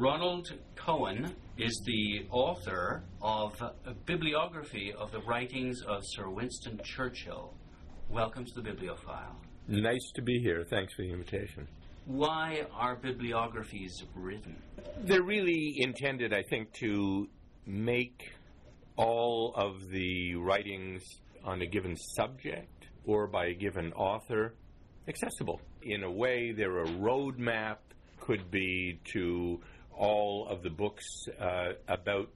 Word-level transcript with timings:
Ronald 0.00 0.50
Cohen 0.76 1.30
is 1.58 1.78
the 1.84 2.24
author 2.30 3.02
of 3.20 3.60
a 3.60 3.92
bibliography 4.06 4.94
of 4.98 5.12
the 5.12 5.20
writings 5.20 5.82
of 5.86 6.00
Sir 6.02 6.30
Winston 6.30 6.80
Churchill. 6.82 7.52
Welcome 8.08 8.46
to 8.46 8.52
the 8.54 8.62
Bibliophile. 8.62 9.36
Nice 9.68 10.10
to 10.14 10.22
be 10.22 10.40
here. 10.40 10.64
Thanks 10.70 10.94
for 10.94 11.02
the 11.02 11.12
invitation. 11.12 11.68
Why 12.06 12.64
are 12.72 12.96
bibliographies 12.96 13.92
written? 14.14 14.56
They're 15.02 15.22
really 15.22 15.74
intended, 15.76 16.32
I 16.32 16.44
think, 16.48 16.72
to 16.80 17.28
make 17.66 18.32
all 18.96 19.52
of 19.54 19.86
the 19.90 20.34
writings 20.36 21.02
on 21.44 21.60
a 21.60 21.66
given 21.66 21.94
subject 22.16 22.86
or 23.04 23.26
by 23.26 23.48
a 23.48 23.54
given 23.54 23.92
author 23.92 24.54
accessible. 25.08 25.60
In 25.82 26.04
a 26.04 26.10
way, 26.10 26.52
they're 26.56 26.84
a 26.84 26.88
roadmap, 26.88 27.76
could 28.18 28.50
be 28.50 28.98
to 29.12 29.60
all 29.96 30.46
of 30.48 30.62
the 30.62 30.70
books 30.70 31.04
uh, 31.40 31.72
about 31.88 32.30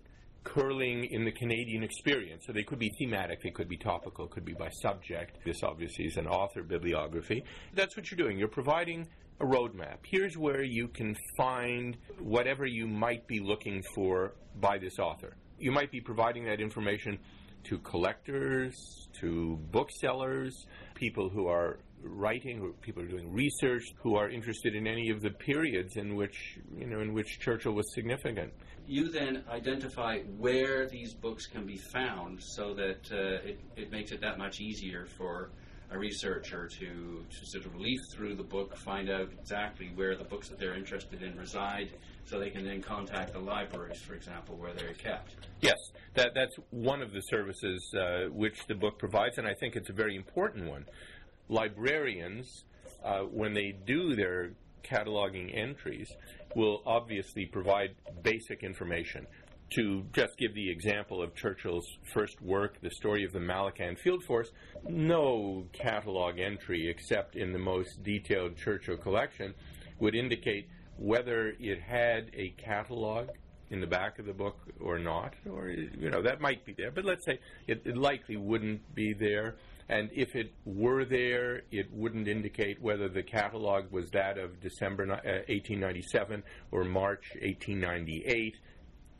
curling 0.45 1.07
in 1.11 1.25
the 1.25 1.33
Canadian 1.33 1.83
experience. 1.83 2.45
So 2.47 2.53
they 2.53 2.62
could 2.62 2.79
be 2.79 2.91
thematic, 2.99 3.43
they 3.43 3.51
could 3.51 3.69
be 3.69 3.79
topical, 3.79 4.27
could 4.29 4.45
be 4.45 4.53
by 4.53 4.69
subject. 4.69 5.39
This 5.45 5.62
obviously 5.62 6.05
is 6.05 6.17
an 6.17 6.27
author 6.27 6.62
bibliography. 6.62 7.45
That's 7.73 7.97
what 7.97 8.11
you're 8.11 8.19
doing. 8.19 8.39
You're 8.39 8.48
providing 8.48 9.09
a 9.41 9.45
roadmap. 9.45 9.98
Here's 10.05 10.37
where 10.37 10.62
you 10.62 10.89
can 10.89 11.17
find 11.37 11.97
whatever 12.21 12.67
you 12.67 12.87
might 12.87 13.27
be 13.27 13.41
looking 13.41 13.83
for 13.95 14.34
by 14.61 14.79
this 14.79 14.98
author. 14.98 15.34
You 15.59 15.73
might 15.73 15.91
be 15.91 16.01
providing 16.01 16.45
that 16.45 16.61
information 16.61 17.19
to 17.65 17.79
collectors, 17.79 19.09
to 19.21 19.59
booksellers, 19.71 20.67
people 20.95 21.31
who 21.31 21.48
are 21.48 21.79
writing, 22.05 22.59
who 22.59 22.73
people 22.81 23.03
are 23.03 23.09
doing 23.09 23.33
research, 23.33 23.85
who 24.03 24.17
are 24.17 24.31
interested 24.31 24.75
in 24.75 24.87
any 24.87 25.11
of 25.11 25.23
the 25.23 25.31
periods 25.31 25.97
in 25.97 26.15
which 26.15 26.59
you 26.77 26.87
know 26.87 27.01
in 27.01 27.12
which 27.12 27.41
Churchill 27.41 27.73
was 27.73 27.93
significant. 27.95 28.53
You 28.87 29.11
then 29.11 29.45
identify 29.51 30.21
where 30.39 30.87
these 30.89 31.15
books 31.15 31.47
can 31.47 31.67
be 31.67 31.78
found, 31.78 32.43
so 32.43 32.75
that 32.75 33.11
uh, 33.11 33.48
it, 33.48 33.61
it 33.77 33.91
makes 33.91 34.12
it 34.12 34.20
that 34.20 34.39
much 34.39 34.61
easier 34.61 35.06
for 35.06 35.51
a 35.91 35.98
researcher 35.98 36.67
to, 36.67 37.25
to 37.31 37.47
sort 37.47 37.67
of 37.67 37.77
leaf 37.77 38.01
through 38.12 38.34
the 38.34 38.43
book, 38.43 38.77
find 38.77 39.09
out 39.09 39.31
exactly 39.39 39.91
where 39.95 40.17
the 40.17 40.25
books 40.25 40.48
that 40.48 40.59
they're 40.59 40.75
interested 40.75 41.23
in 41.23 41.37
reside, 41.39 41.91
so 42.25 42.39
they 42.39 42.50
can 42.50 42.65
then 42.65 42.83
contact 42.83 43.33
the 43.33 43.39
libraries, 43.39 44.00
for 44.00 44.15
example, 44.15 44.56
where 44.56 44.73
they're 44.73 44.95
kept. 44.95 45.37
Yes, 45.61 45.78
that, 46.15 46.33
that's 46.34 46.56
one 46.71 47.03
of 47.03 47.12
the 47.12 47.21
services 47.21 47.95
uh, 47.95 48.31
which 48.31 48.67
the 48.67 48.75
book 48.75 48.98
provides, 48.98 49.39
and 49.39 49.47
I 49.47 49.55
think 49.55 49.77
it's 49.77 49.91
a 49.91 49.93
very 49.93 50.17
important 50.17 50.69
one. 50.69 50.84
Librarians, 51.48 52.64
uh, 53.05 53.20
when 53.20 53.55
they 53.55 53.75
do 53.87 54.14
their 54.14 54.53
cataloging 54.83 55.56
entries, 55.56 56.11
will 56.55 56.83
obviously 56.87 57.47
provide 57.47 57.95
basic 58.23 58.62
information 58.62 59.27
to 59.70 60.05
just 60.12 60.37
give 60.39 60.55
the 60.55 60.70
example 60.70 61.22
of 61.22 61.34
Churchill's 61.34 61.87
first 62.12 62.41
work, 62.41 62.81
The 62.81 62.91
Story 62.91 63.25
of 63.25 63.33
the 63.33 63.41
Malakand 63.41 63.98
Field 63.98 64.22
Force, 64.25 64.50
no 64.89 65.65
catalog 65.72 66.39
entry 66.39 66.89
except 66.89 67.34
in 67.34 67.53
the 67.53 67.59
most 67.59 68.03
detailed 68.03 68.56
Churchill 68.56 68.97
collection 68.97 69.55
would 69.98 70.15
indicate 70.15 70.69
whether 70.97 71.55
it 71.59 71.81
had 71.81 72.31
a 72.34 72.50
catalog 72.50 73.28
in 73.70 73.81
the 73.81 73.87
back 73.87 74.19
of 74.19 74.27
the 74.27 74.33
book 74.33 74.59
or 74.81 74.98
not, 74.98 75.34
or 75.50 75.69
you 75.70 76.11
know 76.11 76.22
that 76.22 76.41
might 76.41 76.65
be 76.65 76.75
there, 76.77 76.91
but 76.91 77.05
let's 77.05 77.25
say 77.25 77.39
it, 77.67 77.83
it 77.84 77.97
likely 77.97 78.37
wouldn't 78.37 78.95
be 78.95 79.12
there. 79.12 79.56
And 79.89 80.09
if 80.13 80.35
it 80.35 80.53
were 80.65 81.05
there, 81.05 81.63
it 81.71 81.93
wouldn't 81.93 82.27
indicate 82.27 82.81
whether 82.81 83.09
the 83.09 83.23
catalog 83.23 83.91
was 83.93 84.09
that 84.11 84.39
of 84.39 84.61
December 84.61 85.05
uh, 85.05 85.45
1897 85.49 86.43
or 86.73 86.85
March 86.85 87.25
1898 87.41 88.55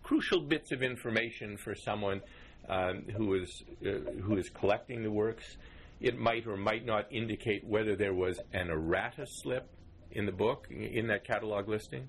crucial 0.05 0.41
bits 0.41 0.71
of 0.71 0.83
information 0.83 1.57
for 1.57 1.75
someone 1.75 2.21
um, 2.69 3.05
who 3.17 3.35
is 3.35 3.65
uh, 3.85 4.11
who 4.23 4.37
is 4.37 4.49
collecting 4.51 5.03
the 5.03 5.11
works. 5.11 5.57
It 6.01 6.19
might 6.19 6.47
or 6.47 6.57
might 6.57 6.85
not 6.85 7.11
indicate 7.11 7.65
whether 7.65 7.97
there 7.97 8.15
was 8.15 8.39
an 8.53 8.71
errata 8.71 9.27
slip 9.27 9.69
in 10.13 10.27
the 10.27 10.33
book 10.33 10.69
in 10.71 11.09
that 11.09 11.25
catalog 11.25 11.69
listing. 11.69 12.09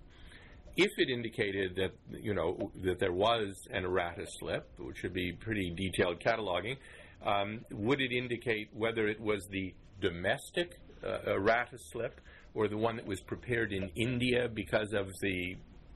If 0.77 0.91
it 0.97 1.09
indicated 1.09 1.75
that 1.77 1.93
you 2.21 2.33
know 2.33 2.71
that 2.83 2.99
there 2.99 3.13
was 3.13 3.55
an 3.71 3.85
errata 3.85 4.25
slip, 4.39 4.69
which 4.77 5.01
would 5.03 5.13
be 5.13 5.31
pretty 5.31 5.71
detailed 5.71 6.19
cataloging, 6.19 6.77
um, 7.25 7.65
would 7.71 8.01
it 8.01 8.11
indicate 8.11 8.69
whether 8.73 9.07
it 9.07 9.19
was 9.19 9.47
the 9.49 9.73
domestic 9.99 10.79
uh, 11.03 11.31
errata 11.31 11.77
slip 11.77 12.21
or 12.53 12.67
the 12.67 12.77
one 12.77 12.95
that 12.95 13.05
was 13.05 13.19
prepared 13.21 13.73
in 13.73 13.89
India 13.95 14.47
because 14.53 14.93
of 14.93 15.11
the 15.21 15.55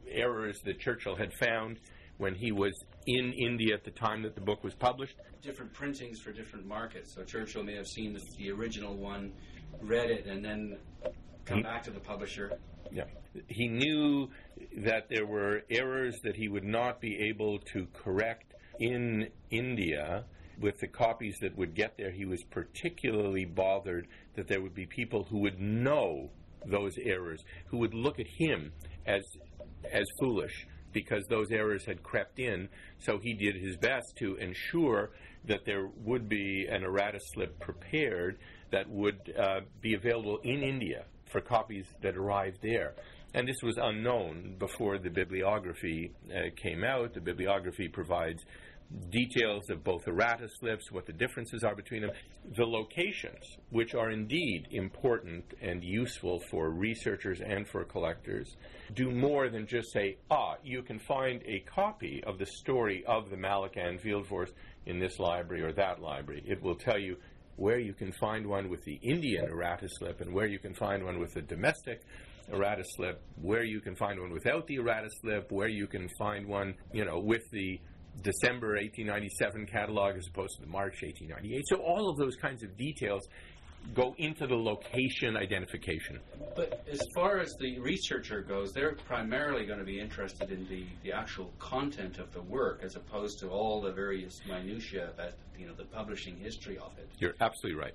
errors 0.10 0.60
that 0.66 0.80
Churchill 0.80 1.16
had 1.16 1.32
found 1.34 1.80
when 2.18 2.36
he 2.36 2.52
was 2.52 2.74
in 3.08 3.34
India 3.34 3.74
at 3.74 3.84
the 3.86 3.92
time 3.92 4.24
that 4.24 4.36
the 4.36 4.42
book 4.42 4.64
was 4.64 4.74
published. 4.76 5.16
Different 5.42 5.72
printings 5.72 6.20
for 6.20 6.34
different 6.34 6.66
markets. 6.66 7.14
So 7.16 7.24
Churchill 7.24 7.64
may 7.64 7.76
have 7.76 7.88
seen 7.88 8.14
the, 8.14 8.22
the 8.38 8.52
original 8.52 8.96
one, 8.96 9.32
read 9.82 10.10
it, 10.10 10.26
and 10.26 10.44
then 10.44 10.78
come 11.46 11.62
back 11.62 11.84
to 11.84 11.92
the 11.92 12.00
publisher. 12.00 12.60
Yeah. 12.92 13.06
He 13.48 13.68
knew 13.68 14.30
that 14.78 15.08
there 15.10 15.26
were 15.26 15.62
errors 15.70 16.20
that 16.24 16.36
he 16.36 16.50
would 16.50 16.66
not 16.66 17.00
be 17.00 17.30
able 17.30 17.60
to 17.74 17.88
correct 17.94 18.54
in 18.80 19.30
India 19.50 20.26
with 20.60 20.80
the 20.80 20.88
copies 20.88 21.38
that 21.42 21.58
would 21.58 21.74
get 21.74 21.98
there. 21.98 22.12
He 22.12 22.26
was 22.26 22.44
particularly 22.44 23.46
bothered 23.46 24.08
that 24.36 24.48
there 24.48 24.62
would 24.62 24.76
be 24.76 24.86
people 24.86 25.24
who 25.24 25.40
would 25.40 25.60
know 25.60 26.30
those 26.66 26.98
errors, 26.98 27.44
who 27.68 27.78
would 27.78 27.94
look 27.94 28.20
at 28.20 28.28
him 28.28 28.72
as 29.06 29.24
as 29.92 30.06
foolish 30.20 30.68
because 30.92 31.26
those 31.28 31.52
errors 31.52 31.86
had 31.86 32.04
crept 32.04 32.40
in. 32.40 32.68
So 33.00 33.20
he 33.20 33.34
did 33.34 33.56
his 33.56 33.78
best 33.78 34.16
to 34.18 34.36
ensure 34.36 35.12
that 35.46 35.66
there 35.66 35.88
would 36.04 36.28
be 36.28 36.68
an 36.70 36.84
errata 36.84 37.20
slip 37.34 37.60
prepared 37.60 38.40
that 38.72 38.90
would 38.90 39.34
uh, 39.38 39.62
be 39.82 39.94
available 39.94 40.40
in 40.44 40.62
India 40.64 41.06
for 41.26 41.42
copies 41.42 41.86
that 42.02 42.18
arrived 42.18 42.60
there. 42.62 42.96
And 43.34 43.48
this 43.48 43.62
was 43.62 43.78
unknown 43.78 44.56
before 44.58 44.98
the 44.98 45.10
bibliography 45.10 46.12
uh, 46.34 46.50
came 46.56 46.84
out. 46.84 47.14
The 47.14 47.22
bibliography 47.22 47.88
provides 47.88 48.44
details 49.10 49.70
of 49.70 49.84
both 49.84 50.08
errata 50.08 50.48
slips, 50.60 50.92
what 50.92 51.06
the 51.06 51.14
differences 51.14 51.64
are 51.64 51.76
between 51.76 52.02
them, 52.02 52.12
the 52.56 52.66
locations, 52.66 53.58
which 53.70 53.94
are 53.94 54.10
indeed 54.10 54.68
important 54.72 55.44
and 55.62 55.84
useful 55.84 56.40
for 56.50 56.70
researchers 56.72 57.40
and 57.42 57.68
for 57.68 57.84
collectors, 57.84 58.56
do 58.96 59.12
more 59.12 59.50
than 59.50 59.68
just 59.68 59.92
say, 59.92 60.18
ah, 60.32 60.56
you 60.64 60.82
can 60.82 61.00
find 61.00 61.42
a 61.46 61.60
copy 61.60 62.24
of 62.26 62.40
the 62.40 62.46
story 62.46 63.04
of 63.08 63.30
the 63.30 63.36
Malakand 63.36 64.02
Field 64.02 64.28
Force 64.28 64.52
in 64.86 65.00
this 65.00 65.20
library 65.20 65.62
or 65.62 65.72
that 65.74 66.02
library. 66.02 66.44
It 66.48 66.62
will 66.62 66.76
tell 66.76 66.98
you 66.98 67.18
where 67.58 67.80
you 67.80 67.94
can 67.94 68.12
find 68.14 68.48
one 68.48 68.70
with 68.70 68.84
the 68.86 69.00
Indian 69.04 69.46
errata 69.46 69.88
slip 69.90 70.22
and 70.22 70.34
where 70.34 70.48
you 70.48 70.58
can 70.58 70.74
find 70.74 71.04
one 71.04 71.20
with 71.20 71.34
the 71.34 71.42
domestic 71.42 72.02
errata 72.52 72.84
slip, 72.96 73.22
where 73.42 73.64
you 73.64 73.82
can 73.82 73.96
find 73.96 74.20
one 74.20 74.32
without 74.32 74.66
the 74.66 74.78
errata 74.78 75.10
slip, 75.22 75.52
where 75.52 75.68
you 75.68 75.86
can 75.86 76.10
find 76.18 76.48
one, 76.48 76.74
you 76.94 77.06
know, 77.06 77.20
with 77.20 77.44
the 77.52 77.80
December 78.22 78.76
1897 78.76 79.66
catalog 79.66 80.18
as 80.18 80.28
opposed 80.28 80.56
to 80.56 80.62
the 80.62 80.72
March 80.72 81.02
1898. 81.02 81.68
So 81.68 81.78
all 81.78 82.10
of 82.10 82.18
those 82.18 82.36
kinds 82.36 82.64
of 82.64 82.76
details 82.78 83.28
go 83.94 84.14
into 84.18 84.46
the 84.46 84.56
location 84.56 85.38
identification. 85.38 86.20
But 86.56 86.86
as 86.92 87.02
far 87.16 87.40
as 87.40 87.56
the 87.60 87.80
researcher 87.80 88.42
goes, 88.42 88.74
they're 88.74 88.96
primarily 89.08 89.66
going 89.66 89.80
to 89.80 89.86
be 89.86 90.00
interested 90.00 90.52
in 90.52 90.68
the, 90.68 90.86
the 91.04 91.14
actual 91.14 91.52
content 91.60 92.20
of 92.20 92.32
the 92.34 92.42
work 92.42 92.82
as 92.84 92.96
opposed 92.96 93.40
to 93.40 93.50
all 93.50 93.82
the 93.82 93.92
various 93.92 94.40
minutiae 94.48 95.10
about 95.10 95.34
you 95.58 95.68
know 95.68 95.74
the 95.74 95.86
publishing 95.86 96.38
history 96.38 96.78
of 96.78 96.92
it. 96.98 97.10
You're 97.20 97.36
absolutely 97.42 97.82
right. 97.82 97.94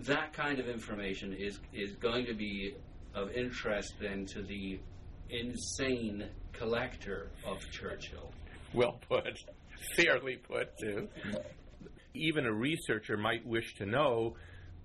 That 0.00 0.32
kind 0.32 0.58
of 0.58 0.68
information 0.68 1.32
is 1.32 1.60
is 1.72 1.92
going 1.96 2.26
to 2.26 2.34
be 2.34 2.74
of 3.14 3.30
interest 3.32 3.94
then 4.00 4.26
to 4.26 4.42
the 4.42 4.78
insane 5.30 6.28
collector 6.52 7.30
of 7.44 7.58
Churchill. 7.70 8.32
Well 8.74 9.00
put. 9.08 9.44
Fairly 9.96 10.36
put, 10.36 10.76
too. 10.78 11.08
Even 12.14 12.46
a 12.46 12.52
researcher 12.52 13.16
might 13.16 13.46
wish 13.46 13.74
to 13.76 13.86
know 13.86 14.34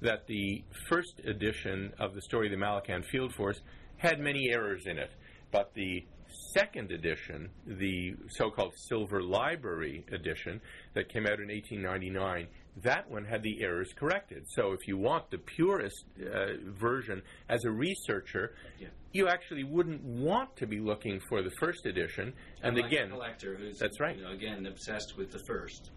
that 0.01 0.27
the 0.27 0.63
first 0.89 1.19
edition 1.25 1.91
of 1.99 2.13
the 2.13 2.21
story 2.21 2.47
of 2.47 2.59
the 2.59 2.63
Malakand 2.63 3.05
Field 3.05 3.33
Force 3.33 3.59
had 3.97 4.19
many 4.19 4.49
errors 4.51 4.83
in 4.85 4.97
it, 4.97 5.11
but 5.51 5.73
the 5.73 6.05
second 6.53 6.91
edition, 6.91 7.49
the 7.65 8.15
so 8.29 8.49
called 8.49 8.73
Silver 8.87 9.21
Library 9.21 10.05
edition 10.11 10.61
that 10.93 11.09
came 11.09 11.25
out 11.25 11.39
in 11.39 11.47
1899, 11.47 12.47
that 12.83 13.09
one 13.09 13.25
had 13.25 13.43
the 13.43 13.61
errors 13.61 13.91
corrected. 13.95 14.45
So 14.49 14.71
if 14.71 14.87
you 14.87 14.97
want 14.97 15.31
the 15.31 15.37
purest 15.37 16.05
uh, 16.21 16.53
version 16.65 17.21
as 17.49 17.65
a 17.65 17.71
researcher, 17.71 18.55
yeah. 18.79 18.87
you 19.13 19.27
actually 19.27 19.63
wouldn't 19.63 20.03
want 20.03 20.55
to 20.57 20.67
be 20.67 20.79
looking 20.79 21.19
for 21.29 21.41
the 21.41 21.51
first 21.59 21.85
edition. 21.85 22.33
And 22.61 22.75
like 22.75 22.85
again, 22.85 23.09
collector 23.09 23.55
who's 23.55 23.79
that's 23.79 23.99
right. 23.99 24.17
You 24.17 24.23
know, 24.23 24.31
again, 24.31 24.65
obsessed 24.65 25.17
with 25.17 25.31
the 25.31 25.39
first. 25.47 25.91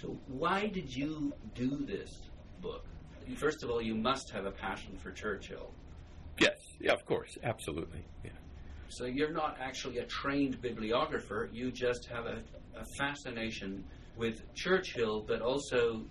So 0.00 0.16
why 0.28 0.66
did 0.66 0.94
you 0.94 1.32
do 1.54 1.84
this 1.86 2.28
book? 2.60 2.84
First 3.36 3.62
of 3.62 3.70
all, 3.70 3.80
you 3.80 3.94
must 3.94 4.30
have 4.30 4.44
a 4.44 4.50
passion 4.50 4.98
for 4.98 5.10
Churchill. 5.10 5.72
Yes, 6.38 6.58
yeah, 6.80 6.92
of 6.92 7.06
course, 7.06 7.38
absolutely. 7.42 8.04
Yeah. 8.22 8.30
So 8.88 9.06
you're 9.06 9.32
not 9.32 9.56
actually 9.60 9.98
a 9.98 10.04
trained 10.04 10.60
bibliographer. 10.60 11.48
You 11.52 11.70
just 11.70 12.06
have 12.06 12.26
a, 12.26 12.42
a 12.76 12.84
fascination 12.98 13.84
with 14.16 14.42
Churchill, 14.54 15.24
but 15.26 15.40
also 15.42 16.04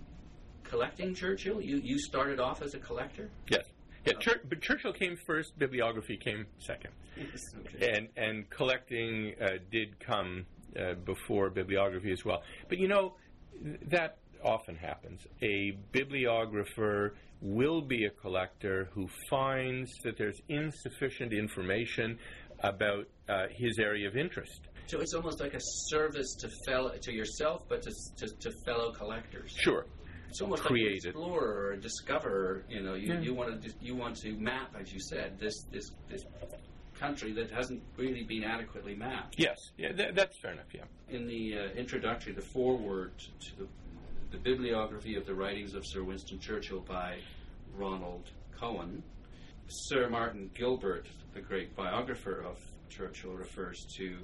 collecting 0.62 1.14
Churchill. 1.14 1.60
You 1.60 1.76
you 1.82 1.98
started 1.98 2.40
off 2.40 2.62
as 2.62 2.74
a 2.74 2.78
collector. 2.78 3.30
Yes. 3.48 3.64
Yeah, 4.04 4.12
Chur- 4.20 4.40
but 4.48 4.60
Churchill 4.60 4.92
came 4.92 5.16
first. 5.26 5.58
Bibliography 5.58 6.16
came 6.18 6.46
second, 6.58 6.90
okay. 7.18 7.94
and 7.96 8.08
and 8.16 8.50
collecting 8.50 9.34
uh, 9.40 9.52
did 9.70 9.98
come 9.98 10.44
uh, 10.78 10.94
before 11.06 11.48
bibliography 11.48 12.12
as 12.12 12.24
well. 12.24 12.42
But 12.68 12.78
you 12.78 12.88
know, 12.88 13.14
th- 13.62 13.80
that 13.88 14.18
often 14.44 14.76
happens. 14.76 15.26
A 15.42 15.78
bibliographer 15.92 17.14
will 17.40 17.80
be 17.80 18.04
a 18.04 18.10
collector 18.10 18.88
who 18.92 19.08
finds 19.30 19.90
that 20.02 20.18
there's 20.18 20.40
insufficient 20.48 21.32
information 21.32 22.18
about 22.60 23.06
uh, 23.28 23.46
his 23.50 23.78
area 23.78 24.06
of 24.06 24.16
interest. 24.16 24.68
So 24.86 25.00
it's 25.00 25.14
almost 25.14 25.40
like 25.40 25.54
a 25.54 25.60
service 25.88 26.34
to 26.40 26.48
fellow 26.66 26.92
to 27.00 27.12
yourself, 27.12 27.62
but 27.68 27.82
to, 27.82 27.90
to, 28.18 28.26
to 28.40 28.50
fellow 28.66 28.92
collectors. 28.92 29.52
Sure. 29.56 29.86
It's 30.28 30.40
almost 30.40 30.62
Created. 30.62 31.04
like 31.06 31.14
an 31.14 31.20
explorer 31.20 31.54
or 31.68 31.72
a 31.72 31.80
discoverer. 31.80 32.64
You 32.68 32.82
know, 32.82 32.94
you, 32.94 33.14
Yeah. 33.14 33.20
you 33.20 33.34
want 33.34 33.62
to 33.62 33.70
you 33.80 33.94
want 33.94 34.16
to 34.18 34.32
map, 34.36 34.74
as 34.78 34.92
you 34.92 35.00
said, 35.00 35.38
this 35.38 35.64
this 35.72 35.90
this 36.08 36.24
country 36.98 37.32
that 37.32 37.50
hasn't 37.50 37.82
really 37.96 38.24
been 38.24 38.44
adequately 38.44 38.94
mapped. 38.94 39.36
Yes. 39.38 39.56
Yeah, 39.76 39.92
th- 39.92 40.14
that's 40.14 40.38
fair 40.40 40.52
enough. 40.52 40.66
Yeah. 40.72 40.82
In 41.08 41.26
the 41.26 41.58
uh, 41.58 41.62
introductory, 41.76 42.32
the 42.32 42.42
foreword 42.52 43.12
to 43.18 43.56
the, 43.58 43.68
the 44.32 44.38
bibliography 44.38 45.16
of 45.16 45.24
the 45.26 45.34
writings 45.34 45.74
of 45.74 45.84
Sir 45.86 46.02
Winston 46.04 46.38
Churchill 46.38 46.80
by 46.80 47.18
Ronald 47.74 48.30
Cohen, 48.58 49.02
Sir 49.68 50.08
Martin 50.08 50.50
Gilbert, 50.54 51.08
the 51.32 51.40
great 51.40 51.74
biographer 51.74 52.42
of 52.42 52.58
Churchill, 52.88 53.32
refers 53.32 53.84
to 53.96 54.16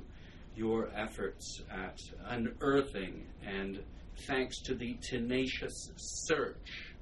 your 0.56 0.90
efforts 0.94 1.62
at 1.70 1.98
unearthing 2.28 3.26
and 3.44 3.82
thanks 4.26 4.60
to 4.62 4.74
the 4.74 4.96
tenacious 5.00 5.90
search 5.96 6.94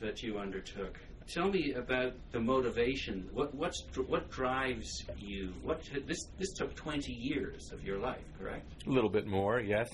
that 0.00 0.22
you 0.22 0.38
undertook. 0.38 0.98
Tell 1.26 1.50
me 1.50 1.74
about 1.74 2.14
the 2.32 2.40
motivation. 2.40 3.28
What 3.34 3.54
what's 3.54 3.84
what 4.06 4.30
drives 4.30 5.04
you? 5.18 5.52
What 5.62 5.82
this 6.06 6.24
this 6.38 6.54
took 6.54 6.74
twenty 6.74 7.12
years 7.12 7.70
of 7.70 7.84
your 7.84 7.98
life, 7.98 8.24
correct? 8.38 8.86
A 8.86 8.90
little 8.90 9.10
bit 9.10 9.26
more, 9.26 9.60
yes. 9.60 9.90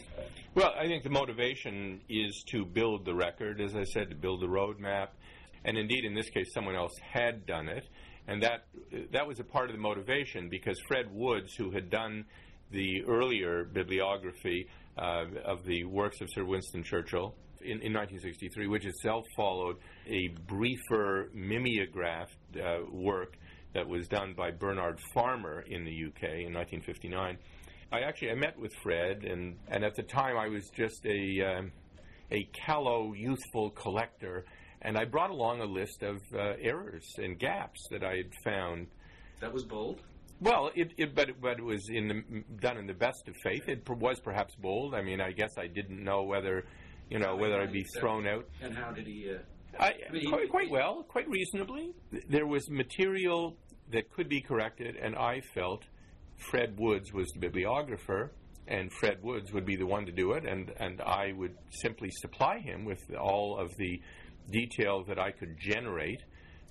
Well, 0.54 0.72
I 0.78 0.86
think 0.86 1.02
the 1.02 1.10
motivation 1.10 2.00
is 2.08 2.44
to 2.50 2.64
build 2.64 3.04
the 3.04 3.14
record, 3.14 3.60
as 3.60 3.74
I 3.74 3.82
said, 3.82 4.10
to 4.10 4.14
build 4.14 4.42
the 4.42 4.46
roadmap, 4.46 5.08
and 5.64 5.76
indeed, 5.76 6.04
in 6.04 6.14
this 6.14 6.30
case, 6.30 6.52
someone 6.54 6.76
else 6.76 6.92
had 7.02 7.46
done 7.46 7.68
it, 7.68 7.88
and 8.28 8.40
that 8.44 8.66
that 9.10 9.26
was 9.26 9.40
a 9.40 9.44
part 9.44 9.70
of 9.70 9.74
the 9.74 9.82
motivation 9.82 10.48
because 10.48 10.78
Fred 10.86 11.06
Woods, 11.10 11.54
who 11.56 11.72
had 11.72 11.90
done 11.90 12.26
the 12.70 13.04
earlier 13.04 13.64
bibliography 13.64 14.68
uh, 14.98 15.24
of 15.44 15.64
the 15.64 15.84
works 15.84 16.20
of 16.20 16.28
Sir 16.32 16.44
Winston 16.44 16.82
Churchill 16.82 17.34
in, 17.60 17.80
in 17.80 17.92
1963, 17.92 18.66
which 18.66 18.84
itself 18.84 19.24
followed 19.36 19.76
a 20.06 20.28
briefer 20.46 21.30
mimeographed 21.32 22.36
uh, 22.56 22.78
work 22.90 23.36
that 23.74 23.88
was 23.88 24.06
done 24.08 24.34
by 24.36 24.50
Bernard 24.50 24.98
Farmer 25.12 25.64
in 25.66 25.84
the 25.84 25.90
UK 25.90 26.22
in 26.46 26.54
1959. 26.54 27.38
I 27.92 28.00
actually 28.00 28.30
I 28.30 28.34
met 28.34 28.58
with 28.58 28.72
Fred, 28.82 29.24
and, 29.24 29.56
and 29.68 29.84
at 29.84 29.94
the 29.94 30.02
time 30.02 30.36
I 30.36 30.48
was 30.48 30.68
just 30.70 31.04
a 31.06 31.56
um, 31.58 31.72
a 32.30 32.48
callow, 32.52 33.12
youthful 33.12 33.70
collector, 33.70 34.44
and 34.82 34.96
I 34.96 35.04
brought 35.04 35.30
along 35.30 35.60
a 35.60 35.66
list 35.66 36.02
of 36.02 36.20
uh, 36.34 36.54
errors 36.60 37.04
and 37.18 37.38
gaps 37.38 37.86
that 37.90 38.02
I 38.02 38.16
had 38.16 38.32
found. 38.44 38.86
That 39.40 39.52
was 39.52 39.64
bold. 39.64 40.00
Well, 40.40 40.70
it, 40.74 40.92
it 40.96 41.14
but 41.14 41.40
but 41.40 41.58
it 41.58 41.64
was 41.64 41.88
in 41.88 42.08
the, 42.08 42.44
done 42.60 42.76
in 42.76 42.86
the 42.86 42.94
best 42.94 43.28
of 43.28 43.34
faith. 43.42 43.68
It 43.68 43.84
per- 43.84 43.94
was 43.94 44.20
perhaps 44.20 44.54
bold. 44.56 44.94
I 44.94 45.02
mean, 45.02 45.20
I 45.20 45.32
guess 45.32 45.56
I 45.58 45.66
didn't 45.66 46.02
know 46.02 46.22
whether, 46.22 46.64
you 47.08 47.18
know, 47.18 47.36
whether 47.36 47.60
I'd 47.60 47.72
be 47.72 47.84
thrown 47.98 48.26
out. 48.26 48.46
And 48.60 48.74
how 48.76 48.90
did 48.90 49.06
he? 49.06 49.30
Uh, 49.30 49.38
I, 49.78 49.94
mean, 50.12 50.28
quite, 50.28 50.50
quite 50.50 50.70
well, 50.70 51.04
quite 51.08 51.28
reasonably. 51.28 51.92
There 52.28 52.46
was 52.46 52.68
material 52.70 53.56
that 53.92 54.10
could 54.10 54.28
be 54.28 54.40
corrected, 54.40 54.96
and 54.96 55.16
I 55.16 55.40
felt 55.54 55.84
Fred 56.50 56.78
Woods 56.78 57.12
was 57.12 57.28
the 57.32 57.40
bibliographer, 57.40 58.32
and 58.66 58.92
Fred 58.92 59.22
Woods 59.22 59.52
would 59.52 59.66
be 59.66 59.76
the 59.76 59.86
one 59.86 60.06
to 60.06 60.12
do 60.12 60.32
it, 60.32 60.44
and, 60.46 60.72
and 60.78 61.00
I 61.00 61.32
would 61.32 61.56
simply 61.70 62.10
supply 62.10 62.58
him 62.58 62.84
with 62.84 63.00
all 63.20 63.58
of 63.58 63.74
the 63.76 64.00
detail 64.50 65.04
that 65.04 65.18
I 65.18 65.30
could 65.30 65.56
generate. 65.58 66.20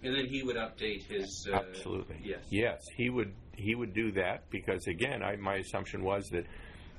And 0.04 0.16
then 0.16 0.26
he 0.26 0.44
would 0.44 0.56
update 0.56 1.04
his. 1.04 1.48
Uh, 1.52 1.56
Absolutely. 1.56 2.18
Yes. 2.24 2.40
Yes, 2.50 2.80
he 2.96 3.10
would 3.10 3.34
he 3.56 3.76
would 3.76 3.94
do 3.94 4.12
that 4.14 4.50
because 4.50 4.88
again, 4.88 5.24
I, 5.24 5.36
my 5.36 5.56
assumption 5.56 6.04
was 6.04 6.28
that 6.30 6.46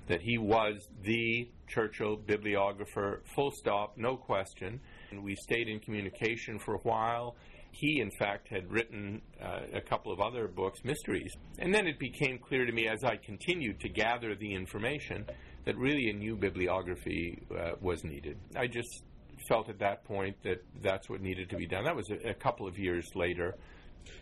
that 0.06 0.20
he 0.20 0.38
was 0.38 0.86
the 1.02 1.48
Churchill 1.66 2.16
bibliographer, 2.16 3.22
full 3.34 3.50
stop, 3.50 3.96
no 3.96 4.16
question. 4.16 4.80
And 5.10 5.22
we 5.22 5.34
stayed 5.34 5.68
in 5.68 5.80
communication 5.80 6.58
for 6.58 6.74
a 6.74 6.78
while. 6.78 7.36
He, 7.72 8.00
in 8.00 8.10
fact, 8.18 8.48
had 8.48 8.70
written 8.70 9.22
uh, 9.42 9.60
a 9.72 9.80
couple 9.80 10.12
of 10.12 10.20
other 10.20 10.46
books, 10.46 10.80
mysteries. 10.84 11.32
And 11.58 11.74
then 11.74 11.86
it 11.86 11.98
became 11.98 12.38
clear 12.38 12.66
to 12.66 12.72
me 12.72 12.86
as 12.86 13.02
I 13.02 13.16
continued 13.16 13.80
to 13.80 13.88
gather 13.88 14.34
the 14.34 14.54
information 14.54 15.24
that 15.64 15.76
really 15.76 16.10
a 16.10 16.12
new 16.12 16.36
bibliography 16.36 17.42
uh, 17.50 17.72
was 17.80 18.04
needed. 18.04 18.36
I 18.54 18.66
just 18.66 19.02
felt 19.48 19.68
at 19.68 19.78
that 19.78 20.04
point 20.04 20.36
that 20.42 20.64
that's 20.82 21.08
what 21.08 21.20
needed 21.20 21.50
to 21.50 21.56
be 21.56 21.66
done. 21.66 21.84
That 21.84 21.96
was 21.96 22.10
a, 22.10 22.30
a 22.30 22.34
couple 22.34 22.66
of 22.66 22.78
years 22.78 23.10
later. 23.14 23.54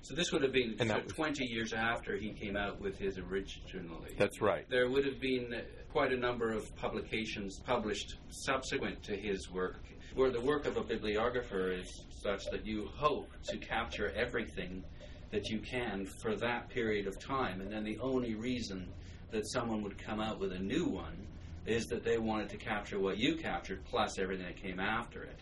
So 0.03 0.15
this 0.15 0.33
would 0.33 0.43
have 0.43 0.53
been 0.53 0.77
so 0.79 0.85
that 0.85 1.09
20 1.09 1.45
years 1.45 1.73
after 1.73 2.17
he 2.17 2.31
came 2.33 2.57
out 2.57 2.81
with 2.81 2.99
his 2.99 3.19
originally. 3.19 4.15
That's 4.17 4.41
right. 4.41 4.69
there 4.69 4.89
would 4.89 5.05
have 5.05 5.21
been 5.21 5.63
quite 5.91 6.13
a 6.13 6.17
number 6.17 6.53
of 6.53 6.75
publications 6.77 7.61
published 7.61 8.17
subsequent 8.31 9.03
to 9.05 9.17
his 9.17 9.51
work, 9.51 9.83
where 10.15 10.31
the 10.31 10.41
work 10.41 10.67
of 10.67 10.77
a 10.77 10.83
bibliographer 10.83 11.73
is 11.73 12.05
such 12.23 12.45
that 12.51 12.65
you 12.65 12.89
hope 12.95 13.31
to 13.49 13.59
capture 13.59 14.13
everything 14.15 14.85
that 15.31 15.49
you 15.49 15.59
can 15.59 16.07
for 16.07 16.37
that 16.37 16.69
period 16.69 17.07
of 17.07 17.19
time, 17.19 17.61
and 17.61 17.73
then 17.73 17.85
the 17.85 17.99
only 17.99 18.35
reason 18.35 18.89
that 19.31 19.49
someone 19.51 19.83
would 19.83 19.99
come 19.99 20.21
out 20.21 20.39
with 20.39 20.53
a 20.53 20.59
new 20.59 20.85
one 20.85 21.27
is 21.67 21.87
that 21.87 22.05
they 22.05 22.19
wanted 22.19 22.49
to 22.51 22.57
capture 22.57 22.99
what 22.99 23.19
you 23.19 23.37
captured 23.37 23.85
plus 23.85 24.19
everything 24.19 24.47
that 24.47 24.57
came 24.57 24.81
after 24.81 25.23
it. 25.23 25.39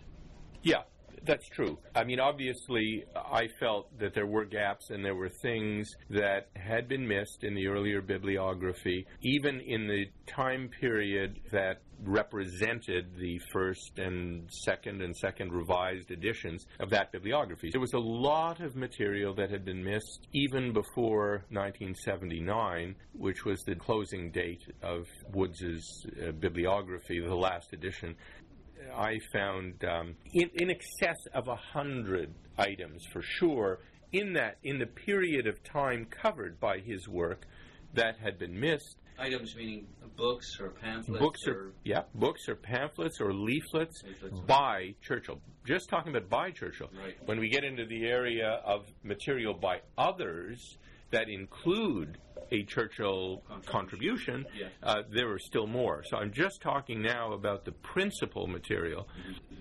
Yeah, 0.62 0.82
that's 1.24 1.48
true. 1.48 1.78
I 1.94 2.04
mean, 2.04 2.20
obviously, 2.20 3.04
I 3.14 3.48
felt 3.58 3.98
that 3.98 4.14
there 4.14 4.26
were 4.26 4.44
gaps 4.44 4.90
and 4.90 5.04
there 5.04 5.14
were 5.14 5.28
things 5.28 5.90
that 6.10 6.48
had 6.54 6.88
been 6.88 7.06
missed 7.06 7.44
in 7.44 7.54
the 7.54 7.66
earlier 7.66 8.00
bibliography, 8.00 9.06
even 9.22 9.60
in 9.60 9.86
the 9.86 10.06
time 10.26 10.70
period 10.80 11.40
that 11.52 11.82
represented 12.02 13.14
the 13.18 13.38
first 13.52 13.98
and 13.98 14.48
second 14.50 15.02
and 15.02 15.16
second 15.16 15.52
revised 15.52 16.10
editions 16.10 16.66
of 16.78 16.90
that 16.90 17.12
bibliography. 17.12 17.70
There 17.70 17.80
was 17.80 17.92
a 17.92 17.98
lot 17.98 18.60
of 18.60 18.76
material 18.76 19.34
that 19.34 19.50
had 19.50 19.64
been 19.64 19.84
missed 19.84 20.26
even 20.32 20.72
before 20.72 21.44
1979, 21.50 22.94
which 23.12 23.44
was 23.44 23.62
the 23.64 23.74
closing 23.74 24.30
date 24.30 24.62
of 24.82 25.06
Woods's 25.32 26.06
uh, 26.26 26.32
bibliography, 26.32 27.20
the 27.20 27.34
last 27.34 27.72
edition. 27.72 28.16
I 28.96 29.18
found 29.32 29.84
um, 29.84 30.16
in, 30.32 30.50
in 30.54 30.70
excess 30.70 31.18
of 31.34 31.48
a 31.48 31.56
hundred 31.56 32.34
items 32.58 33.04
for 33.12 33.22
sure 33.22 33.80
in 34.12 34.32
that 34.32 34.58
in 34.64 34.78
the 34.78 34.86
period 34.86 35.46
of 35.46 35.62
time 35.62 36.06
covered 36.06 36.58
by 36.58 36.78
his 36.78 37.08
work 37.08 37.46
that 37.94 38.16
had 38.18 38.38
been 38.38 38.58
missed. 38.58 38.96
Items 39.20 39.54
meaning 39.54 39.86
books 40.16 40.58
or 40.60 40.70
pamphlets 40.70 41.20
books 41.20 41.46
or 41.46 41.52
or 41.52 41.72
yeah, 41.84 42.02
books 42.14 42.48
or 42.48 42.54
pamphlets 42.54 43.20
or 43.20 43.32
leaflets 43.32 44.02
Leaflets. 44.04 44.40
by 44.46 44.94
Churchill. 45.02 45.40
Just 45.64 45.88
talking 45.88 46.14
about 46.14 46.28
by 46.28 46.50
Churchill. 46.50 46.90
Right. 46.98 47.16
When 47.26 47.38
we 47.38 47.48
get 47.48 47.64
into 47.64 47.86
the 47.86 48.06
area 48.06 48.60
of 48.64 48.86
material 49.02 49.54
by 49.54 49.80
others 49.96 50.78
that 51.10 51.28
include 51.28 52.18
a 52.52 52.64
Churchill 52.64 53.42
contribution, 53.66 54.44
Yes. 54.58 54.70
uh, 54.82 55.02
there 55.10 55.30
are 55.30 55.38
still 55.38 55.66
more. 55.66 56.02
So 56.04 56.16
I'm 56.16 56.32
just 56.32 56.60
talking 56.60 57.00
now 57.00 57.32
about 57.32 57.64
the 57.64 57.72
principal 57.72 58.46
material. 58.46 59.06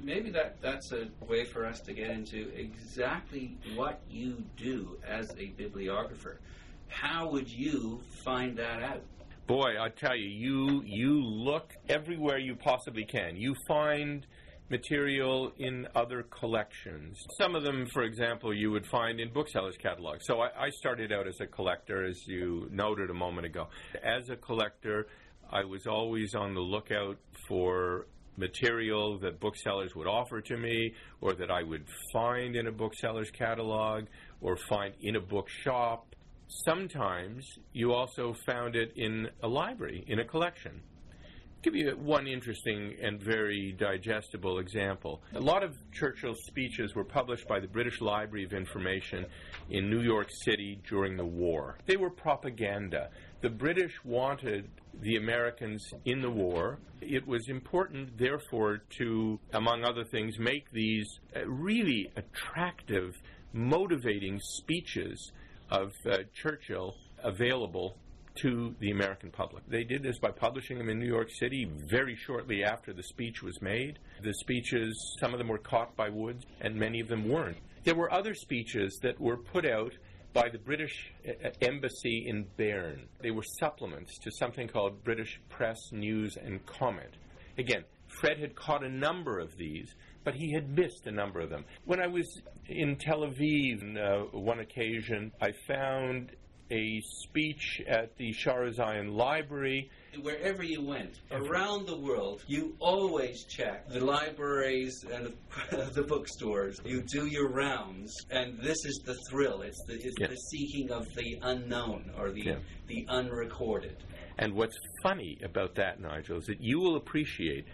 maybe 0.01 0.29
that 0.31 0.61
that's 0.61 0.91
a 0.93 1.07
way 1.25 1.43
for 1.43 1.65
us 1.65 1.81
to 1.81 1.93
get 1.93 2.09
into 2.09 2.49
exactly 2.55 3.57
what 3.75 3.99
you 4.09 4.43
do 4.57 4.97
as 5.05 5.31
a 5.37 5.47
bibliographer. 5.57 6.39
How 6.87 7.29
would 7.29 7.47
you 7.49 8.01
find 8.23 8.57
that 8.57 8.81
out? 8.81 9.03
Boy, 9.49 9.81
I 9.81 9.89
tell 9.89 10.15
you, 10.15 10.27
you 10.27 10.83
you 10.85 11.23
look 11.23 11.73
everywhere 11.89 12.37
you 12.37 12.55
possibly 12.55 13.03
can. 13.03 13.35
You 13.35 13.55
find 13.67 14.23
material 14.69 15.51
in 15.57 15.87
other 15.95 16.21
collections. 16.21 17.17
Some 17.39 17.55
of 17.55 17.63
them, 17.63 17.87
for 17.91 18.03
example, 18.03 18.53
you 18.53 18.69
would 18.69 18.85
find 18.85 19.19
in 19.19 19.33
booksellers' 19.33 19.75
catalogs. 19.75 20.27
So 20.27 20.39
I, 20.39 20.67
I 20.67 20.69
started 20.69 21.11
out 21.11 21.27
as 21.27 21.39
a 21.41 21.47
collector, 21.47 22.05
as 22.05 22.27
you 22.27 22.67
noted 22.71 23.09
a 23.09 23.13
moment 23.15 23.47
ago. 23.47 23.69
As 24.03 24.29
a 24.29 24.35
collector, 24.35 25.07
I 25.51 25.63
was 25.63 25.87
always 25.87 26.35
on 26.35 26.53
the 26.53 26.61
lookout 26.61 27.17
for 27.47 28.05
material 28.37 29.17
that 29.17 29.39
booksellers 29.39 29.95
would 29.95 30.07
offer 30.07 30.41
to 30.41 30.57
me 30.57 30.93
or 31.21 31.33
that 31.33 31.49
I 31.49 31.63
would 31.63 31.85
find 32.13 32.55
in 32.55 32.67
a 32.67 32.71
bookseller's 32.71 33.31
catalog 33.31 34.03
or 34.41 34.57
find 34.69 34.93
in 35.01 35.15
a 35.15 35.21
bookshop 35.21 36.08
Sometimes 36.51 37.45
you 37.73 37.93
also 37.93 38.33
found 38.33 38.75
it 38.75 38.93
in 38.95 39.29
a 39.43 39.47
library, 39.47 40.03
in 40.07 40.17
a 40.17 40.25
collection. 40.25 40.81
I'll 41.11 41.61
give 41.61 41.75
you 41.75 41.91
one 41.91 42.25
interesting 42.25 42.95
and 42.99 43.21
very 43.21 43.75
digestible 43.77 44.57
example. 44.57 45.21
A 45.35 45.39
lot 45.39 45.61
of 45.61 45.75
Churchill's 45.91 46.43
speeches 46.47 46.95
were 46.95 47.03
published 47.03 47.47
by 47.47 47.59
the 47.59 47.67
British 47.67 48.01
Library 48.01 48.45
of 48.45 48.53
Information 48.53 49.27
in 49.69 49.91
New 49.91 50.01
York 50.01 50.29
City 50.43 50.81
during 50.89 51.17
the 51.17 51.25
war. 51.25 51.77
They 51.85 51.97
were 51.97 52.09
propaganda. 52.09 53.11
The 53.41 53.51
British 53.51 53.93
wanted 54.03 54.71
the 55.01 55.17
Americans 55.17 55.87
in 56.05 56.19
the 56.19 56.31
war. 56.31 56.79
It 56.99 57.27
was 57.27 57.47
important, 57.47 58.17
therefore, 58.17 58.81
to, 58.97 59.39
among 59.53 59.83
other 59.83 60.03
things, 60.03 60.39
make 60.39 60.71
these 60.71 61.07
uh, 61.35 61.47
really 61.47 62.11
attractive, 62.15 63.13
motivating 63.53 64.39
speeches 64.41 65.31
of 65.71 65.91
uh, 66.05 66.17
Churchill 66.33 66.95
available 67.23 67.95
to 68.41 68.73
the 68.79 68.91
American 68.91 69.31
public. 69.31 69.63
They 69.67 69.83
did 69.83 70.01
this 70.03 70.17
by 70.19 70.31
publishing 70.31 70.77
them 70.77 70.89
in 70.89 70.99
New 70.99 71.07
York 71.07 71.29
City 71.29 71.69
very 71.89 72.15
shortly 72.15 72.63
after 72.63 72.93
the 72.93 73.03
speech 73.03 73.43
was 73.43 73.61
made. 73.61 73.99
The 74.21 74.33
speeches, 74.33 75.17
some 75.19 75.33
of 75.33 75.39
them 75.39 75.47
were 75.47 75.57
caught 75.57 75.95
by 75.95 76.09
Woods, 76.09 76.45
and 76.61 76.75
many 76.75 76.99
of 76.99 77.07
them 77.07 77.27
weren't. 77.27 77.57
There 77.83 77.95
were 77.95 78.11
other 78.13 78.33
speeches 78.33 78.99
that 79.03 79.19
were 79.19 79.37
put 79.37 79.65
out 79.65 79.93
by 80.33 80.47
the 80.49 80.59
British 80.59 81.11
uh, 81.27 81.49
Embassy 81.61 82.25
in 82.27 82.45
Bern. 82.55 83.07
They 83.21 83.31
were 83.31 83.43
supplements 83.59 84.17
to 84.19 84.31
something 84.31 84.67
called 84.67 85.03
British 85.03 85.39
Press 85.49 85.77
News 85.91 86.37
and 86.37 86.65
Comment. 86.65 87.17
Again, 87.57 87.83
Fred 88.07 88.39
had 88.39 88.55
caught 88.55 88.83
a 88.83 88.89
number 88.89 89.39
of 89.39 89.55
these, 89.57 89.93
but 90.23 90.35
he 90.35 90.51
had 90.53 90.69
missed 90.75 91.07
a 91.07 91.11
number 91.11 91.39
of 91.39 91.49
them. 91.49 91.65
When 91.85 91.99
I 91.99 92.07
was 92.07 92.41
in 92.67 92.95
Tel 92.97 93.21
Aviv 93.21 93.81
on 93.81 93.97
uh, 93.97 94.19
one 94.37 94.59
occasion, 94.59 95.31
I 95.41 95.51
found 95.67 96.31
a 96.71 97.01
speech 97.23 97.81
at 97.87 98.15
the 98.17 98.31
Shaar 98.31 98.71
Zion 98.71 99.13
Library. 99.15 99.89
Wherever 100.21 100.61
you 100.63 100.85
went, 100.85 101.19
around 101.31 101.87
the 101.87 101.97
world, 101.97 102.43
you 102.47 102.75
always 102.79 103.43
check 103.45 103.89
the 103.89 103.99
libraries 103.99 105.03
and 105.11 105.33
the, 105.71 105.85
the 105.95 106.03
bookstores. 106.03 106.79
You 106.85 107.01
do 107.11 107.25
your 107.25 107.49
rounds, 107.49 108.13
and 108.29 108.59
this 108.59 108.77
is 108.85 109.01
the 109.03 109.15
thrill. 109.31 109.61
It's 109.61 109.81
the, 109.87 109.95
it's 109.95 110.15
Yeah. 110.19 110.27
the 110.27 110.35
seeking 110.35 110.91
of 110.91 111.07
the 111.15 111.39
unknown 111.41 112.11
or 112.17 112.31
the, 112.31 112.41
Yeah. 112.41 112.55
the 112.87 113.03
unrecorded. 113.09 113.97
And 114.37 114.53
what's 114.53 114.77
funny 115.01 115.39
about 115.43 115.73
that, 115.75 115.99
Nigel, 115.99 116.37
is 116.37 116.45
that 116.45 116.61
you 116.61 116.79
will 116.79 116.97
appreciate 116.97 117.65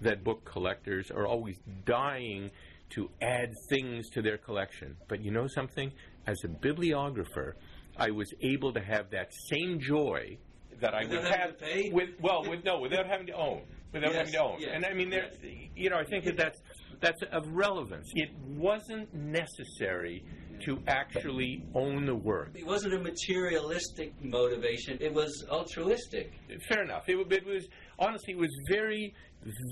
that 0.00 0.24
book 0.24 0.44
collectors 0.44 1.10
are 1.10 1.26
always 1.26 1.56
dying 1.84 2.50
to 2.90 3.08
add 3.22 3.52
things 3.68 4.08
to 4.10 4.22
their 4.22 4.38
collection. 4.38 4.96
But 5.08 5.22
you 5.22 5.30
know 5.30 5.46
something? 5.46 5.92
As 6.26 6.38
a 6.44 6.48
bibliographer, 6.48 7.56
I 7.96 8.10
was 8.10 8.32
able 8.42 8.72
to 8.72 8.80
have 8.80 9.10
that 9.10 9.30
same 9.48 9.78
joy 9.80 10.38
that 10.80 10.94
I 10.94 11.02
Without 11.04 11.22
would 11.22 11.32
have 11.32 11.58
to 11.58 11.64
pay? 11.64 11.90
with 11.92 12.10
well, 12.20 12.42
with 12.48 12.64
no, 12.64 12.80
without 12.80 13.06
having 13.06 13.26
to 13.26 13.34
own, 13.34 13.62
without 13.92 14.12
Yes, 14.12 14.16
having 14.16 14.32
to 14.32 14.42
own. 14.42 14.56
yes, 14.60 14.70
and 14.72 14.84
I 14.86 14.94
mean, 14.94 15.10
there, 15.10 15.30
you 15.76 15.90
know, 15.90 15.96
I 15.96 16.04
think 16.04 16.24
that 16.24 16.36
that's 16.36 16.58
that's 17.00 17.22
of 17.32 17.46
relevance. 17.48 18.10
It 18.14 18.30
wasn't 18.46 19.12
necessary 19.14 20.24
to 20.66 20.78
actually 20.86 21.64
own 21.74 22.04
the 22.04 22.14
work. 22.14 22.50
It 22.54 22.66
wasn't 22.66 22.94
a 22.94 22.98
materialistic 22.98 24.12
motivation, 24.22 24.98
it 25.00 25.12
was 25.12 25.44
altruistic. 25.50 26.32
fair 26.68 26.82
enough. 26.82 27.08
It, 27.08 27.16
it 27.32 27.46
was 27.46 27.66
honestly, 28.00 28.32
it 28.32 28.38
was 28.38 28.50
very, 28.68 29.14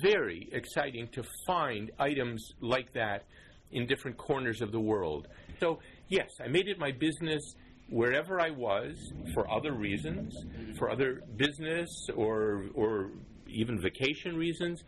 very 0.03 0.49
exciting 0.53 1.09
to 1.13 1.25
find 1.47 1.91
items 1.99 2.53
like 2.61 2.93
that 2.93 3.25
in 3.73 3.87
different 3.87 4.17
corners 4.17 4.61
of 4.61 4.71
the 4.73 4.81
world. 4.81 5.27
So 5.61 5.81
yes, 6.09 6.29
I 6.43 6.49
made 6.49 6.69
it 6.69 6.79
my 6.79 6.93
business 6.93 7.43
wherever 7.91 8.41
I 8.41 8.51
was 8.51 8.95
for 9.35 9.51
other 9.51 9.73
reasons, 9.73 10.35
for 10.79 10.91
other 10.91 11.23
business 11.37 11.89
or 12.15 12.67
or 12.75 13.11
even 13.47 13.81
vacation 13.81 14.37
reasons, 14.37 14.85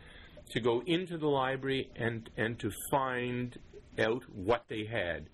to 0.51 0.59
go 0.59 0.83
into 0.85 1.17
the 1.17 1.27
library 1.27 1.89
and 1.95 2.29
and 2.37 2.59
to 2.59 2.71
find 2.89 3.57
out 3.99 4.23
what 4.33 4.65
they 4.69 4.85
had. 4.85 5.27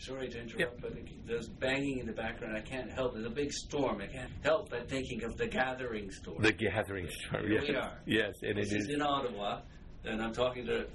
Sorry 0.00 0.30
to 0.30 0.40
interrupt, 0.40 0.80
but 0.80 0.92
there's 1.26 1.48
banging 1.48 1.98
in 1.98 2.06
the 2.06 2.12
background. 2.12 2.56
I 2.56 2.62
can't 2.62 2.90
help. 2.90 3.12
It. 3.12 3.16
There's 3.16 3.26
a 3.26 3.34
big 3.34 3.52
storm. 3.52 4.00
I 4.00 4.06
can't 4.06 4.30
help 4.42 4.70
but 4.70 4.88
thinking 4.88 5.22
of 5.24 5.36
the 5.36 5.46
gathering 5.46 6.10
storm. 6.10 6.42
The 6.42 6.52
gathering 6.52 7.06
storm. 7.10 7.42
Here 7.46 7.60
yes. 7.60 7.68
we 7.68 7.74
are. 7.76 7.98
Yes, 8.06 8.34
and 8.42 8.56
This 8.56 8.72
it 8.72 8.76
is 8.78 8.88
is. 8.88 8.94
in 8.94 9.02
Ottawa, 9.02 9.60
and 10.06 10.22
I'm 10.22 10.32
talking 10.32 10.64
to, 10.64 10.86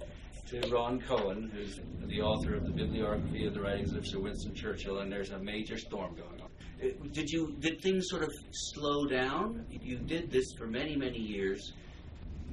to 0.47 0.69
Ron 0.71 0.99
Cohen, 1.01 1.51
who's 1.53 1.79
the 2.07 2.19
author 2.21 2.55
of 2.55 2.63
the 2.65 2.71
bibliography 2.71 3.45
of 3.45 3.53
the 3.53 3.61
writings 3.61 3.93
of 3.93 4.07
Sir 4.07 4.17
Winston 4.19 4.55
Churchill, 4.55 4.97
and 4.99 5.11
there's 5.11 5.29
a 5.29 5.39
major 5.39 5.77
storm 5.77 6.15
going 6.15 6.41
on. 6.41 6.49
Uh, 6.83 6.87
Did 7.11 7.29
you 7.29 7.55
did 7.59 7.81
things 7.81 8.07
sort 8.09 8.23
of 8.23 8.31
slow 8.51 9.05
down? 9.05 9.67
You 9.69 9.97
did 9.99 10.31
this 10.31 10.51
for 10.57 10.65
many 10.65 10.95
many 10.95 11.19
years. 11.19 11.73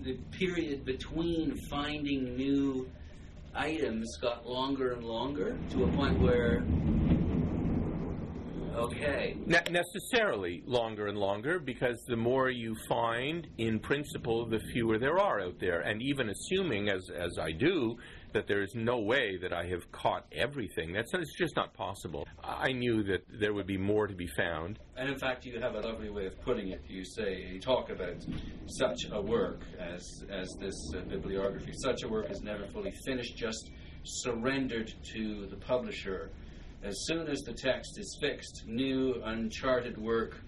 The 0.02 0.18
period 0.32 0.84
between 0.84 1.56
finding 1.70 2.36
new 2.36 2.90
items 3.54 4.16
got 4.20 4.48
longer 4.48 4.92
and 4.92 5.04
longer 5.04 5.58
to 5.70 5.84
a 5.84 5.88
point 5.88 6.18
where 6.18 6.62
okay 8.74 9.36
Ne- 9.46 9.60
necessarily 9.70 10.62
longer 10.66 11.08
and 11.08 11.18
longer 11.18 11.58
because 11.58 12.02
the 12.08 12.16
more 12.16 12.50
you 12.50 12.74
find, 12.88 13.46
in 13.58 13.78
principle, 13.78 14.46
the 14.46 14.60
fewer 14.72 14.98
there 14.98 15.18
are 15.18 15.40
out 15.40 15.58
there. 15.60 15.80
And 15.80 16.00
even 16.00 16.30
assuming, 16.30 16.88
as, 16.88 17.10
as 17.10 17.38
I 17.38 17.52
do, 17.52 17.96
that 18.32 18.46
there 18.46 18.62
is 18.62 18.74
no 18.74 18.98
way 18.98 19.36
that 19.40 19.52
I 19.52 19.66
have 19.66 19.90
caught 19.92 20.26
everything, 20.32 20.92
that's 20.92 21.12
it's 21.14 21.36
just 21.36 21.56
not 21.56 21.74
possible. 21.74 22.26
I 22.42 22.72
knew 22.72 23.02
that 23.04 23.24
there 23.40 23.54
would 23.54 23.66
be 23.66 23.78
more 23.78 24.06
to 24.06 24.14
be 24.14 24.26
found. 24.26 24.78
And 24.96 25.08
in 25.08 25.18
fact, 25.18 25.44
you 25.44 25.60
have 25.60 25.74
a 25.74 25.80
lovely 25.80 26.10
way 26.10 26.26
of 26.26 26.40
putting 26.42 26.68
it. 26.68 26.82
You 26.88 27.04
say, 27.04 27.46
you 27.52 27.60
talk 27.60 27.90
about 27.90 28.16
such 28.66 28.98
a 29.10 29.20
work 29.20 29.60
as, 29.78 30.24
as 30.30 30.48
this 30.60 30.74
uh, 30.96 31.00
bibliography. 31.08 31.72
Such 31.82 32.02
a 32.02 32.08
work 32.08 32.30
is 32.30 32.40
never 32.42 32.66
fully 32.68 32.92
finished, 33.04 33.36
just 33.36 33.70
surrendered 34.04 34.92
to 35.14 35.46
the 35.46 35.56
publisher. 35.56 36.30
As 36.82 36.94
soon 37.06 37.28
as 37.28 37.40
the 37.42 37.52
text 37.52 37.98
is 37.98 38.18
fixed, 38.20 38.64
new, 38.66 39.20
uncharted 39.24 39.96
work 39.96 40.40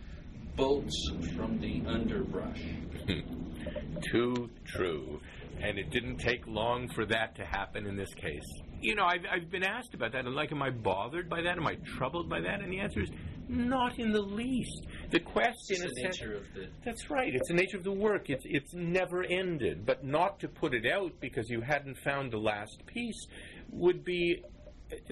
bolts 0.57 1.11
from 1.37 1.59
the 1.61 1.83
underbrush. 1.87 2.61
Too 4.11 4.50
true. 4.64 5.21
And 5.61 5.78
it 5.78 5.90
didn't 5.90 6.18
take 6.18 6.46
long 6.46 6.88
for 6.88 7.06
that 7.06 7.34
to 7.37 7.44
happen 7.44 7.87
in 7.87 7.96
this 7.96 8.12
case. 8.14 8.44
You 8.80 8.94
know, 8.94 9.04
I've, 9.04 9.25
I've 9.30 9.50
been 9.50 9.64
asked 9.64 9.94
about 9.94 10.12
that. 10.12 10.26
And 10.26 10.34
like, 10.34 10.52
am 10.52 10.62
I 10.62 10.70
bothered 10.70 11.28
by 11.28 11.40
that? 11.42 11.56
Am 11.56 11.66
I 11.66 11.76
troubled 11.96 12.28
by 12.28 12.40
that? 12.40 12.61
And 12.61 12.70
the 12.73 12.80
answer 12.80 13.00
is 13.00 13.11
not 13.49 13.99
in 13.99 14.12
the 14.12 14.20
least. 14.20 14.87
The 15.11 15.20
quest, 15.20 15.70
It's 15.70 15.80
in 15.80 15.87
a 15.87 15.88
the 15.88 15.94
sense, 16.02 16.20
nature 16.20 16.37
of 16.37 16.42
the. 16.54 16.68
That's 16.84 17.11
right. 17.11 17.34
It's 17.34 17.49
the 17.49 17.54
nature 17.54 17.76
of 17.76 17.84
the 17.84 17.92
work. 17.92 18.30
It's 18.30 18.44
it's 18.46 18.75
never 18.75 19.23
ended. 19.25 19.87
But 19.87 20.04
not 20.04 20.40
to 20.40 20.49
put 20.49 20.75
it 20.75 20.90
out 20.90 21.12
because 21.20 21.49
you 21.49 21.61
hadn't 21.61 21.96
found 21.99 22.32
the 22.32 22.38
last 22.38 22.84
piece 22.87 23.26
would 23.70 24.04
be 24.04 24.42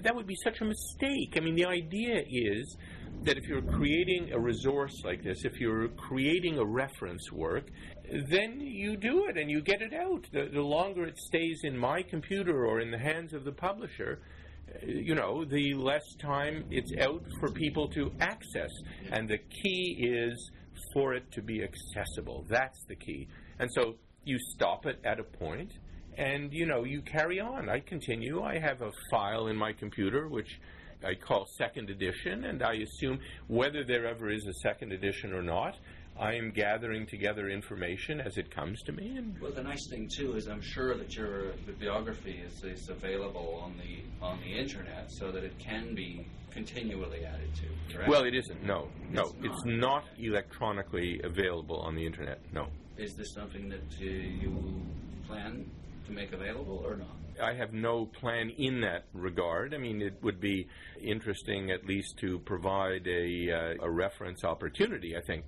that 0.03 0.15
would 0.15 0.27
be 0.27 0.35
such 0.43 0.61
a 0.61 0.65
mistake. 0.65 1.35
I 1.35 1.39
mean, 1.39 1.55
the 1.55 1.65
idea 1.65 2.23
is 2.27 2.77
that 3.23 3.37
if 3.37 3.45
you're 3.47 3.61
creating 3.61 4.31
a 4.33 4.39
resource 4.39 5.01
like 5.03 5.23
this, 5.23 5.45
if 5.45 5.59
you're 5.59 5.87
creating 5.89 6.57
a 6.57 6.65
reference 6.65 7.31
work, 7.31 7.69
then 8.29 8.59
you 8.59 8.97
do 8.97 9.27
it 9.27 9.37
and 9.37 9.49
you 9.49 9.61
get 9.61 9.81
it 9.81 9.93
out. 9.93 10.25
The, 10.31 10.49
the 10.51 10.61
longer 10.61 11.05
it 11.05 11.17
stays 11.17 11.61
in 11.63 11.77
my 11.77 12.03
computer 12.03 12.65
or 12.65 12.81
in 12.81 12.91
the 12.91 12.97
hands 12.97 13.33
of 13.33 13.45
the 13.45 13.51
publisher, 13.51 14.19
uh, 14.69 14.85
you 14.85 15.15
know, 15.15 15.45
the 15.45 15.73
less 15.73 16.03
time 16.19 16.65
it's 16.69 16.91
out 16.99 17.23
for 17.39 17.49
people 17.49 17.87
to 17.89 18.11
access. 18.19 18.71
And 19.11 19.29
the 19.29 19.37
key 19.37 19.97
is 19.99 20.51
for 20.93 21.13
it 21.13 21.31
to 21.31 21.41
be 21.41 21.63
accessible. 21.63 22.45
That's 22.49 22.83
the 22.87 22.95
key. 22.95 23.27
And 23.59 23.69
so 23.73 23.95
you 24.25 24.37
stop 24.55 24.85
it 24.85 24.99
at 25.05 25.19
a 25.19 25.23
point 25.23 25.71
and 26.17 26.53
you 26.53 26.65
know 26.65 26.83
you 26.83 27.01
carry 27.01 27.39
on 27.39 27.69
i 27.69 27.79
continue 27.79 28.41
i 28.43 28.57
have 28.57 28.81
a 28.81 28.91
file 29.09 29.47
in 29.47 29.55
my 29.55 29.73
computer 29.73 30.27
which 30.27 30.59
i 31.05 31.13
call 31.13 31.45
second 31.57 31.89
edition 31.89 32.45
and 32.45 32.63
i 32.63 32.73
assume 32.73 33.19
whether 33.47 33.83
there 33.83 34.05
ever 34.05 34.29
is 34.31 34.45
a 34.47 34.53
second 34.53 34.91
edition 34.91 35.33
or 35.33 35.41
not 35.41 35.75
i 36.19 36.33
am 36.33 36.51
gathering 36.51 37.05
together 37.07 37.49
information 37.49 38.21
as 38.21 38.37
it 38.37 38.49
comes 38.51 38.81
to 38.83 38.91
me 38.91 39.17
and 39.17 39.39
Well, 39.41 39.51
the 39.51 39.63
nice 39.63 39.87
thing 39.89 40.07
too 40.07 40.35
is 40.35 40.47
I'm 40.47 40.61
sure 40.61 40.95
that 40.95 41.15
your 41.15 41.53
bibliography 41.65 42.39
is, 42.45 42.63
is 42.63 42.89
available 42.89 43.59
on 43.63 43.75
the 43.77 44.25
on 44.25 44.39
the 44.41 44.53
internet, 44.63 45.11
so 45.11 45.31
that 45.31 45.43
it 45.43 45.57
can 45.57 45.95
be 45.95 46.25
continually 46.51 47.25
added 47.25 47.49
to. 47.55 47.93
Correct? 47.93 48.09
well 48.09 48.23
it 48.25 48.35
isn't 48.35 48.63
no 48.63 48.89
no 49.11 49.23
It's 49.23 49.33
it's 49.43 49.65
not 49.65 50.03
electronically 50.19 51.19
available 51.23 51.79
on 51.81 51.95
the 51.95 52.05
internet 52.05 52.39
no 52.53 52.67
is 52.97 53.15
this 53.15 53.33
something 53.33 53.69
that 53.69 53.89
uh, 53.99 54.05
you 54.05 54.53
plan 55.27 55.65
to 56.05 56.11
make 56.11 56.31
available 56.33 56.83
or 56.85 56.95
not? 56.95 57.15
I 57.41 57.53
have 57.53 57.73
no 57.73 58.05
plan 58.05 58.49
in 58.49 58.81
that 58.81 59.05
regard. 59.13 59.73
I 59.73 59.77
mean, 59.77 60.01
it 60.01 60.21
would 60.21 60.39
be 60.39 60.67
interesting 61.01 61.71
at 61.71 61.85
least 61.85 62.17
to 62.19 62.39
provide 62.39 63.07
a, 63.07 63.51
uh, 63.51 63.85
a 63.85 63.89
reference 63.89 64.43
opportunity, 64.43 65.15
I 65.17 65.21
think, 65.21 65.45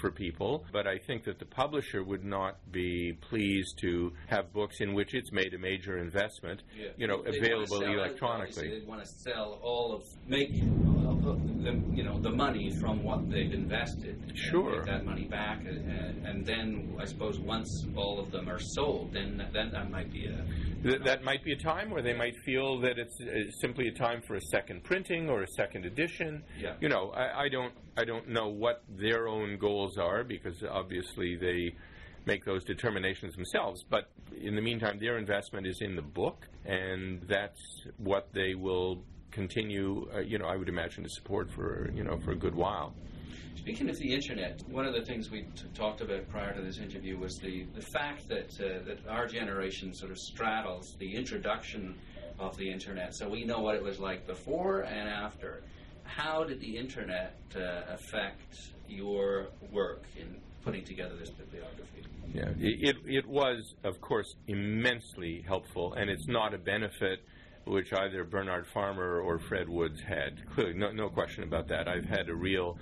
for 0.00 0.10
people. 0.10 0.64
But 0.72 0.86
I 0.86 0.98
think 0.98 1.24
that 1.24 1.38
the 1.38 1.46
publisher 1.46 2.02
would 2.02 2.24
not 2.24 2.56
be 2.70 3.12
pleased 3.20 3.78
to 3.80 4.12
have 4.26 4.52
books 4.52 4.80
in 4.80 4.94
which 4.94 5.14
it's 5.14 5.32
made 5.32 5.54
a 5.54 5.58
major 5.58 5.98
investment, 5.98 6.62
you 6.96 7.06
know, 7.06 7.22
They 7.22 7.38
available 7.38 7.82
electronically. 7.82 8.80
They 8.80 8.86
want 8.86 9.04
to 9.04 9.06
sell 9.06 9.58
all 9.62 9.94
of 9.94 10.02
make 10.26 10.52
the 10.52 11.80
you 11.92 12.04
know 12.04 12.18
the 12.20 12.30
money 12.30 12.70
from 12.80 13.02
what 13.02 13.28
they've 13.30 13.52
invested. 13.52 14.32
Sure. 14.34 14.76
Get 14.76 14.86
that 14.86 15.04
money 15.04 15.24
back, 15.24 15.60
and, 15.66 16.26
and 16.26 16.46
then 16.46 16.96
I 17.00 17.04
suppose 17.04 17.38
once 17.38 17.86
all 17.96 18.18
of 18.18 18.30
them 18.30 18.48
are 18.48 18.58
sold, 18.58 19.12
then 19.12 19.46
then 19.52 19.70
that 19.72 19.90
might 19.90 20.12
be 20.12 20.26
a 20.26 20.44
Th- 20.82 21.02
that 21.04 21.24
might 21.24 21.42
be 21.42 21.52
a 21.52 21.56
time 21.56 21.90
where 21.90 22.02
they 22.02 22.14
might 22.14 22.36
feel 22.44 22.80
that 22.80 22.98
it's 22.98 23.20
uh, 23.20 23.50
simply 23.60 23.88
a 23.88 23.92
time 23.92 24.22
for 24.22 24.36
a 24.36 24.40
second 24.40 24.84
printing 24.84 25.28
or 25.28 25.42
a 25.42 25.46
second 25.56 25.84
edition. 25.84 26.42
Yeah. 26.58 26.74
You 26.80 26.88
know, 26.88 27.10
I, 27.10 27.44
I 27.44 27.48
don't 27.48 27.72
I 27.98 28.04
don't 28.04 28.28
know 28.28 28.46
what 28.46 28.84
their 28.88 29.26
own 29.26 29.58
goals 29.58 29.98
are 29.98 30.22
because 30.22 30.62
obviously 30.62 31.34
they 31.34 31.74
make 32.26 32.44
those 32.44 32.62
determinations 32.62 33.34
themselves. 33.34 33.84
But 33.90 34.08
in 34.40 34.54
the 34.54 34.62
meantime, 34.62 35.00
their 35.00 35.18
investment 35.18 35.66
is 35.66 35.80
in 35.80 35.96
the 35.96 36.02
book, 36.02 36.46
and 36.64 37.20
that's 37.22 37.60
what 37.96 38.28
they 38.32 38.54
will 38.54 39.02
continue. 39.32 40.08
Uh, 40.14 40.20
you 40.20 40.38
know, 40.38 40.46
I 40.46 40.54
would 40.54 40.68
imagine 40.68 41.02
to 41.02 41.10
support 41.10 41.50
for 41.50 41.90
you 41.92 42.04
know 42.04 42.18
for 42.24 42.30
a 42.30 42.36
good 42.36 42.54
while. 42.54 42.94
Speaking 43.56 43.90
of 43.90 43.98
the 43.98 44.14
internet, 44.14 44.62
one 44.68 44.86
of 44.86 44.94
the 44.94 45.02
things 45.02 45.28
we 45.32 45.42
t- 45.42 45.64
talked 45.74 46.00
about 46.00 46.28
prior 46.28 46.54
to 46.54 46.62
this 46.62 46.78
interview 46.78 47.18
was 47.18 47.36
the, 47.38 47.66
the 47.74 47.82
fact 47.82 48.28
that 48.28 48.50
uh, 48.60 48.84
that 48.86 48.98
our 49.08 49.26
generation 49.26 49.92
sort 49.92 50.12
of 50.12 50.18
straddles 50.18 50.94
the 51.00 51.16
introduction 51.16 51.96
of 52.38 52.56
the 52.58 52.70
internet, 52.70 53.16
so 53.16 53.28
we 53.28 53.44
know 53.44 53.58
what 53.58 53.74
it 53.74 53.82
was 53.82 53.98
like 53.98 54.24
before 54.24 54.82
and 54.82 55.08
after. 55.08 55.64
How 56.08 56.42
did 56.42 56.60
the 56.60 56.76
internet 56.76 57.36
uh, 57.54 57.94
affect 57.94 58.72
your 58.88 59.48
work 59.70 60.04
in 60.18 60.36
putting 60.64 60.84
together 60.84 61.16
this 61.16 61.30
bibliography? 61.30 62.02
Yeah, 62.32 62.50
it, 62.58 62.96
it, 63.06 63.26
was, 63.26 63.74
of 63.84 64.00
course, 64.00 64.34
immensely 64.48 65.44
helpful, 65.46 65.94
and 65.94 66.10
it's 66.10 66.26
not 66.26 66.54
a 66.54 66.58
benefit 66.58 67.20
which 67.66 67.92
either 67.92 68.24
Bernard 68.24 68.66
Farmer 68.72 69.20
or 69.20 69.38
Fred 69.38 69.68
Woods 69.68 70.00
had. 70.00 70.40
Clearly, 70.54 70.74
no, 70.74 70.90
no 70.90 71.08
question 71.08 71.44
about 71.44 71.68
that. 71.68 71.88
I've 71.88 72.04
had 72.04 72.28
a 72.28 72.34
real, 72.34 72.78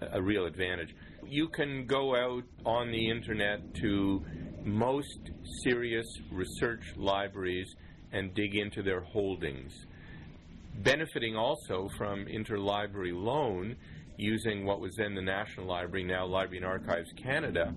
a 0.00 0.20
real 0.20 0.46
advantage. 0.46 0.94
You 1.26 1.48
can 1.48 1.86
go 1.86 2.16
out 2.16 2.44
on 2.64 2.90
the 2.90 3.10
internet 3.10 3.74
to 3.76 4.24
most 4.64 5.30
serious 5.62 6.06
research 6.30 6.82
libraries 6.96 7.74
and 8.12 8.34
dig 8.34 8.54
into 8.54 8.82
their 8.82 9.00
holdings, 9.00 9.72
benefiting 10.78 11.36
also 11.36 11.88
from 11.96 12.26
interlibrary 12.26 13.12
loan 13.14 13.76
using 14.16 14.64
what 14.64 14.80
was 14.80 14.94
then 14.96 15.14
the 15.14 15.22
National 15.22 15.66
Library, 15.66 16.04
now 16.04 16.26
Library 16.26 16.58
and 16.58 16.66
Archives 16.66 17.10
Canada, 17.22 17.74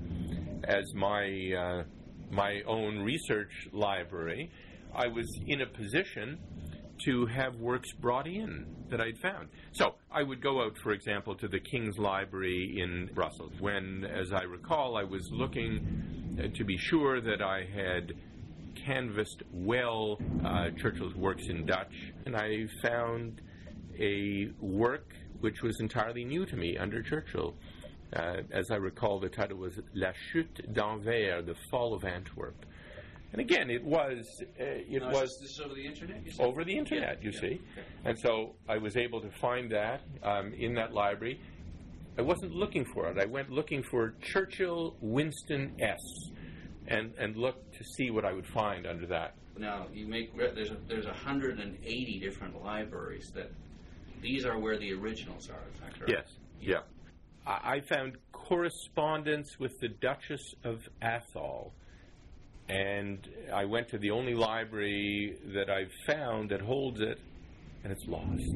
as 0.63 0.93
my 0.93 1.51
uh, 1.57 1.83
my 2.31 2.61
own 2.67 2.99
research 2.99 3.51
library, 3.71 4.51
I 4.93 5.07
was 5.07 5.27
in 5.47 5.61
a 5.61 5.65
position 5.65 6.39
to 7.03 7.25
have 7.25 7.55
works 7.55 7.91
brought 7.99 8.27
in 8.27 8.65
that 8.89 9.01
I'd 9.01 9.17
found. 9.17 9.49
So 9.73 9.95
I 10.11 10.23
would 10.23 10.41
go 10.41 10.63
out, 10.63 10.77
for 10.81 10.91
example, 10.91 11.35
to 11.35 11.47
the 11.47 11.59
King's 11.59 11.97
Library 11.97 12.77
in 12.81 13.09
Brussels 13.13 13.51
when, 13.59 14.05
as 14.05 14.31
I 14.31 14.43
recall, 14.43 14.97
I 14.97 15.03
was 15.03 15.29
looking 15.31 16.39
uh, 16.39 16.47
to 16.55 16.63
be 16.63 16.77
sure 16.77 17.19
that 17.21 17.41
I 17.41 17.65
had 17.65 18.13
canvassed 18.75 19.43
well 19.51 20.17
uh, 20.43 20.69
Churchill's 20.77 21.15
works 21.15 21.47
in 21.49 21.65
Dutch, 21.65 21.93
and 22.25 22.35
I 22.35 22.67
found 22.81 23.41
a 23.99 24.49
work 24.59 25.07
which 25.39 25.61
was 25.61 25.79
entirely 25.79 26.25
new 26.25 26.45
to 26.45 26.55
me 26.55 26.77
under 26.77 27.01
Churchill. 27.01 27.55
Uh, 28.15 28.37
as 28.51 28.71
I 28.71 28.75
recall, 28.75 29.19
the 29.19 29.29
title 29.29 29.57
was 29.57 29.73
La 29.93 30.11
Chute 30.31 30.73
d'Anvers, 30.73 31.45
The 31.45 31.55
Fall 31.69 31.93
of 31.93 32.03
Antwerp. 32.05 32.55
And 33.31 33.41
again, 33.41 33.69
it 33.69 33.83
was 33.83 34.25
uh, 34.41 34.63
it 34.63 35.01
Now, 35.01 35.11
was 35.11 35.31
is 35.31 35.39
this 35.41 35.59
over 35.59 35.75
the 35.75 35.85
internet? 35.85 36.25
You 36.25 36.31
over 36.43 36.63
the 36.63 36.77
internet, 36.77 37.21
you 37.21 37.31
Yeah, 37.33 37.39
see. 37.39 37.47
okay. 37.47 37.61
And 38.05 38.17
so 38.17 38.55
I 38.69 38.77
was 38.77 38.95
able 38.95 39.19
to 39.21 39.29
find 39.41 39.69
that 39.71 40.01
um, 40.23 40.53
in 40.53 40.73
that 40.75 40.93
library. 40.93 41.41
I 42.17 42.21
wasn't 42.21 42.53
looking 42.53 42.85
for 42.93 43.09
it. 43.09 43.17
I 43.19 43.25
went 43.25 43.49
looking 43.49 43.83
for 43.83 44.13
Churchill 44.21 44.95
Winston 45.01 45.73
S. 45.81 45.99
And, 46.87 47.13
and 47.17 47.35
looked 47.35 47.75
to 47.77 47.83
see 47.83 48.11
what 48.11 48.25
I 48.25 48.33
would 48.33 48.45
find 48.45 48.85
under 48.85 49.07
that. 49.07 49.35
Now 49.57 49.87
you 49.93 50.05
make 50.07 50.31
re- 50.35 50.51
there's 50.53 50.69
a, 50.69 50.77
there's 50.87 51.05
180 51.05 52.19
different 52.19 52.63
libraries 52.63 53.31
that 53.33 53.51
these 54.21 54.45
are 54.45 54.59
where 54.59 54.77
the 54.77 54.93
originals 54.93 55.49
are. 55.49 55.61
Is 55.73 55.79
that 55.81 55.99
correct? 55.99 56.11
Yes. 56.11 56.37
Yeah. 56.61 56.79
I 57.47 57.75
I 57.75 57.81
found 57.81 58.17
correspondence 58.31 59.59
with 59.59 59.79
the 59.79 59.87
Duchess 59.87 60.53
of 60.63 60.81
Atholl, 61.01 61.71
and 62.69 63.27
I 63.53 63.65
went 63.65 63.89
to 63.89 63.97
the 63.97 64.11
only 64.11 64.33
library 64.33 65.37
that 65.53 65.69
I've 65.69 65.91
found 66.05 66.49
that 66.51 66.61
holds 66.61 67.01
it, 67.01 67.19
and 67.83 67.91
it's 67.91 68.05
lost. 68.07 68.53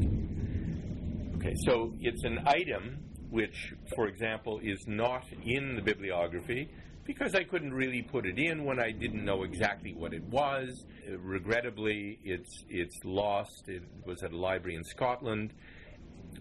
Okay, 1.37 1.55
so 1.65 1.93
it's 2.01 2.23
an 2.23 2.39
item 2.45 2.99
which, 3.29 3.73
for 3.95 4.07
example, 4.07 4.59
is 4.63 4.83
not 4.87 5.23
in 5.45 5.75
the 5.75 5.81
bibliography 5.81 6.69
because 7.09 7.33
I 7.33 7.43
couldn't 7.43 7.73
really 7.73 8.03
put 8.03 8.27
it 8.27 8.37
in 8.37 8.65
when 8.65 8.79
I 8.79 8.91
didn't 8.91 9.25
know 9.25 9.41
exactly 9.41 9.95
what 9.95 10.13
it 10.13 10.21
was. 10.25 10.85
Uh, 11.11 11.17
regrettably, 11.17 12.19
it's 12.23 12.65
it's 12.69 12.95
lost. 13.03 13.63
It 13.67 13.81
was 14.05 14.21
at 14.21 14.31
a 14.31 14.37
library 14.37 14.75
in 14.75 14.83
Scotland 14.83 15.51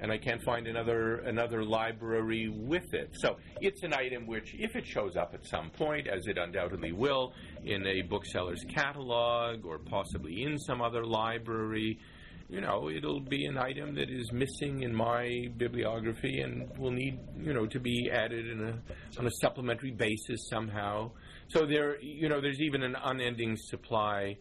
and 0.02 0.12
I 0.12 0.18
can't 0.18 0.42
find 0.42 0.66
another 0.66 1.20
another 1.20 1.64
library 1.64 2.50
with 2.50 2.92
it. 2.92 3.08
So 3.14 3.38
it's 3.62 3.82
an 3.82 3.94
item 3.94 4.26
which, 4.26 4.54
if 4.58 4.76
it 4.76 4.86
shows 4.86 5.16
up 5.16 5.32
at 5.32 5.46
some 5.46 5.70
point, 5.70 6.06
as 6.06 6.26
it 6.26 6.36
undoubtedly 6.36 6.92
will, 6.92 7.32
in 7.64 7.86
a 7.86 8.02
bookseller's 8.02 8.62
catalog 8.68 9.64
or 9.64 9.78
possibly 9.78 10.42
in 10.42 10.58
some 10.58 10.82
other 10.82 11.06
library, 11.06 11.98
you 12.48 12.62
know, 12.62 12.88
it'll 12.88 13.20
be 13.20 13.44
an 13.44 13.58
item 13.58 13.94
that 13.96 14.08
is 14.08 14.32
missing 14.32 14.82
in 14.82 14.94
my 14.94 15.48
bibliography 15.58 16.40
and 16.40 16.68
will 16.78 16.90
need, 16.90 17.18
you 17.38 17.52
know, 17.52 17.66
to 17.66 17.78
be 17.78 18.10
added 18.10 18.48
in 18.48 18.60
a 18.60 19.18
on 19.18 19.26
a 19.26 19.30
supplementary 19.40 19.90
basis 19.90 20.48
somehow. 20.48 21.10
So 21.48 21.66
there, 21.66 22.00
you 22.00 22.28
know, 22.28 22.40
there's 22.40 22.60
even 22.60 22.82
an 22.82 22.96
unending 23.04 23.56
supply 23.56 24.38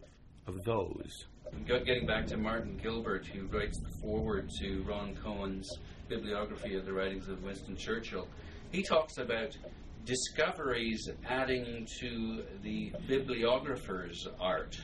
of 0.47 0.63
those. 0.63 1.25
Getting 1.65 2.05
back 2.05 2.27
to 2.27 2.37
Martin 2.37 2.77
Gilbert, 2.81 3.25
who 3.25 3.45
writes 3.47 3.79
the 3.79 3.89
foreword 4.01 4.49
to 4.61 4.83
Ron 4.83 5.15
Cohen's 5.23 5.69
bibliography 6.07 6.75
of 6.75 6.85
the 6.85 6.93
writings 6.93 7.27
of 7.27 7.43
Winston 7.43 7.75
Churchill, 7.75 8.27
he 8.71 8.83
talks 8.83 9.17
about 9.17 9.57
discoveries 10.05 11.09
adding 11.27 11.87
to 11.99 12.43
the 12.63 12.93
bibliographer's 13.07 14.27
art. 14.39 14.77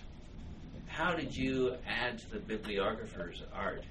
How 0.94 1.16
did 1.16 1.36
you 1.36 1.76
add 1.88 2.20
to 2.20 2.30
the 2.34 2.40
bibliographer's 2.40 3.42
art? 3.52 3.84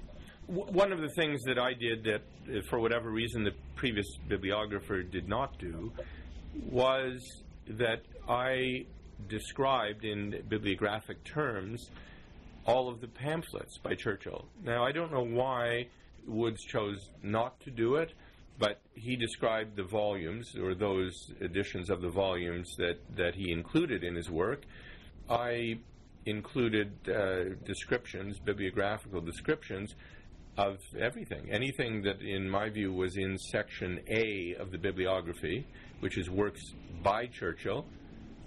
One 0.47 0.93
of 0.93 1.01
the 1.01 1.09
things 1.09 1.43
that 1.43 1.59
I 1.59 1.73
did 1.73 2.05
that, 2.05 2.21
uh, 2.49 2.61
for 2.69 2.79
whatever 2.79 3.09
reason, 3.09 3.43
the 3.43 3.51
previous 3.75 4.05
bibliographer 4.29 5.03
did 5.03 5.27
not 5.27 5.59
do 5.59 5.91
was 6.71 7.21
that 7.67 8.03
I 8.29 8.85
described 9.27 10.05
in 10.05 10.43
bibliographic 10.47 11.25
terms 11.25 11.89
all 12.65 12.87
of 12.87 13.01
the 13.01 13.09
pamphlets 13.09 13.77
by 13.79 13.95
Churchill. 13.95 14.45
Now, 14.63 14.85
I 14.85 14.93
don't 14.93 15.11
know 15.11 15.25
why 15.25 15.87
Woods 16.25 16.63
chose 16.63 17.09
not 17.21 17.59
to 17.61 17.69
do 17.69 17.95
it, 17.95 18.13
but 18.59 18.79
he 18.93 19.17
described 19.17 19.75
the 19.75 19.83
volumes 19.83 20.55
or 20.55 20.73
those 20.73 21.13
editions 21.41 21.89
of 21.89 22.01
the 22.01 22.09
volumes 22.09 22.73
that, 22.77 22.99
that 23.17 23.35
he 23.35 23.51
included 23.51 24.05
in 24.05 24.15
his 24.15 24.29
work. 24.29 24.63
I 25.29 25.79
included 26.25 26.91
uh, 27.09 27.55
descriptions, 27.65 28.39
bibliographical 28.39 29.21
descriptions 29.21 29.95
of 30.57 30.77
everything. 30.99 31.49
Anything 31.51 32.01
that, 32.03 32.21
in 32.21 32.49
my 32.49 32.69
view, 32.69 32.93
was 32.93 33.17
in 33.17 33.37
section 33.37 33.99
A 34.09 34.55
of 34.59 34.71
the 34.71 34.77
bibliography, 34.77 35.65
which 35.99 36.17
is 36.17 36.29
works 36.29 36.61
by 37.01 37.25
Churchill, 37.27 37.85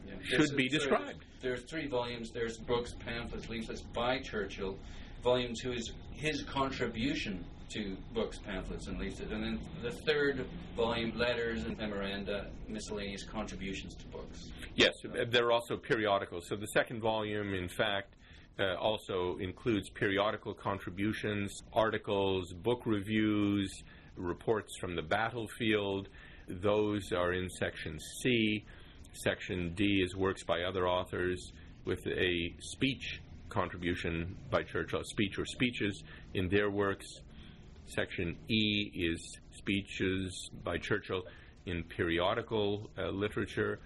Yeah. 0.07 0.15
Should 0.23 0.39
There's- 0.39 0.51
be 0.53 0.69
there's- 0.69 0.85
described. 0.85 1.25
There's 1.43 1.63
three 1.65 1.87
volumes. 1.89 2.31
There's 2.31 2.57
books, 2.59 2.95
pamphlets, 3.05 3.49
leaflets 3.49 3.83
by 3.83 4.21
Churchill. 4.21 4.79
Volume 5.23 5.53
two 5.61 5.73
is 5.73 5.93
his 6.13 6.43
contribution 6.45 7.45
to 7.71 7.97
books, 8.15 8.39
pamphlets, 8.39 8.87
and 8.87 8.99
leaflets. 8.99 9.33
And 9.33 9.43
then 9.43 9.61
the 9.83 9.91
third 9.91 10.45
volume, 10.77 11.17
letters 11.17 11.65
and 11.65 11.77
memoranda, 11.77 12.47
miscellaneous 12.69 13.25
contributions 13.25 13.95
to 13.97 14.07
books. 14.07 14.51
Yes, 14.75 14.93
there 15.31 15.47
are 15.47 15.53
also 15.53 15.77
periodicals. 15.77 16.47
So 16.49 16.57
the 16.57 16.69
second 16.69 17.01
volume, 17.01 17.55
in 17.55 17.69
fact, 17.69 18.15
uh, 18.59 18.75
also 18.77 19.37
includes 19.41 19.91
periodical 19.91 20.55
contributions, 20.55 21.63
articles, 21.73 22.53
book 22.53 22.83
reviews, 22.87 23.71
reports 24.17 24.77
from 24.79 24.97
the 24.97 25.03
battlefield. 25.03 26.09
Those 26.49 27.13
are 27.13 27.33
in 27.33 27.51
section 27.51 27.99
C. 28.23 28.65
Section 29.13 29.75
D 29.75 30.03
is 30.05 30.15
works 30.15 30.45
by 30.45 30.63
other 30.63 30.87
authors 30.87 31.53
with 31.85 32.07
a 32.07 32.55
speech 32.61 33.21
contribution 33.49 34.37
by 34.51 34.63
Churchill, 34.63 35.03
speech 35.05 35.39
or 35.39 35.47
speeches 35.47 36.03
in 36.35 36.49
their 36.49 36.71
works. 36.71 37.07
Section 37.87 38.37
E 38.49 38.91
is 38.95 39.39
speeches 39.57 40.51
by 40.65 40.79
Churchill 40.79 41.23
in 41.67 41.85
periodical 41.85 42.91
uh, 42.99 43.11
literature. 43.11 43.79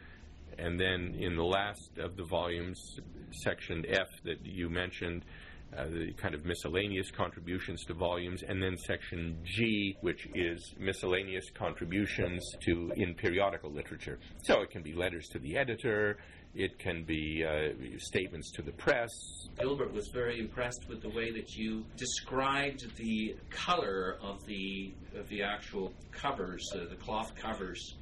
And 0.58 0.78
then 0.78 1.14
in 1.18 1.36
the 1.36 1.44
last 1.44 1.98
of 1.98 2.16
the 2.16 2.24
volumes, 2.24 2.98
section 3.42 3.84
F 3.88 4.08
that 4.24 4.44
you 4.44 4.68
mentioned, 4.68 5.24
uh, 5.76 5.86
the 5.86 6.12
kind 6.14 6.34
of 6.34 6.44
miscellaneous 6.44 7.10
contributions 7.12 7.84
to 7.84 7.94
volumes, 7.94 8.42
and 8.42 8.60
then 8.60 8.76
section 8.76 9.38
G, 9.44 9.96
which 10.00 10.26
is 10.34 10.74
miscellaneous 10.78 11.44
contributions 11.54 12.44
to 12.66 12.90
in 12.96 13.14
periodical 13.14 13.70
literature. 13.70 14.18
So 14.42 14.62
it 14.62 14.70
can 14.70 14.82
be 14.82 14.92
letters 14.92 15.28
to 15.28 15.38
the 15.38 15.56
editor, 15.56 16.18
it 16.54 16.78
can 16.78 17.04
be 17.04 17.44
uh, 17.44 17.72
statements 17.98 18.50
to 18.52 18.62
the 18.62 18.72
press. 18.72 19.10
Gilbert 19.58 19.92
was 19.92 20.08
very 20.12 20.40
impressed 20.40 20.88
with 20.88 21.00
the 21.02 21.08
way 21.10 21.30
that 21.32 21.54
you 21.54 21.84
described 21.96 22.84
the 22.96 23.36
color 23.50 24.18
of 24.22 24.44
the 24.46 24.92
of 25.16 25.28
the 25.28 25.42
actual 25.42 25.92
covers, 26.12 26.68
uh, 26.74 26.88
the 26.88 26.96
cloth 26.96 27.34
covers 27.36 27.96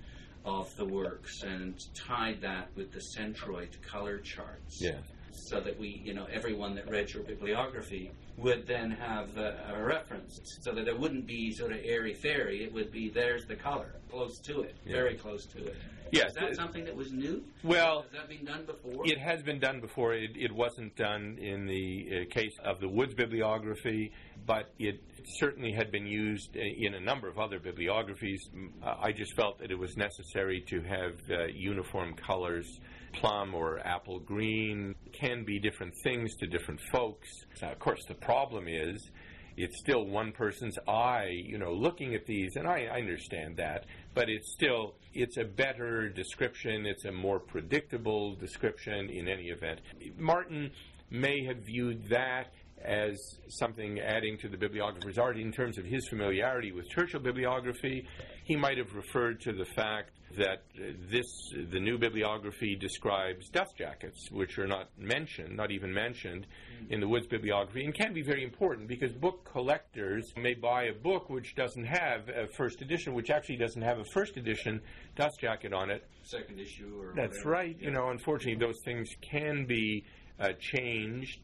of 0.45 0.75
the 0.77 0.85
works, 0.85 1.43
and 1.43 1.75
tied 1.95 2.41
that 2.41 2.69
with 2.77 2.91
the 2.93 3.03
centroid 3.17 3.81
color 3.83 4.19
charts. 4.19 4.81
Yeah. 4.81 4.99
So 5.31 5.61
that 5.61 5.79
we, 5.79 6.03
you 6.05 6.15
know, 6.15 6.27
everyone 6.33 6.75
that 6.77 6.91
read 6.91 7.11
your 7.11 7.23
bibliography 7.23 8.11
would 8.39 8.67
then 8.67 8.91
have 8.91 9.37
a, 9.37 9.75
a 9.75 9.85
reference, 9.85 10.41
so 10.63 10.73
that 10.73 10.89
it 10.89 10.99
wouldn't 10.99 11.27
be 11.27 11.53
sort 11.53 11.73
of 11.73 11.79
airy 11.85 12.15
fairy. 12.15 12.65
It 12.65 12.73
would 12.73 12.91
be 12.91 13.09
there's 13.09 13.45
the 13.47 13.55
color, 13.57 13.95
close 14.11 14.39
to 14.47 14.63
it, 14.63 14.75
Yeah. 14.85 14.95
very 14.95 15.17
close 15.17 15.45
to 15.47 15.67
it. 15.67 15.77
Yes. 16.12 16.31
Is 16.31 16.35
that 16.37 16.57
something 16.57 16.85
that 16.85 16.97
was 16.97 17.12
new? 17.12 17.42
Well, 17.62 18.03
Has 18.03 18.12
that 18.12 18.29
been 18.29 18.44
done 18.44 18.64
before? 18.64 19.03
It 19.05 19.18
has 19.18 19.42
been 19.42 19.59
done 19.59 19.81
before. 19.81 20.14
It, 20.14 20.31
it 20.37 20.53
wasn't 20.53 20.97
done 20.97 21.38
in 21.40 21.66
the 21.66 22.09
uh, 22.09 22.35
case 22.35 22.55
of 22.64 22.81
the 22.81 22.88
Woods 22.88 23.14
bibliography, 23.14 24.12
but 24.47 24.73
it 24.79 25.03
certainly 25.38 25.73
had 25.73 25.90
been 25.90 26.07
used 26.07 26.57
uh, 26.57 26.61
in 26.61 26.94
a 26.94 27.01
number 27.01 27.29
of 27.29 27.38
other 27.38 27.59
bibliographies. 27.59 28.49
Uh, 28.83 28.94
I 29.01 29.12
just 29.12 29.35
felt 29.35 29.59
that 29.61 29.71
it 29.71 29.79
was 29.79 29.97
necessary 29.97 30.64
to 30.68 30.81
have 30.83 31.14
uh, 31.31 31.47
uniform 31.53 32.14
colors. 32.14 32.81
Plum 33.14 33.55
or 33.55 33.81
apple 33.87 34.21
green 34.21 34.94
can 35.12 35.42
be 35.42 35.59
different 35.59 35.94
things 36.05 36.37
to 36.37 36.47
different 36.47 36.81
folks. 36.92 37.29
Now, 37.62 37.73
of 37.73 37.79
course, 37.79 38.05
the 38.07 38.14
problem 38.14 38.68
is 38.68 39.11
it's 39.59 39.79
still 39.79 40.05
one 40.07 40.33
person's 40.33 40.79
eye, 40.87 41.31
you 41.44 41.59
know, 41.59 41.73
looking 41.73 42.14
at 42.14 42.27
these, 42.27 42.57
and 42.57 42.66
I, 42.66 42.88
I 42.92 43.01
understand 43.01 43.57
that, 43.57 43.87
but 44.14 44.29
it's 44.29 44.53
still 44.53 44.94
it's 45.14 45.37
a 45.37 45.44
better 45.44 46.09
description, 46.09 46.87
it's 46.87 47.05
a 47.05 47.12
more 47.12 47.40
predictable 47.40 48.37
description 48.37 49.11
in 49.11 49.27
any 49.29 49.49
event. 49.49 49.81
Martin 50.16 50.71
may 51.11 51.44
have 51.44 51.59
viewed 51.59 52.09
that 52.09 52.53
as 52.85 53.18
something 53.49 53.99
adding 53.99 54.38
to 54.38 54.49
the 54.49 54.57
bibliographer's 54.57 55.18
art 55.18 55.37
in 55.37 55.51
terms 55.51 55.79
of 55.79 55.85
his 55.85 56.07
familiarity 56.09 56.71
with 56.71 56.88
Churchill 56.88 57.18
bibliography. 57.21 58.07
He 58.44 58.55
might 58.55 58.79
have 58.79 58.94
referred 58.94 59.40
to 59.40 59.53
the 59.53 59.64
fact 59.64 60.11
that 60.37 60.62
this 61.11 61.25
the 61.73 61.81
new 61.81 61.97
bibliography 61.99 62.77
describes 62.77 63.49
dust 63.49 63.73
jackets, 63.79 64.31
which 64.31 64.59
are 64.59 64.67
not 64.67 64.91
mentioned, 64.99 65.57
not 65.57 65.71
even 65.71 65.93
mentioned 65.93 66.47
in 66.91 67.01
the 67.01 67.09
Woods 67.09 67.27
bibliography, 67.27 67.85
and 67.85 67.95
can 67.95 68.12
be 68.12 68.23
very 68.23 68.45
important 68.45 68.88
because 68.88 69.12
book 69.12 69.49
collectors 69.51 70.31
may 70.37 70.55
buy 70.55 70.85
a 70.85 70.93
book 70.93 71.31
which 71.31 71.55
doesn't 71.55 71.85
have 71.87 72.29
a 72.29 72.47
first 72.57 72.83
edition, 72.83 73.14
which 73.14 73.31
actually 73.31 73.57
doesn't 73.57 73.83
have 73.83 73.99
a 73.99 74.05
first 74.12 74.37
edition 74.37 74.81
dust 75.17 75.41
jacket 75.41 75.73
on 75.73 75.91
it. 75.91 76.05
Second 76.25 76.61
issue 76.61 76.93
or 77.01 77.14
That's 77.17 77.38
whatever. 77.45 77.51
right. 77.51 77.77
You 77.81 77.91
know, 77.91 78.11
unfortunately, 78.11 78.61
those 78.64 78.79
things 78.85 79.09
can 79.23 79.64
be 79.67 80.05
uh, 80.38 80.49
changed. 80.61 81.41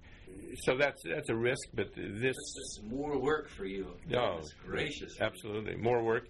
So 0.62 0.76
that's 0.76 1.02
that's 1.04 1.28
a 1.30 1.34
risk, 1.34 1.68
but 1.74 1.94
this 1.94 2.20
This 2.20 2.36
is 2.36 2.80
more 2.84 3.18
work 3.18 3.48
for 3.48 3.64
you. 3.64 3.94
no, 4.08 4.40
gracious. 4.66 5.16
absolutely 5.20 5.76
more 5.76 6.02
work. 6.02 6.28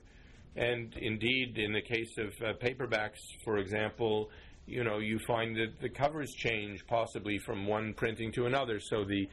And 0.57 0.95
indeed, 0.97 1.59
in 1.59 1.73
the 1.73 1.83
case 1.83 2.17
of 2.19 2.29
uh, 2.43 2.53
paperbacks, 2.55 3.19
for 3.45 3.59
example, 3.59 4.31
you 4.67 4.85
know, 4.85 4.99
you 4.99 5.19
find 5.27 5.57
that 5.57 5.81
the 5.81 5.89
covers 5.89 6.33
change 6.33 6.87
possibly 6.87 7.39
from 7.39 7.67
one 7.67 7.93
printing 7.95 8.33
to 8.33 8.47
another. 8.47 8.81
So 8.81 9.05
the 9.05 9.29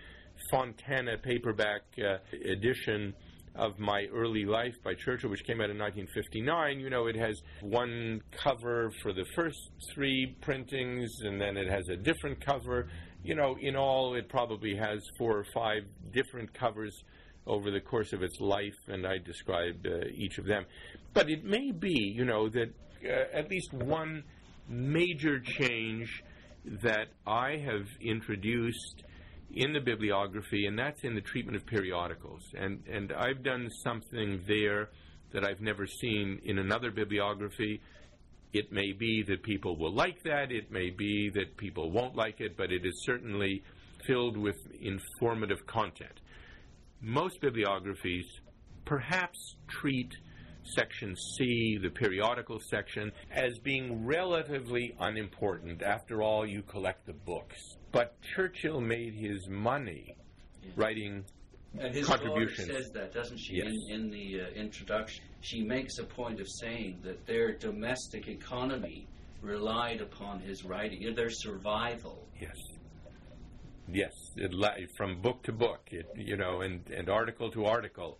Fontana 0.49 1.17
paperback 1.17 1.81
uh, 1.99 2.17
edition 2.49 3.13
of 3.55 3.77
My 3.79 4.07
Early 4.13 4.45
Life 4.45 4.75
by 4.83 4.93
Churchill, 4.93 5.29
which 5.29 5.43
came 5.43 5.59
out 5.61 5.69
in 5.69 5.77
1959, 5.77 6.79
you 6.79 6.89
know, 6.89 7.07
it 7.07 7.15
has 7.15 7.41
one 7.61 8.21
cover 8.31 8.91
for 9.01 9.13
the 9.13 9.25
first 9.35 9.59
three 9.93 10.35
printings, 10.41 11.21
and 11.21 11.39
then 11.39 11.57
it 11.57 11.69
has 11.69 11.89
a 11.89 11.97
different 11.97 12.43
cover. 12.43 12.87
You 13.23 13.35
know, 13.35 13.57
in 13.59 13.75
all, 13.75 14.15
it 14.15 14.29
probably 14.29 14.75
has 14.75 15.01
four 15.17 15.37
or 15.37 15.45
five 15.53 15.83
different 16.11 16.53
covers 16.53 17.03
over 17.45 17.71
the 17.71 17.81
course 17.81 18.13
of 18.13 18.23
its 18.23 18.39
life, 18.39 18.77
and 18.87 19.05
I 19.05 19.17
described 19.17 19.85
uh, 19.87 20.05
each 20.13 20.37
of 20.37 20.45
them. 20.45 20.65
But 21.13 21.29
it 21.29 21.43
may 21.43 21.71
be, 21.71 22.13
you 22.15 22.25
know, 22.25 22.49
that 22.49 22.73
uh, 23.03 23.37
at 23.37 23.49
least 23.49 23.73
one 23.73 24.23
major 24.67 25.39
change 25.39 26.23
that 26.83 27.07
I 27.25 27.57
have 27.57 27.87
introduced 27.99 29.03
in 29.53 29.73
the 29.73 29.79
bibliography, 29.79 30.65
and 30.65 30.77
that's 30.77 31.03
in 31.03 31.15
the 31.15 31.21
treatment 31.21 31.57
of 31.57 31.65
periodicals. 31.65 32.41
And, 32.57 32.83
and 32.87 33.11
I've 33.11 33.43
done 33.43 33.69
something 33.83 34.41
there 34.47 34.89
that 35.33 35.43
I've 35.43 35.61
never 35.61 35.85
seen 35.85 36.39
in 36.45 36.59
another 36.59 36.91
bibliography. 36.91 37.81
It 38.53 38.71
may 38.71 38.91
be 38.93 39.23
that 39.27 39.43
people 39.43 39.77
will 39.77 39.93
like 39.93 40.23
that, 40.23 40.51
it 40.51 40.71
may 40.71 40.89
be 40.89 41.29
that 41.33 41.57
people 41.57 41.91
won't 41.91 42.15
like 42.15 42.39
it, 42.39 42.57
but 42.57 42.71
it 42.71 42.85
is 42.85 43.03
certainly 43.05 43.63
filled 44.05 44.37
with 44.37 44.57
informative 44.81 45.65
content. 45.67 46.19
Most 47.01 47.41
bibliographies 47.41 48.25
perhaps 48.85 49.55
treat 49.67 50.11
section 50.63 51.15
C, 51.15 51.77
the 51.81 51.89
periodical 51.89 52.59
section, 52.59 53.11
as 53.31 53.57
being 53.59 54.05
relatively 54.05 54.95
unimportant. 54.99 55.81
After 55.81 56.21
all, 56.21 56.45
you 56.45 56.61
collect 56.63 57.05
the 57.05 57.13
books. 57.13 57.77
But 57.91 58.15
Churchill 58.21 58.79
made 58.81 59.13
his 59.13 59.47
money 59.49 60.15
writing 60.75 61.25
And 61.77 61.93
his 61.93 62.07
contributions. 62.07 62.67
daughter 62.67 62.83
says 62.83 62.91
that, 62.91 63.13
doesn't 63.13 63.37
she? 63.37 63.55
Yes. 63.55 63.67
In, 63.89 63.95
in 63.95 64.11
the 64.11 64.41
uh, 64.41 64.47
introduction, 64.55 65.23
she 65.41 65.61
makes 65.63 65.97
a 65.97 66.03
point 66.03 66.39
of 66.39 66.47
saying 66.47 66.99
that 67.03 67.25
their 67.25 67.57
domestic 67.57 68.27
economy 68.27 69.07
relied 69.41 70.01
upon 70.01 70.39
his 70.39 70.63
writing, 70.63 71.13
their 71.15 71.29
survival. 71.31 72.27
Yes. 72.39 72.55
Yes, 73.91 74.13
it, 74.37 74.53
li- 74.53 74.87
from 74.95 75.19
book 75.21 75.43
to 75.43 75.51
book, 75.51 75.89
it, 75.91 76.05
you 76.15 76.37
know, 76.37 76.61
and, 76.61 76.87
and 76.95 77.09
article 77.09 77.51
to 77.51 77.65
article. 77.65 78.19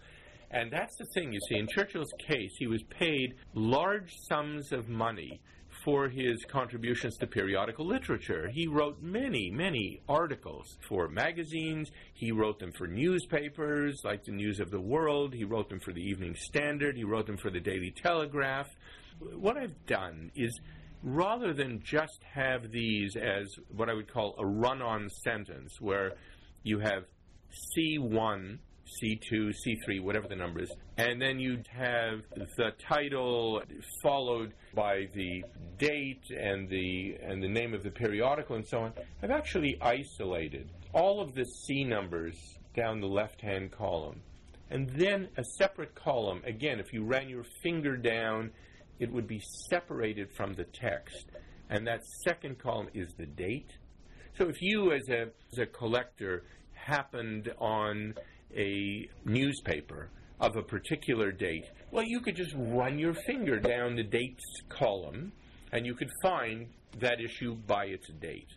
And 0.52 0.72
that's 0.72 0.98
the 0.98 1.06
thing, 1.14 1.32
you 1.32 1.40
see. 1.48 1.58
In 1.58 1.68
Churchill's 1.68 2.14
case, 2.28 2.52
he 2.58 2.68
was 2.68 2.84
paid 2.84 3.36
large 3.54 4.14
sums 4.30 4.72
of 4.72 4.90
money 4.90 5.42
for 5.86 6.10
his 6.10 6.44
contributions 6.46 7.18
to 7.18 7.26
periodical 7.26 7.86
literature. 7.86 8.50
He 8.54 8.68
wrote 8.68 9.02
many, 9.02 9.50
many 9.50 10.02
articles 10.08 10.78
for 10.88 11.08
magazines. 11.08 11.90
He 12.14 12.32
wrote 12.32 12.60
them 12.60 12.72
for 12.78 12.86
newspapers 12.86 14.02
like 14.04 14.24
the 14.26 14.32
News 14.32 14.60
of 14.60 14.70
the 14.70 14.82
World. 14.82 15.34
He 15.34 15.46
wrote 15.46 15.70
them 15.70 15.80
for 15.80 15.94
the 15.94 16.02
Evening 16.02 16.36
Standard. 16.36 16.98
He 16.98 17.04
wrote 17.04 17.26
them 17.26 17.38
for 17.38 17.50
the 17.50 17.60
Daily 17.60 17.92
Telegraph. 17.92 18.68
What 19.20 19.58
I've 19.58 19.86
done 19.86 20.32
is 20.36 20.60
rather 21.04 21.54
than 21.54 21.82
just 21.84 22.20
have 22.34 22.72
these 22.72 23.16
as 23.16 23.48
what 23.70 23.90
I 23.90 23.94
would 23.94 24.12
call 24.12 24.36
a 24.38 24.46
run 24.46 24.82
on 24.82 25.10
sentence, 25.24 25.80
where 25.80 26.14
you 26.64 26.80
have 26.80 27.06
C1, 27.78 28.60
C2, 29.02 29.54
C3, 29.66 30.02
whatever 30.02 30.28
the 30.28 30.36
number 30.36 30.62
is, 30.62 30.72
and 30.98 31.22
then 31.22 31.40
you'd 31.40 31.68
have 31.68 32.22
the 32.58 32.72
title 32.88 33.62
followed 34.02 34.54
by 34.74 35.08
the 35.14 35.44
date 35.78 36.24
and 36.30 36.70
the 36.70 37.18
and 37.22 37.42
the 37.42 37.48
name 37.48 37.74
of 37.74 37.84
the 37.84 37.92
periodical 37.92 38.56
and 38.56 38.68
so 38.68 38.80
on. 38.80 38.94
I've 39.22 39.32
actually 39.32 39.78
isolated 39.82 40.72
all 40.94 41.22
of 41.22 41.34
the 41.34 41.46
C 41.46 41.84
numbers 41.84 42.36
down 42.76 43.00
the 43.00 43.08
left-hand 43.08 43.72
column. 43.72 44.22
And 44.70 44.90
then 44.92 45.28
a 45.38 45.44
separate 45.58 45.96
column, 45.96 46.42
again, 46.46 46.80
if 46.80 46.94
you 46.94 47.04
ran 47.04 47.28
your 47.28 47.44
finger 47.62 47.98
down, 47.98 48.52
it 49.00 49.12
would 49.12 49.28
be 49.28 49.42
separated 49.70 50.32
from 50.32 50.54
the 50.54 50.64
text. 50.64 51.28
And 51.70 51.86
that 51.88 52.02
second 52.26 52.60
column 52.60 52.88
is 52.94 53.14
the 53.18 53.26
date. 53.26 53.72
So 54.38 54.48
if 54.48 54.62
you, 54.62 54.94
as 54.94 55.10
a, 55.10 55.28
as 55.52 55.60
a 55.60 55.66
collector, 55.66 56.44
happened 56.74 57.52
on 57.60 58.14
a 58.56 59.08
newspaper 59.26 60.10
of 60.40 60.56
a 60.56 60.62
particular 60.64 61.32
date, 61.32 61.66
well, 61.92 62.04
you 62.06 62.20
could 62.22 62.36
just 62.36 62.54
run 62.58 62.98
your 62.98 63.14
finger 63.14 63.60
down 63.60 63.96
the 63.96 64.04
dates 64.04 64.44
column 64.70 65.32
and 65.72 65.86
you 65.86 65.94
could 65.96 66.10
find 66.22 66.68
that 67.00 67.22
issue 67.22 67.56
by 67.68 67.86
its 67.86 68.08
date. 68.20 68.48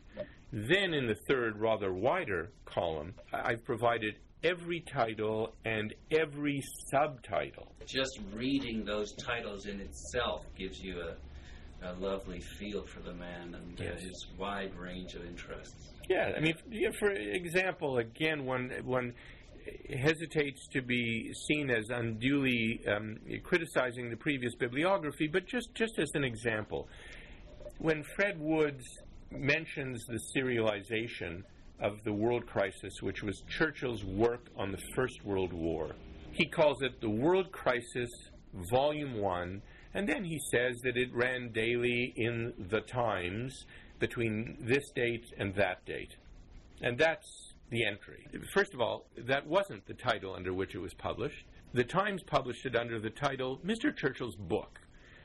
Then 0.52 0.94
in 0.94 1.06
the 1.06 1.16
third, 1.28 1.58
rather 1.60 1.92
wider 1.92 2.50
column, 2.64 3.14
I've 3.32 3.64
provided 3.64 4.14
every 4.42 4.80
title 4.80 5.54
and 5.64 5.92
every 6.10 6.62
subtitle. 6.90 7.72
Just 7.86 8.20
reading 8.32 8.84
those 8.84 9.12
titles 9.14 9.66
in 9.66 9.80
itself 9.80 10.44
gives 10.56 10.80
you 10.80 11.00
a, 11.00 11.90
a 11.90 11.92
lovely 11.94 12.40
feel 12.40 12.84
for 12.84 13.00
the 13.00 13.12
man 13.14 13.54
and 13.54 13.78
Yes. 13.78 14.00
his 14.02 14.26
wide 14.38 14.74
range 14.76 15.14
of 15.14 15.24
interests. 15.24 15.90
Yeah, 16.08 16.32
I 16.36 16.40
mean, 16.40 16.54
yeah, 16.70 16.90
for 16.98 17.10
example, 17.10 17.98
again, 17.98 18.44
one 18.44 18.70
one 18.84 19.14
hesitates 19.88 20.66
to 20.68 20.82
be 20.82 21.32
seen 21.46 21.70
as 21.70 21.90
unduly 21.90 22.80
um, 22.88 23.18
criticizing 23.42 24.10
the 24.10 24.16
previous 24.16 24.54
bibliography, 24.54 25.26
but 25.26 25.46
just 25.46 25.74
just 25.74 25.98
as 25.98 26.10
an 26.14 26.24
example, 26.24 26.88
when 27.78 28.02
Fred 28.16 28.38
Woods 28.38 28.84
mentions 29.30 30.04
the 30.06 30.20
serialization 30.36 31.42
of 31.80 32.02
the 32.04 32.12
world 32.12 32.46
crisis, 32.46 33.02
which 33.02 33.22
was 33.22 33.42
Churchill's 33.48 34.04
work 34.04 34.46
on 34.56 34.70
the 34.70 34.78
First 34.94 35.24
World 35.24 35.52
War. 35.52 35.94
He 36.32 36.46
calls 36.46 36.82
it 36.82 37.00
the 37.00 37.10
World 37.10 37.52
Crisis, 37.52 38.10
Volume 38.70 39.18
1, 39.18 39.62
and 39.94 40.08
then 40.08 40.24
he 40.24 40.40
says 40.50 40.80
that 40.82 40.96
it 40.96 41.12
ran 41.12 41.52
daily 41.52 42.12
in 42.16 42.52
the 42.70 42.80
Times 42.80 43.66
between 43.98 44.56
this 44.60 44.90
date 44.94 45.24
and 45.38 45.54
that 45.54 45.84
date. 45.84 46.16
And 46.80 46.98
that's 46.98 47.43
the 47.70 47.84
entry. 47.84 48.26
First 48.52 48.74
of 48.74 48.80
all, 48.80 49.06
that 49.16 49.46
wasn't 49.46 49.86
the 49.86 49.94
title 49.94 50.34
under 50.34 50.52
which 50.52 50.74
it 50.74 50.78
was 50.78 50.94
published. 50.94 51.44
The 51.72 51.84
Times 51.84 52.22
published 52.22 52.66
it 52.66 52.76
under 52.76 53.00
the 53.00 53.10
title 53.10 53.60
Mr. 53.64 53.94
Churchill's 53.94 54.36
Book. 54.36 54.78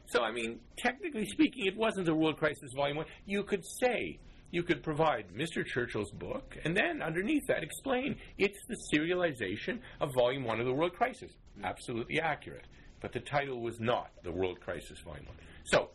So, 0.08 0.24
I 0.24 0.32
mean, 0.32 0.60
technically 0.78 1.28
speaking, 1.28 1.68
it 1.68 1.78
wasn't 1.78 2.08
the 2.08 2.16
World 2.16 2.38
Crisis 2.38 2.72
Volume 2.76 2.98
1. 2.98 3.06
You 3.28 3.44
could 3.44 3.64
say, 3.64 4.18
you 4.50 4.64
could 4.64 4.82
provide 4.82 5.26
Mr. 5.32 5.64
Churchill's 5.64 6.10
book, 6.12 6.58
and 6.66 6.76
then 6.76 7.04
underneath 7.04 7.46
that 7.48 7.62
explain 7.62 8.16
it's 8.40 8.58
the 8.68 8.78
serialization 8.92 9.80
of 10.02 10.10
Volume 10.16 10.44
1 10.44 10.60
of 10.60 10.66
the 10.66 10.74
World 10.74 10.94
Crisis. 10.94 11.32
Absolutely 11.64 12.20
accurate. 12.20 12.66
But 13.02 13.14
the 13.14 13.20
title 13.20 13.62
was 13.62 13.80
not 13.80 14.10
the 14.24 14.32
World 14.32 14.60
Crisis 14.60 15.00
Volume 15.02 15.26
1. 15.28 15.36
So, 15.66 15.90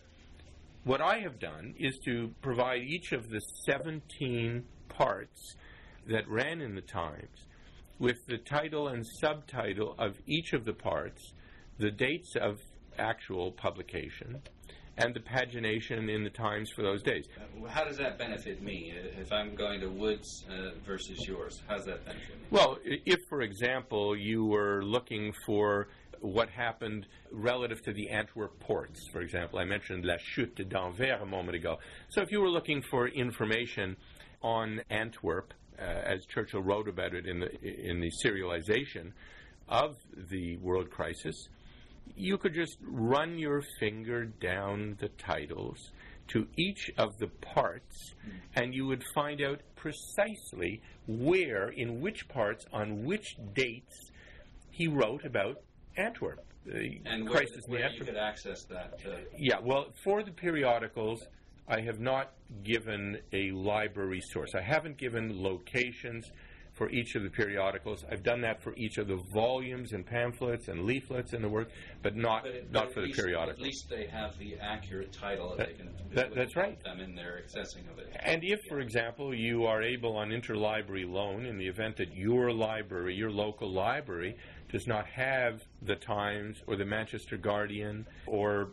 what 0.84 1.00
I 1.00 1.18
have 1.18 1.40
done 1.40 1.74
is 1.78 1.98
to 2.04 2.30
provide 2.42 2.82
each 2.82 3.12
of 3.12 3.28
the 3.28 3.40
17 3.66 4.64
parts 4.88 5.56
that 6.08 6.28
ran 6.28 6.60
in 6.60 6.74
the 6.74 6.80
Times 6.80 7.46
with 7.98 8.26
the 8.26 8.38
title 8.38 8.88
and 8.88 9.06
subtitle 9.06 9.94
of 9.98 10.16
each 10.26 10.52
of 10.52 10.64
the 10.64 10.72
parts, 10.72 11.32
the 11.78 11.90
dates 11.90 12.34
of 12.40 12.58
actual 12.98 13.52
publication, 13.52 14.40
and 14.96 15.14
the 15.14 15.20
pagination 15.20 16.12
in 16.14 16.22
the 16.22 16.30
Times 16.30 16.70
for 16.74 16.82
those 16.82 17.02
days. 17.02 17.26
Uh, 17.36 17.68
how 17.68 17.84
does 17.84 17.96
that 17.96 18.18
benefit 18.18 18.62
me 18.62 18.92
uh, 18.92 19.20
if 19.20 19.32
I'm 19.32 19.54
going 19.54 19.80
to 19.80 19.88
Woods 19.88 20.44
uh, 20.48 20.70
versus 20.84 21.26
yours? 21.26 21.62
How 21.68 21.76
does 21.76 21.86
that 21.86 22.04
benefit 22.04 22.36
me? 22.40 22.46
Well, 22.50 22.78
if, 22.84 23.20
for 23.28 23.42
example, 23.42 24.16
you 24.16 24.44
were 24.44 24.84
looking 24.84 25.32
for 25.46 25.88
what 26.20 26.48
happened 26.48 27.06
relative 27.32 27.82
to 27.82 27.92
the 27.92 28.08
Antwerp 28.08 28.58
ports, 28.60 29.08
for 29.12 29.20
example, 29.20 29.58
I 29.58 29.64
mentioned 29.64 30.04
La 30.04 30.16
Chute 30.18 30.68
d'Anvers 30.68 31.20
a 31.20 31.26
moment 31.26 31.56
ago. 31.56 31.78
So 32.08 32.22
if 32.22 32.30
you 32.30 32.40
were 32.40 32.50
looking 32.50 32.82
for 32.82 33.08
information 33.08 33.96
on 34.42 34.80
Antwerp, 34.90 35.52
as 35.78 36.24
Churchill 36.26 36.62
wrote 36.62 36.88
about 36.88 37.14
it 37.14 37.26
in 37.26 37.40
the 37.40 37.50
in 37.62 38.00
the 38.00 38.10
serialization 38.24 39.12
of 39.68 39.96
the 40.30 40.56
world 40.58 40.90
crisis, 40.90 41.48
you 42.16 42.38
could 42.38 42.54
just 42.54 42.76
run 42.82 43.38
your 43.38 43.62
finger 43.80 44.26
down 44.26 44.96
the 45.00 45.08
titles 45.08 45.90
to 46.28 46.46
each 46.56 46.90
of 46.96 47.18
the 47.18 47.26
parts, 47.26 48.14
and 48.54 48.74
you 48.74 48.86
would 48.86 49.02
find 49.14 49.42
out 49.42 49.60
precisely 49.76 50.80
where, 51.06 51.68
in 51.68 52.00
which 52.00 52.26
parts, 52.28 52.64
on 52.72 53.04
which 53.04 53.36
dates, 53.54 54.10
he 54.70 54.88
wrote 54.88 55.24
about 55.24 55.60
Antwerp. 55.96 56.44
The 56.64 56.98
and 57.04 57.28
crisis 57.28 57.64
where, 57.66 57.80
where 57.80 57.92
you 57.92 58.04
could 58.04 58.16
access 58.16 58.64
that. 58.64 58.98
Uh, 59.06 59.16
yeah, 59.36 59.58
well, 59.62 59.92
for 60.02 60.22
the 60.22 60.30
periodicals, 60.30 61.26
I 61.68 61.80
have 61.80 62.00
not 62.00 62.32
given 62.62 63.18
a 63.32 63.50
library 63.52 64.20
source. 64.32 64.54
I 64.54 64.60
haven't 64.60 64.98
given 64.98 65.42
locations 65.42 66.30
for 66.74 66.90
each 66.90 67.14
of 67.14 67.22
the 67.22 67.30
periodicals. 67.30 68.04
I've 68.10 68.24
done 68.24 68.40
that 68.40 68.62
for 68.62 68.74
each 68.74 68.98
of 68.98 69.06
the 69.06 69.22
volumes 69.32 69.92
and 69.92 70.04
pamphlets 70.04 70.68
and 70.68 70.84
leaflets 70.84 71.32
in 71.32 71.40
the 71.40 71.48
work, 71.48 71.70
but 72.02 72.16
not 72.16 72.42
but 72.42 72.52
it, 72.52 72.72
not 72.72 72.92
for 72.92 73.00
the 73.00 73.12
periodicals. 73.12 73.58
At 73.58 73.62
least 73.62 73.88
they 73.88 74.06
have 74.06 74.36
the 74.38 74.56
accurate 74.60 75.12
title 75.12 75.50
that, 75.50 75.58
that 75.58 75.66
they 75.68 75.74
can. 75.74 75.90
That, 76.12 76.34
that's 76.34 76.56
right. 76.56 76.82
Them 76.82 77.00
in 77.00 77.14
their 77.14 77.42
accessing 77.46 77.90
of 77.90 77.98
it. 77.98 78.14
And 78.20 78.42
if, 78.42 78.60
for 78.68 78.80
example, 78.80 79.32
you 79.32 79.66
are 79.66 79.82
able 79.82 80.16
on 80.16 80.30
interlibrary 80.30 81.08
loan, 81.08 81.46
in 81.46 81.58
the 81.58 81.66
event 81.66 81.96
that 81.98 82.14
your 82.14 82.52
library, 82.52 83.14
your 83.14 83.30
local 83.30 83.72
library, 83.72 84.36
does 84.70 84.86
not 84.88 85.06
have 85.06 85.62
the 85.82 85.94
Times 85.94 86.60
or 86.66 86.76
the 86.76 86.84
Manchester 86.84 87.36
Guardian 87.36 88.04
or 88.26 88.72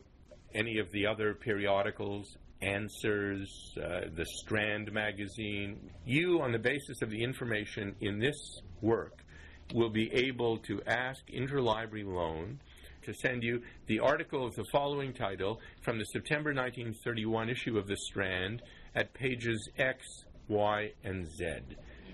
any 0.56 0.80
of 0.80 0.91
the 0.91 1.06
other 1.06 1.36
periodicals 1.36 2.38
Answers, 2.62 3.76
uh, 3.78 4.02
the 4.15 4.26
Strand 4.26 4.91
magazine. 4.91 5.89
You, 6.06 6.41
on 6.41 6.52
the 6.52 6.60
basis 6.60 7.02
of 7.02 7.10
the 7.10 7.24
information 7.24 7.95
in 8.02 8.19
this 8.19 8.62
work, 8.82 9.24
will 9.74 9.89
be 9.89 10.12
able 10.13 10.58
to 10.60 10.82
ask 10.86 11.21
Interlibrary 11.28 12.06
Loan 12.06 12.60
to 13.04 13.13
send 13.13 13.43
you 13.43 13.62
the 13.88 14.00
article 14.00 14.45
of 14.45 14.56
the 14.56 14.65
following 14.71 15.13
title 15.13 15.60
from 15.82 15.97
the 15.97 16.06
September 16.06 16.54
1931 16.54 17.50
issue 17.50 17.78
of 17.78 17.88
The 17.88 17.97
Strand 17.97 18.62
at 18.95 19.13
pages 19.13 19.69
X, 19.78 20.06
Y, 20.47 20.91
and 21.04 21.26
Z. 21.26 21.45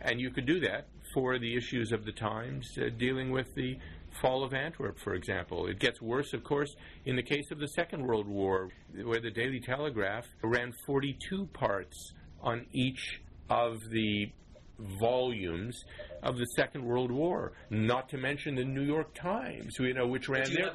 And 0.02 0.22
you 0.22 0.30
could 0.30 0.46
do 0.46 0.60
that 0.62 0.88
for 1.14 1.40
the 1.40 1.56
issues 1.56 1.92
of 1.92 2.06
the 2.06 2.12
Times 2.12 2.78
uh, 2.78 2.90
dealing 2.98 3.32
with 3.32 3.54
the 3.56 3.78
fall 4.22 4.44
of 4.44 4.54
Antwerp, 4.54 5.00
for 5.00 5.14
example. 5.14 5.68
It 5.68 5.80
gets 5.80 6.02
worse, 6.02 6.34
of 6.34 6.44
course, 6.44 6.76
in 7.06 7.16
the 7.16 7.24
case 7.24 7.52
of 7.52 7.60
the 7.60 7.68
Second 7.68 8.06
World 8.06 8.28
War, 8.28 8.70
where 9.04 9.20
the 9.20 9.32
Daily 9.32 9.60
Telegraph 9.60 10.26
ran 10.44 10.74
42 10.86 11.48
parts 11.54 12.14
on 12.42 12.66
each 12.74 13.22
of 13.50 13.80
the 13.92 14.32
volumes 15.00 15.84
of 16.24 16.38
the 16.38 16.46
Second 16.56 16.84
World 16.84 17.12
War, 17.12 17.54
not 17.70 18.10
to 18.10 18.18
mention 18.18 18.56
the 18.56 18.64
New 18.64 18.84
York 18.84 19.14
Times, 19.14 19.76
you 19.80 19.94
know, 19.94 20.08
which 20.08 20.30
ran 20.30 20.52
their 20.54 20.72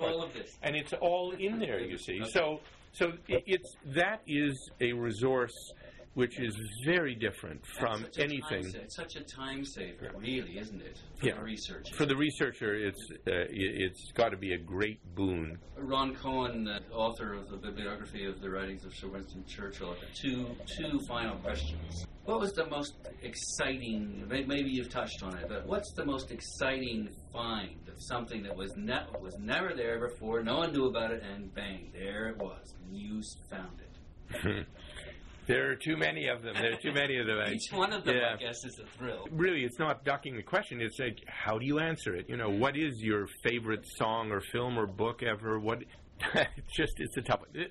and 0.63 0.77
it's 0.77 0.93
all 0.95 1.33
in 1.33 1.59
there. 1.59 1.81
You 1.81 1.99
see, 1.99 2.21
okay. 2.21 2.31
so 2.31 2.61
so 2.93 3.13
it's 3.29 3.77
that 3.95 4.21
is 4.27 4.71
a 4.81 4.93
resource 4.93 5.73
which 6.15 6.39
is 6.39 6.55
very 6.85 7.15
different 7.15 7.65
from 7.79 8.05
anything. 8.19 8.71
It's 8.75 8.97
such 8.97 9.17
a 9.17 9.23
time 9.23 9.65
saver, 9.65 10.11
really, 10.17 10.59
isn't 10.59 10.83
it? 10.83 10.99
For 11.19 11.27
yeah. 11.27 11.35
the 11.37 11.43
researcher. 11.43 11.95
For 11.95 12.07
the 12.07 12.17
researcher, 12.17 12.75
it's 12.75 13.11
uh, 13.11 13.49
it's 13.51 14.13
got 14.13 14.31
to 14.31 14.37
be 14.37 14.53
a 14.53 14.59
great 14.59 15.01
boon. 15.15 15.59
Ron 15.77 16.15
Cohen, 16.15 16.69
uh, 16.69 16.81
author 16.95 17.33
of 17.33 17.49
the 17.51 17.57
bibliography 17.57 18.27
of 18.27 18.41
the 18.41 18.51
writings 18.51 18.85
of 18.85 18.95
Sir 18.95 19.09
Winston 19.09 19.45
Churchill, 19.47 19.97
two 20.15 20.55
two 20.67 21.01
final 21.09 21.37
questions. 21.37 22.07
What 22.25 22.39
was 22.39 22.53
the 22.53 22.67
most 22.67 22.95
exciting? 23.23 24.25
Maybe 24.29 24.71
you've 24.71 24.91
touched 24.91 25.23
on 25.23 25.37
it, 25.39 25.47
but 25.49 25.67
what's 25.67 25.93
the 25.95 26.05
most 26.05 26.31
exciting 26.31 27.09
find 27.33 27.89
of 27.89 27.95
something 27.99 28.43
that 28.45 28.55
was 28.55 28.77
ne- 28.77 29.07
was 29.21 29.37
never 29.39 29.75
there 29.75 29.99
before? 30.09 30.43
No 30.43 30.59
one 30.59 30.73
knew 30.73 30.87
about 30.87 31.11
it, 31.11 31.23
and 31.23 31.53
bang, 31.55 31.91
there 31.93 32.29
it 32.29 32.37
was. 32.37 32.75
You 32.91 33.23
found 33.51 33.81
it. 33.81 34.67
There 35.47 35.71
are 35.71 35.75
too 35.75 35.97
many 35.97 36.29
of 36.29 36.43
them. 36.43 36.55
There 36.55 36.73
are 36.73 36.77
too 36.77 36.93
many 36.93 37.19
of 37.19 37.27
them. 37.27 37.39
Each 37.53 37.73
one 37.73 37.93
of 37.93 38.05
them, 38.05 38.17
yeah. 38.17 38.35
I 38.35 38.37
guess, 38.37 38.65
is 38.65 38.79
a 38.79 38.87
thrill. 38.97 39.27
Really, 39.31 39.65
it's 39.65 39.79
not 39.79 40.05
ducking 40.05 40.37
the 40.37 40.43
question. 40.43 40.81
It's 40.81 40.99
like, 40.99 41.19
how 41.27 41.59
do 41.59 41.67
you 41.67 41.81
answer 41.81 42.15
it? 42.15 42.29
You 42.29 42.37
know, 42.37 42.51
what 42.51 42.77
is 42.77 43.01
your 43.01 43.27
favorite 43.43 43.85
song 43.97 44.31
or 44.31 44.41
film 44.41 44.79
or 44.79 44.87
book 44.87 45.23
ever? 45.23 45.59
What? 45.59 45.79
it's 46.35 46.77
just, 46.77 46.93
it's 46.99 47.17
a 47.17 47.23
tough 47.23 47.41
one. 47.41 47.67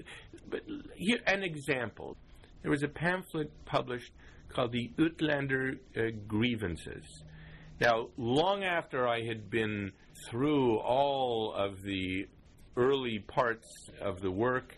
But 0.49 0.61
here, 0.95 1.19
an 1.27 1.43
example. 1.43 2.17
There 2.61 2.71
was 2.71 2.83
a 2.83 2.89
pamphlet 2.89 3.51
published 3.65 4.11
called 4.49 4.71
the 4.71 4.91
Uitlander 4.97 5.77
uh, 5.95 6.11
Grievances. 6.27 7.23
Now, 7.79 8.09
long 8.17 8.63
after 8.63 9.07
I 9.07 9.25
had 9.25 9.49
been 9.49 9.91
through 10.29 10.77
all 10.77 11.53
of 11.53 11.81
the 11.81 12.27
early 12.77 13.19
parts 13.19 13.67
of 13.99 14.21
the 14.21 14.29
work, 14.29 14.77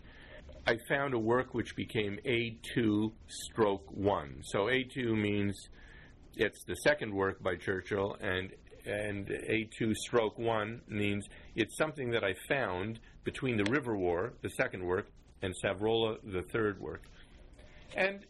I 0.66 0.78
found 0.88 1.12
a 1.12 1.18
work 1.18 1.52
which 1.52 1.76
became 1.76 2.18
A2 2.24 3.12
stroke 3.26 3.84
1. 3.90 4.42
So 4.44 4.66
A2 4.66 5.14
means 5.14 5.68
it's 6.36 6.64
the 6.64 6.76
second 6.76 7.12
work 7.12 7.42
by 7.42 7.56
Churchill, 7.56 8.16
and, 8.20 8.50
and 8.86 9.26
A2 9.26 9.94
stroke 9.94 10.38
1 10.38 10.80
means 10.88 11.26
it's 11.54 11.76
something 11.76 12.10
that 12.12 12.24
I 12.24 12.34
found 12.48 12.98
between 13.24 13.58
the 13.58 13.70
River 13.70 13.96
War, 13.96 14.32
the 14.42 14.48
second 14.50 14.84
work, 14.84 15.08
and 15.42 15.54
Savrola, 15.62 16.16
the 16.24 16.42
third 16.42 16.80
work. 16.80 17.02
And 17.94 18.20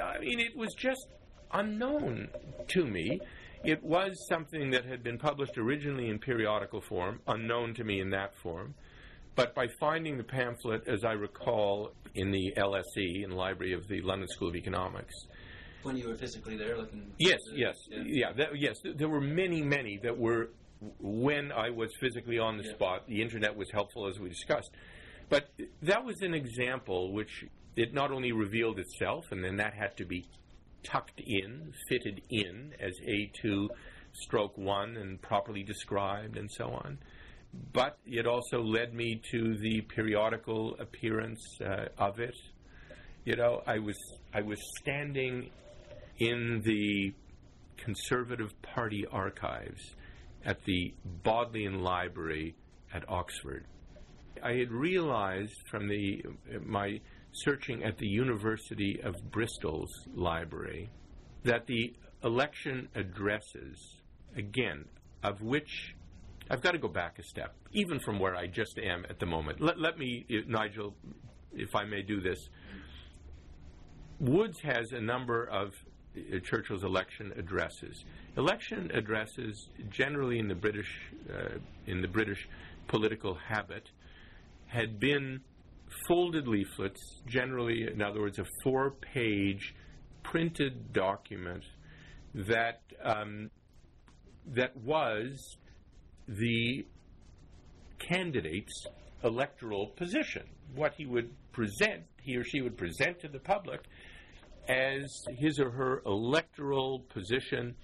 I 0.00 0.18
mean, 0.18 0.38
it 0.38 0.56
was 0.56 0.74
just 0.74 1.08
unknown 1.52 2.28
to 2.68 2.84
me. 2.84 3.20
It 3.64 3.82
was 3.82 4.12
something 4.28 4.70
that 4.70 4.84
had 4.84 5.02
been 5.02 5.18
published 5.18 5.58
originally 5.58 6.08
in 6.08 6.18
periodical 6.20 6.80
form, 6.80 7.20
unknown 7.26 7.74
to 7.74 7.84
me 7.84 8.00
in 8.00 8.10
that 8.10 8.36
form. 8.36 8.74
But 9.36 9.54
by 9.54 9.66
finding 9.80 10.16
the 10.16 10.24
pamphlet, 10.24 10.86
as 10.86 11.04
I 11.04 11.12
recall, 11.12 11.92
in 12.14 12.30
the 12.30 12.52
LSE, 12.56 13.24
in 13.24 13.30
the 13.30 13.36
Library 13.36 13.72
of 13.72 13.88
the 13.88 14.00
London 14.00 14.28
School 14.28 14.48
of 14.48 14.56
Economics. 14.56 15.14
When 15.82 15.96
you 15.96 16.08
were 16.08 16.14
physically 16.14 16.56
there 16.56 16.76
looking? 16.76 17.12
Yes, 17.18 17.40
yes, 17.52 17.74
yeah. 17.90 18.02
yeah 18.06 18.32
that, 18.32 18.58
yes. 18.58 18.76
There 18.84 19.08
were 19.08 19.20
many, 19.20 19.60
many 19.60 19.98
that 20.02 20.16
were 20.16 20.50
when 21.00 21.50
I 21.50 21.70
was 21.70 21.90
physically 22.00 22.38
on 22.38 22.58
the 22.58 22.64
yeah. 22.64 22.72
spot. 22.72 23.08
The 23.08 23.20
internet 23.20 23.56
was 23.56 23.70
helpful, 23.70 24.06
as 24.06 24.18
we 24.18 24.28
discussed. 24.28 24.70
But 25.28 25.48
that 25.82 26.04
was 26.04 26.20
an 26.22 26.34
example 26.34 27.12
which 27.12 27.44
it 27.76 27.92
not 27.92 28.12
only 28.12 28.32
revealed 28.32 28.78
itself, 28.78 29.24
and 29.30 29.44
then 29.44 29.56
that 29.56 29.74
had 29.74 29.96
to 29.96 30.04
be 30.04 30.26
tucked 30.84 31.20
in, 31.26 31.72
fitted 31.88 32.20
in 32.30 32.72
as 32.78 32.92
A2 33.08 33.68
stroke 34.12 34.56
1 34.56 34.96
and 34.96 35.20
properly 35.20 35.64
described 35.64 36.36
and 36.36 36.48
so 36.50 36.66
on 36.66 36.98
but 37.72 37.98
it 38.06 38.26
also 38.26 38.62
led 38.62 38.94
me 38.94 39.20
to 39.30 39.56
the 39.58 39.82
periodical 39.82 40.76
appearance 40.78 41.40
uh, 41.60 41.86
of 41.98 42.18
it. 42.18 42.34
You 43.24 43.36
know, 43.36 43.62
I 43.66 43.78
was 43.78 43.96
I 44.32 44.42
was 44.42 44.58
standing 44.80 45.50
in 46.18 46.62
the 46.64 47.14
Conservative 47.76 48.50
Party 48.62 49.06
archives 49.10 49.94
at 50.44 50.62
the 50.64 50.94
Bodleian 51.22 51.82
Library 51.82 52.54
at 52.92 53.08
Oxford. 53.08 53.66
I 54.42 54.52
had 54.54 54.70
realized 54.70 55.54
from 55.70 55.88
the 55.88 56.22
my 56.64 57.00
searching 57.32 57.82
at 57.82 57.98
the 57.98 58.06
University 58.06 59.00
of 59.02 59.14
Bristol's 59.30 59.90
library 60.14 60.90
that 61.44 61.66
the 61.66 61.94
election 62.22 62.88
addresses, 62.94 63.96
again, 64.36 64.84
of 65.22 65.42
which 65.42 65.93
I've 66.50 66.60
got 66.60 66.72
to 66.72 66.78
go 66.78 66.88
back 66.88 67.18
a 67.18 67.22
step, 67.22 67.54
even 67.72 67.98
from 68.00 68.18
where 68.18 68.36
I 68.36 68.46
just 68.46 68.78
am 68.78 69.06
at 69.08 69.18
the 69.18 69.26
moment. 69.26 69.60
Let, 69.60 69.80
let 69.80 69.98
me, 69.98 70.26
Nigel, 70.46 70.94
if 71.52 71.74
I 71.74 71.84
may 71.84 72.02
do 72.02 72.20
this. 72.20 72.38
Woods 74.20 74.60
has 74.60 74.92
a 74.92 75.00
number 75.00 75.44
of 75.44 75.72
uh, 76.16 76.38
Churchill's 76.44 76.84
election 76.84 77.32
addresses. 77.36 78.04
Election 78.36 78.90
addresses, 78.94 79.68
generally 79.88 80.38
in 80.38 80.48
the 80.48 80.54
British 80.54 80.90
uh, 81.32 81.58
in 81.86 82.02
the 82.02 82.08
British 82.08 82.48
political 82.88 83.34
habit, 83.34 83.90
had 84.66 85.00
been 85.00 85.40
folded 86.08 86.46
leaflets, 86.46 87.00
generally, 87.26 87.86
in 87.90 88.02
other 88.02 88.20
words, 88.20 88.38
a 88.38 88.44
four-page 88.62 89.74
printed 90.22 90.92
document 90.92 91.62
that 92.34 92.80
um, 93.02 93.50
that 94.46 94.76
was 94.76 95.56
the 96.28 96.84
candidate's 97.98 98.86
electoral 99.22 99.88
position, 99.88 100.44
what 100.74 100.94
he 100.94 101.06
would 101.06 101.30
present, 101.52 102.02
he 102.22 102.36
or 102.36 102.44
she 102.44 102.60
would 102.60 102.76
present 102.76 103.20
to 103.20 103.28
the 103.28 103.38
public 103.38 103.80
as 104.68 105.24
his 105.38 105.58
or 105.58 105.70
her 105.70 106.02
electoral 106.06 107.00
position. 107.12 107.74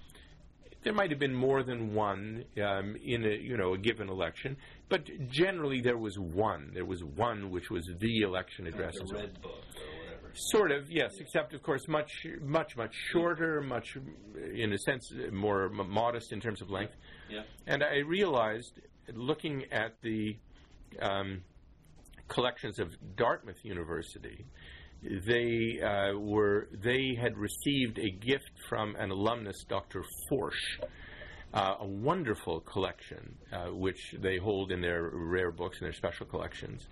There 0.83 0.93
might 0.93 1.11
have 1.11 1.19
been 1.19 1.35
more 1.35 1.61
than 1.63 1.93
one 1.93 2.43
um, 2.63 2.95
in 3.03 3.23
a 3.23 3.37
you 3.39 3.55
know 3.55 3.73
a 3.73 3.77
given 3.77 4.09
election, 4.09 4.57
but 4.89 5.05
generally 5.29 5.79
there 5.79 5.97
was 5.97 6.17
one. 6.17 6.71
There 6.73 6.85
was 6.85 7.03
one 7.03 7.51
which 7.51 7.69
was 7.69 7.87
the 7.99 8.21
election 8.21 8.65
address. 8.65 8.95
Like 8.99 9.07
the 9.09 9.15
red 9.15 9.41
book. 9.41 9.63
Sort 10.33 10.71
of, 10.71 10.89
yes, 10.89 11.11
except 11.19 11.53
of 11.53 11.61
course 11.61 11.87
much, 11.87 12.11
much, 12.41 12.75
much 12.77 12.93
shorter, 13.11 13.61
much, 13.61 13.97
in 14.53 14.73
a 14.73 14.77
sense, 14.79 15.11
more 15.31 15.65
m- 15.65 15.89
modest 15.89 16.31
in 16.31 16.39
terms 16.39 16.61
of 16.61 16.69
length. 16.69 16.93
Yeah. 17.29 17.41
And 17.67 17.83
I 17.83 17.97
realized, 17.97 18.79
looking 19.13 19.65
at 19.71 19.95
the 20.01 20.37
um, 21.01 21.41
collections 22.27 22.79
of 22.79 22.89
Dartmouth 23.15 23.63
University, 23.63 24.45
they 25.03 25.79
uh, 25.81 26.17
were 26.17 26.69
they 26.83 27.17
had 27.19 27.37
received 27.37 27.97
a 27.97 28.11
gift 28.11 28.51
from 28.69 28.95
an 28.95 29.09
alumnus, 29.11 29.63
Dr. 29.67 30.03
Forsch, 30.29 30.79
uh, 31.53 31.75
a 31.79 31.87
wonderful 31.87 32.61
collection 32.61 33.35
uh, 33.51 33.65
which 33.73 34.15
they 34.19 34.37
hold 34.37 34.71
in 34.71 34.79
their 34.79 35.09
rare 35.13 35.51
books 35.51 35.79
and 35.79 35.87
their 35.87 35.93
special 35.93 36.25
collections. 36.25 36.87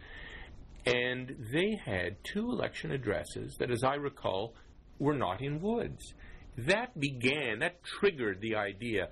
And 0.90 1.36
they 1.54 1.80
had 1.84 2.18
two 2.24 2.52
election 2.52 2.92
addresses 2.92 3.56
that, 3.60 3.72
as 3.72 3.84
I 3.84 3.96
recall, 3.96 4.56
were 4.98 5.16
not 5.16 5.42
in 5.42 5.62
Woods. 5.62 6.14
That 6.58 7.00
began, 7.00 7.60
that 7.60 7.84
triggered 7.84 8.42
the 8.42 8.56
idea 8.56 9.10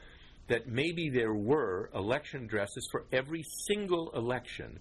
that 0.47 0.67
maybe 0.67 1.09
there 1.09 1.33
were 1.33 1.89
election 1.93 2.45
addresses 2.45 2.87
for 2.91 3.05
every 3.11 3.43
single 3.67 4.11
election 4.15 4.79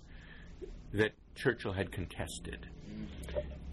that 0.92 1.12
Churchill 1.34 1.72
had 1.72 1.92
contested. 1.92 2.66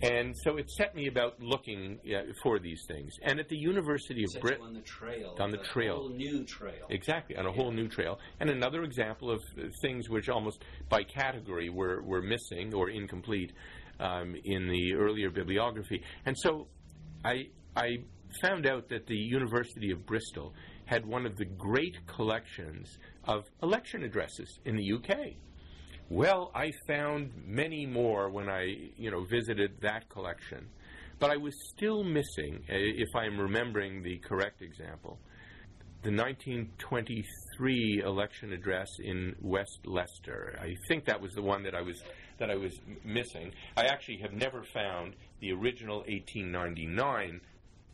And 0.04 0.36
so 0.44 0.58
it 0.58 0.70
set 0.70 0.94
me 0.96 1.08
about 1.08 1.40
looking 1.40 1.98
uh, 2.14 2.34
for 2.44 2.60
these 2.60 2.84
things. 2.90 3.14
And 3.22 3.40
at 3.40 3.48
the 3.48 3.56
University 3.56 4.26
of 4.26 4.42
Britain, 4.42 4.66
on 4.66 4.74
the 4.74 4.82
trail. 4.82 5.36
On 5.40 5.50
the 5.50 5.62
a 5.62 5.64
trail. 5.64 5.96
whole 5.96 6.10
new 6.10 6.44
trail. 6.44 6.86
Exactly, 6.90 7.38
on 7.38 7.46
a 7.46 7.52
whole 7.52 7.72
new 7.72 7.88
trail. 7.88 8.20
And 8.42 8.50
another 8.50 8.84
example 8.84 9.32
of 9.32 9.42
uh, 9.58 9.68
things 9.82 10.10
which 10.10 10.28
almost 10.28 10.62
by 10.90 11.04
category 11.04 11.70
were, 11.70 12.04
were 12.04 12.22
missing 12.22 12.74
or 12.74 12.90
incomplete 12.90 13.54
um, 14.02 14.36
in 14.44 14.68
the 14.68 14.94
earlier 14.94 15.30
bibliography. 15.30 16.04
And 16.26 16.38
so 16.38 16.68
I, 17.24 17.48
I 17.78 18.00
found 18.42 18.68
out 18.68 18.90
that 18.90 19.08
the 19.08 19.16
University 19.16 19.92
of 19.92 20.06
Bristol 20.06 20.54
had 20.86 21.06
one 21.06 21.26
of 21.26 21.38
the 21.38 21.46
great 21.46 21.96
collections 22.08 22.98
of 23.24 23.46
election 23.62 24.04
addresses 24.04 24.60
in 24.66 24.76
the 24.76 24.94
UK. 24.94 25.36
Well, 26.10 26.52
I 26.54 26.72
found 26.88 27.32
many 27.46 27.86
more 27.86 28.30
when 28.30 28.50
I, 28.50 28.90
you 28.98 29.10
know, 29.10 29.24
visited 29.24 29.82
that 29.82 30.10
collection. 30.10 30.68
But 31.20 31.32
I 31.32 31.38
was 31.38 31.54
still 31.76 32.04
missing, 32.04 32.66
uh, 32.70 32.76
if 32.76 33.10
I'm 33.16 33.40
remembering 33.40 34.04
the 34.04 34.18
correct 34.18 34.62
example, 34.62 35.18
the 36.02 36.12
1923 36.12 38.04
election 38.06 38.52
address 38.52 38.90
in 39.00 39.36
West 39.42 39.80
Leicester. 39.86 40.60
I 40.62 40.76
think 40.90 41.06
that 41.06 41.22
was 41.22 41.34
the 41.34 41.42
one 41.42 41.64
that 41.64 41.74
I 41.76 41.82
was 41.82 42.04
that 42.40 42.52
I 42.52 42.56
was 42.56 42.78
missing. 43.06 43.54
I 43.78 43.86
actually 43.86 44.18
have 44.18 44.34
never 44.34 44.64
found 44.64 45.16
the 45.40 45.54
original 45.54 46.00
1899 46.00 47.40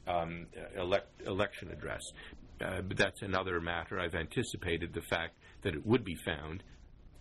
um, 0.07 0.47
elect, 0.75 1.21
election 1.27 1.69
address. 1.71 2.01
Uh, 2.59 2.81
but 2.81 2.97
that's 2.97 3.21
another 3.21 3.61
matter. 3.61 3.99
I've 3.99 4.15
anticipated 4.15 4.93
the 4.93 5.01
fact 5.01 5.37
that 5.61 5.75
it 5.75 5.85
would 5.85 6.03
be 6.03 6.15
found 6.15 6.63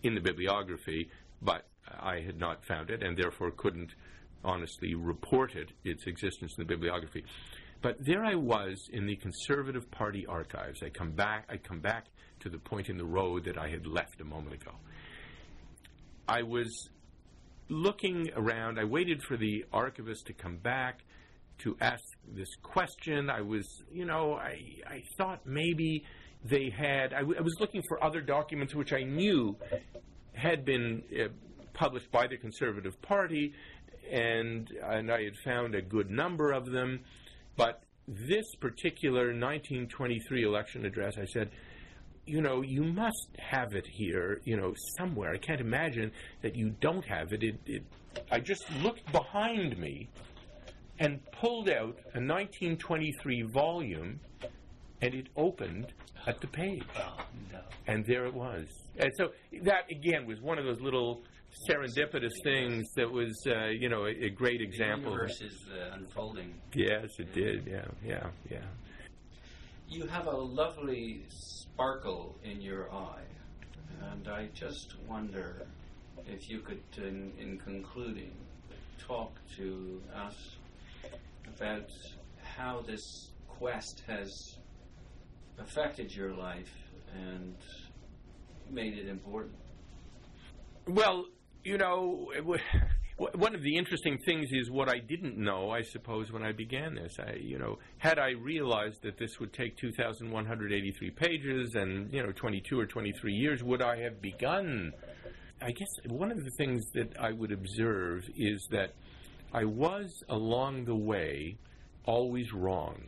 in 0.03 0.15
the 0.15 0.21
bibliography, 0.21 1.09
but 1.41 1.65
I 1.99 2.19
had 2.19 2.39
not 2.39 2.65
found 2.65 2.89
it 2.89 3.03
and 3.03 3.17
therefore 3.17 3.51
couldn't 3.51 3.91
honestly 4.43 4.95
report 4.95 5.55
it, 5.55 5.71
its 5.83 6.07
existence 6.07 6.53
in 6.57 6.63
the 6.63 6.67
bibliography. 6.67 7.25
But 7.81 8.03
there 8.03 8.23
I 8.23 8.35
was 8.35 8.89
in 8.91 9.05
the 9.05 9.15
Conservative 9.15 9.89
Party 9.91 10.25
archives. 10.25 10.83
I 10.83 10.89
come 10.89 11.11
back. 11.11 11.45
I 11.49 11.57
come 11.57 11.79
back 11.79 12.05
to 12.41 12.49
the 12.49 12.57
point 12.57 12.89
in 12.89 12.97
the 12.97 13.05
road 13.05 13.45
that 13.45 13.57
I 13.57 13.69
had 13.69 13.87
left 13.87 14.19
a 14.21 14.25
moment 14.25 14.61
ago. 14.61 14.71
I 16.27 16.43
was 16.43 16.89
looking 17.69 18.29
around. 18.35 18.79
I 18.79 18.83
waited 18.83 19.23
for 19.23 19.37
the 19.37 19.65
archivist 19.71 20.27
to 20.27 20.33
come 20.33 20.57
back 20.57 21.03
to 21.59 21.77
ask 21.79 22.03
this 22.35 22.49
question. 22.61 23.29
I 23.29 23.41
was, 23.41 23.65
you 23.91 24.05
know, 24.05 24.33
I, 24.35 24.59
I 24.87 25.03
thought 25.17 25.45
maybe 25.45 26.03
they 26.43 26.69
had, 26.69 27.13
I, 27.13 27.19
w- 27.19 27.37
I 27.37 27.41
was 27.41 27.55
looking 27.59 27.83
for 27.87 28.03
other 28.03 28.21
documents 28.21 28.73
which 28.73 28.93
I 28.93 29.03
knew 29.03 29.55
had 30.33 30.65
been 30.65 31.03
uh, 31.13 31.27
published 31.73 32.11
by 32.11 32.27
the 32.27 32.37
Conservative 32.37 33.01
Party, 33.01 33.53
and, 34.09 34.69
and 34.83 35.11
I 35.11 35.23
had 35.23 35.35
found 35.43 35.75
a 35.75 35.81
good 35.81 36.09
number 36.09 36.51
of 36.51 36.65
them. 36.65 37.01
But 37.57 37.83
this 38.07 38.55
particular 38.59 39.27
1923 39.27 40.43
election 40.43 40.85
address, 40.85 41.17
I 41.17 41.25
said, 41.25 41.51
you 42.25 42.41
know, 42.41 42.61
you 42.61 42.83
must 42.83 43.27
have 43.37 43.73
it 43.73 43.87
here, 43.87 44.39
you 44.45 44.55
know, 44.55 44.73
somewhere. 44.97 45.33
I 45.33 45.37
can't 45.37 45.61
imagine 45.61 46.11
that 46.41 46.55
you 46.55 46.69
don't 46.79 47.03
have 47.05 47.33
it. 47.33 47.43
It, 47.43 47.59
it. 47.65 47.83
I 48.31 48.39
just 48.39 48.63
looked 48.83 49.11
behind 49.11 49.77
me 49.77 50.09
and 50.99 51.19
pulled 51.31 51.69
out 51.69 51.97
a 52.13 52.19
1923 52.19 53.43
volume, 53.53 54.19
and 55.01 55.13
it 55.13 55.27
opened 55.35 55.93
at 56.27 56.41
the 56.41 56.47
page. 56.47 56.83
Oh, 56.97 57.17
no. 57.51 57.59
And 57.87 58.05
there 58.05 58.25
it 58.25 58.33
was. 58.33 58.65
And 58.97 59.11
so 59.17 59.29
that, 59.63 59.89
again, 59.89 60.25
was 60.25 60.41
one 60.41 60.59
of 60.59 60.65
those 60.65 60.81
little 60.81 61.23
serendipitous 61.69 62.33
things 62.43 62.85
that 62.95 63.09
was, 63.09 63.33
uh, 63.47 63.67
you 63.67 63.89
know, 63.89 64.05
a, 64.05 64.25
a 64.25 64.29
great 64.29 64.61
example. 64.61 65.11
The 65.11 65.21
universe 65.21 65.41
is 65.41 65.65
uh, 65.71 65.95
unfolding. 65.95 66.53
Yes, 66.73 67.07
it 67.17 67.33
did. 67.33 67.65
Yeah, 67.65 67.85
yeah, 68.05 68.27
yeah. 68.49 68.57
You 69.87 70.05
have 70.07 70.27
a 70.27 70.37
lovely 70.37 71.23
sparkle 71.29 72.37
in 72.43 72.61
your 72.61 72.93
eye, 72.93 73.23
and 74.11 74.27
I 74.27 74.49
just 74.53 74.95
wonder 75.07 75.65
if 76.27 76.49
you 76.49 76.59
could, 76.59 76.83
in, 76.97 77.31
in 77.39 77.57
concluding, 77.57 78.33
talk 79.07 79.31
to 79.57 80.01
us 80.13 80.35
about 81.55 81.89
how 82.43 82.81
this 82.81 83.31
quest 83.47 84.03
has 84.07 84.57
affected 85.57 86.13
your 86.13 86.33
life 86.33 86.71
and 87.13 87.55
made 88.69 88.97
it 88.97 89.07
important. 89.07 89.55
Well, 90.87 91.25
you 91.63 91.77
know, 91.77 92.31
wa- 92.43 92.57
one 93.35 93.53
of 93.53 93.61
the 93.61 93.75
interesting 93.77 94.17
things 94.25 94.49
is 94.51 94.71
what 94.71 94.89
I 94.89 94.99
didn't 94.99 95.37
know, 95.37 95.69
I 95.69 95.81
suppose, 95.81 96.31
when 96.31 96.43
I 96.43 96.51
began 96.51 96.95
this. 96.95 97.17
I, 97.19 97.35
you 97.35 97.59
know, 97.59 97.79
had 97.97 98.17
I 98.17 98.31
realized 98.31 99.01
that 99.03 99.17
this 99.17 99.39
would 99.39 99.53
take 99.53 99.77
2,183 99.77 101.11
pages 101.11 101.75
and, 101.75 102.11
you 102.13 102.23
know, 102.23 102.31
22 102.31 102.79
or 102.79 102.85
23 102.85 103.33
years, 103.33 103.63
would 103.63 103.81
I 103.81 103.97
have 104.01 104.21
begun? 104.21 104.93
I 105.61 105.71
guess 105.71 105.89
one 106.07 106.31
of 106.31 106.43
the 106.43 106.51
things 106.57 106.85
that 106.93 107.19
I 107.19 107.33
would 107.33 107.51
observe 107.51 108.23
is 108.37 108.65
that 108.71 108.93
I 109.53 109.65
was, 109.65 110.23
along 110.29 110.85
the 110.85 110.95
way, 110.95 111.57
always 112.05 112.53
wrong. 112.53 113.01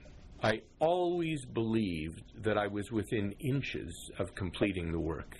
I 0.44 0.62
always 0.80 1.46
believed 1.46 2.24
that 2.44 2.58
I 2.58 2.68
was 2.68 2.92
within 2.92 3.34
inches 3.40 4.10
of 4.18 4.34
completing 4.34 4.92
the 4.92 5.00
work. 5.00 5.38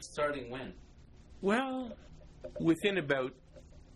Starting 0.00 0.50
when? 0.50 0.74
Well, 1.40 1.92
within 2.60 2.98
about 2.98 3.32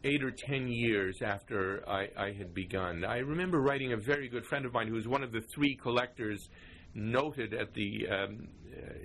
eight 0.04 0.22
or 0.22 0.30
ten 0.30 0.68
years 0.68 1.20
after 1.20 1.86
I, 1.86 2.09
I 2.16 2.32
had 2.32 2.54
begun, 2.54 3.04
I 3.04 3.18
remember 3.18 3.61
writing 3.61 3.92
a 3.92 3.96
very 3.98 4.28
good 4.28 4.46
friend 4.46 4.64
of 4.64 4.72
mine 4.72 4.88
who 4.88 4.94
was 4.94 5.07
one 5.07 5.22
of 5.22 5.32
the 5.32 5.42
three 5.54 5.74
collectors 5.74 6.48
noted 6.94 7.52
at 7.52 7.74
the 7.74 8.09
um, 8.09 8.48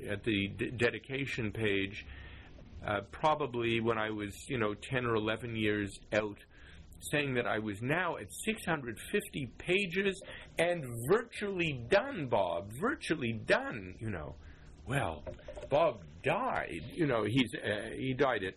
at 0.10 0.24
the 0.24 0.47
d- 0.47 0.72
dedication 0.72 1.52
page, 1.52 2.06
uh, 2.86 3.02
probably 3.12 3.82
when 3.82 3.97
I 3.97 4.10
was 4.10 4.34
you 4.47 4.58
know 4.58 4.74
10 4.74 5.06
or 5.06 5.16
11 5.16 5.56
years 5.56 5.99
out, 6.14 6.38
saying 7.12 7.34
that 7.36 7.47
I 7.47 7.60
was 7.60 7.82
now 7.82 8.18
at 8.18 8.28
650 8.45 9.52
pages 9.58 10.22
and 10.58 10.86
virtually 11.10 11.82
done, 11.89 12.28
Bob, 12.28 12.72
virtually 12.80 13.34
done. 13.34 13.95
You 13.99 14.10
know, 14.10 14.36
well, 14.88 15.24
Bob 15.70 16.02
died. 16.24 16.84
You 16.93 17.08
know, 17.08 17.24
he's 17.24 17.54
uh, 17.56 17.89
he 17.95 18.14
died 18.14 18.43
at 18.43 18.54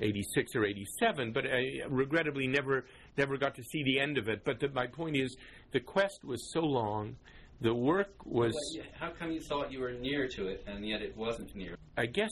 86 0.00 0.54
or 0.54 0.64
87, 0.64 1.32
but 1.32 1.44
I 1.46 1.82
regrettably 1.88 2.46
never 2.46 2.84
never 3.16 3.36
got 3.36 3.54
to 3.56 3.62
see 3.62 3.82
the 3.84 3.98
end 4.00 4.18
of 4.18 4.28
it. 4.28 4.44
But 4.44 4.60
the, 4.60 4.68
my 4.68 4.86
point 4.86 5.16
is, 5.16 5.36
the 5.72 5.80
quest 5.80 6.24
was 6.24 6.52
so 6.52 6.60
long. 6.60 7.16
The 7.60 7.74
work 7.74 8.24
was. 8.24 8.54
How 8.98 9.10
come 9.10 9.32
you 9.32 9.40
thought 9.40 9.72
you 9.72 9.80
were 9.80 9.92
near 9.92 10.28
to 10.28 10.46
it 10.46 10.64
and 10.66 10.86
yet 10.86 11.02
it 11.02 11.16
wasn't 11.16 11.54
near? 11.56 11.76
I 11.96 12.06
guess 12.06 12.30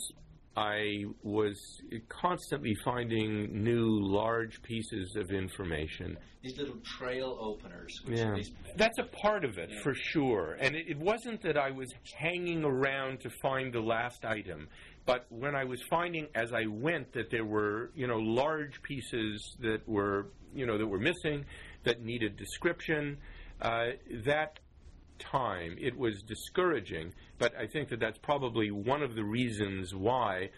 I 0.56 1.04
was 1.22 1.54
constantly 2.08 2.74
finding 2.82 3.62
new 3.62 4.00
large 4.00 4.62
pieces 4.62 5.14
of 5.16 5.30
information. 5.30 6.16
These 6.42 6.56
little 6.56 6.78
trail 6.98 7.36
openers. 7.38 8.00
yeah. 8.06 8.36
That's 8.76 8.98
a 8.98 9.04
part 9.04 9.44
of 9.44 9.58
it, 9.58 9.68
yeah. 9.70 9.82
for 9.82 9.94
sure. 9.94 10.56
And 10.58 10.74
it, 10.74 10.88
it, 10.88 10.98
wasn't 10.98 11.42
that 11.42 11.58
I 11.58 11.70
was 11.70 11.92
hanging 12.16 12.64
around 12.64 13.20
to 13.20 13.30
find 13.42 13.70
the 13.70 13.80
last 13.80 14.24
item, 14.24 14.68
but 15.04 15.26
when 15.28 15.54
I 15.54 15.64
was 15.64 15.82
finding 15.90 16.26
as 16.34 16.54
I 16.54 16.64
went 16.66 17.12
that 17.12 17.30
there 17.30 17.44
were, 17.44 17.90
you 17.94 18.06
know, 18.06 18.18
large 18.18 18.80
pieces 18.82 19.56
that 19.60 19.86
were, 19.86 20.28
you 20.54 20.64
know, 20.64 20.78
that 20.78 20.86
were 20.86 20.98
missing, 20.98 21.44
that 21.84 22.02
needed 22.02 22.36
description, 22.38 23.18
uh, 23.60 23.88
that 24.24 24.58
time. 25.18 25.76
It 25.80 25.96
was 25.96 26.22
discouraging, 26.22 27.12
but 27.38 27.54
I 27.56 27.66
think 27.66 27.88
that 27.90 28.00
that's 28.00 28.18
probably 28.18 28.70
one 28.70 29.02
of 29.02 29.14
the 29.14 29.24
reasons 29.24 29.94
why 29.94 30.50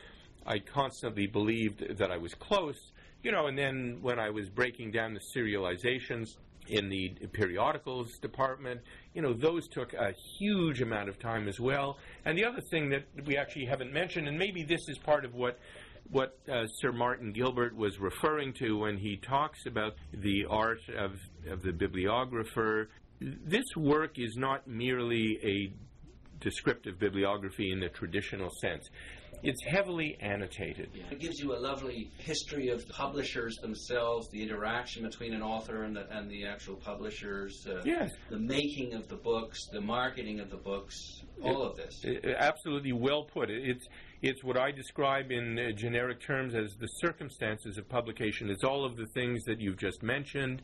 I 0.47 0.59
constantly 0.59 1.27
believed 1.27 1.99
that 1.99 2.11
I 2.11 2.17
was 2.17 2.35
close. 2.35 2.79
You 3.23 3.33
know, 3.33 3.47
and 3.47 3.59
then 3.59 3.99
when 4.01 4.19
I 4.19 4.31
was 4.31 4.49
breaking 4.49 4.93
down 4.93 5.13
the 5.13 5.21
serializations 5.37 6.37
in 6.69 6.89
the 6.89 7.09
periodicals 7.33 8.19
department, 8.19 8.81
you 9.15 9.23
know, 9.23 9.33
those 9.33 9.67
took 9.69 9.93
a 9.95 10.13
huge 10.39 10.81
amount 10.81 11.09
of 11.09 11.19
time 11.19 11.49
as 11.49 11.59
well. 11.59 11.99
And 12.25 12.39
the 12.39 12.45
other 12.45 12.61
thing 12.71 12.91
that 12.91 13.05
we 13.27 13.37
actually 13.37 13.65
haven't 13.65 13.93
mentioned, 13.93 14.29
and 14.29 14.39
maybe 14.39 14.63
this 14.63 14.89
is 14.89 14.99
part 14.99 15.25
of 15.25 15.35
what 15.35 15.59
what 16.11 16.39
uh, 16.51 16.67
Sir 16.81 16.91
Martin 16.91 17.33
Gilbert 17.33 17.77
was 17.77 17.99
referring 17.99 18.55
to 18.55 18.79
when 18.79 18.97
he 18.97 19.17
talks 19.19 19.67
about 19.67 19.95
the 20.13 20.47
art 20.49 20.81
of, 20.97 21.13
of 21.51 21.63
the 21.63 21.73
bibliographer 21.73 22.89
this 23.21 23.65
work 23.77 24.19
is 24.19 24.37
not 24.37 24.67
merely 24.67 25.39
a 25.43 25.73
descriptive 26.41 26.99
bibliography 26.99 27.73
in 27.73 27.81
the 27.81 27.89
traditional 27.89 28.51
sense. 28.61 28.89
It's 29.43 29.63
heavily 29.65 30.17
annotated. 30.21 30.91
Yeah. 30.95 31.05
It 31.13 31.21
gives 31.21 31.39
you 31.39 31.55
a 31.55 31.61
lovely 31.61 32.11
history 32.19 32.71
of 32.71 32.85
the 32.87 32.93
publishers 32.93 33.57
themselves, 33.59 34.29
the 34.31 34.43
interaction 34.43 35.05
between 35.05 35.33
an 35.33 35.43
author 35.43 35.85
and 35.85 35.95
the, 35.95 36.09
and 36.11 36.29
the 36.29 36.45
actual 36.45 36.75
publishers, 36.75 37.65
uh, 37.69 37.83
yes. 37.85 38.11
the 38.31 38.39
making 38.39 38.95
of 38.95 39.07
the 39.09 39.17
books, 39.17 39.61
the 39.73 39.81
marketing 39.81 40.41
of 40.41 40.51
the 40.51 40.57
books, 40.57 40.97
all 41.41 41.63
it, 41.63 41.71
of 41.71 41.77
this. 41.77 42.01
It, 42.03 42.25
absolutely 42.37 42.93
well 42.93 43.25
put. 43.25 43.49
It's, 43.49 43.87
it's 44.23 44.43
what 44.43 44.57
I 44.57 44.73
describe 44.73 45.31
in 45.31 45.57
uh, 45.57 45.71
generic 45.77 46.21
terms 46.21 46.57
as 46.57 46.75
the 46.81 46.89
circumstances 47.01 47.79
of 47.79 47.89
publication. 47.89 48.51
It's 48.51 48.65
all 48.65 48.85
of 48.85 48.97
the 48.97 49.07
things 49.15 49.45
that 49.45 49.61
you've 49.61 49.79
just 49.79 50.03
mentioned. 50.03 50.63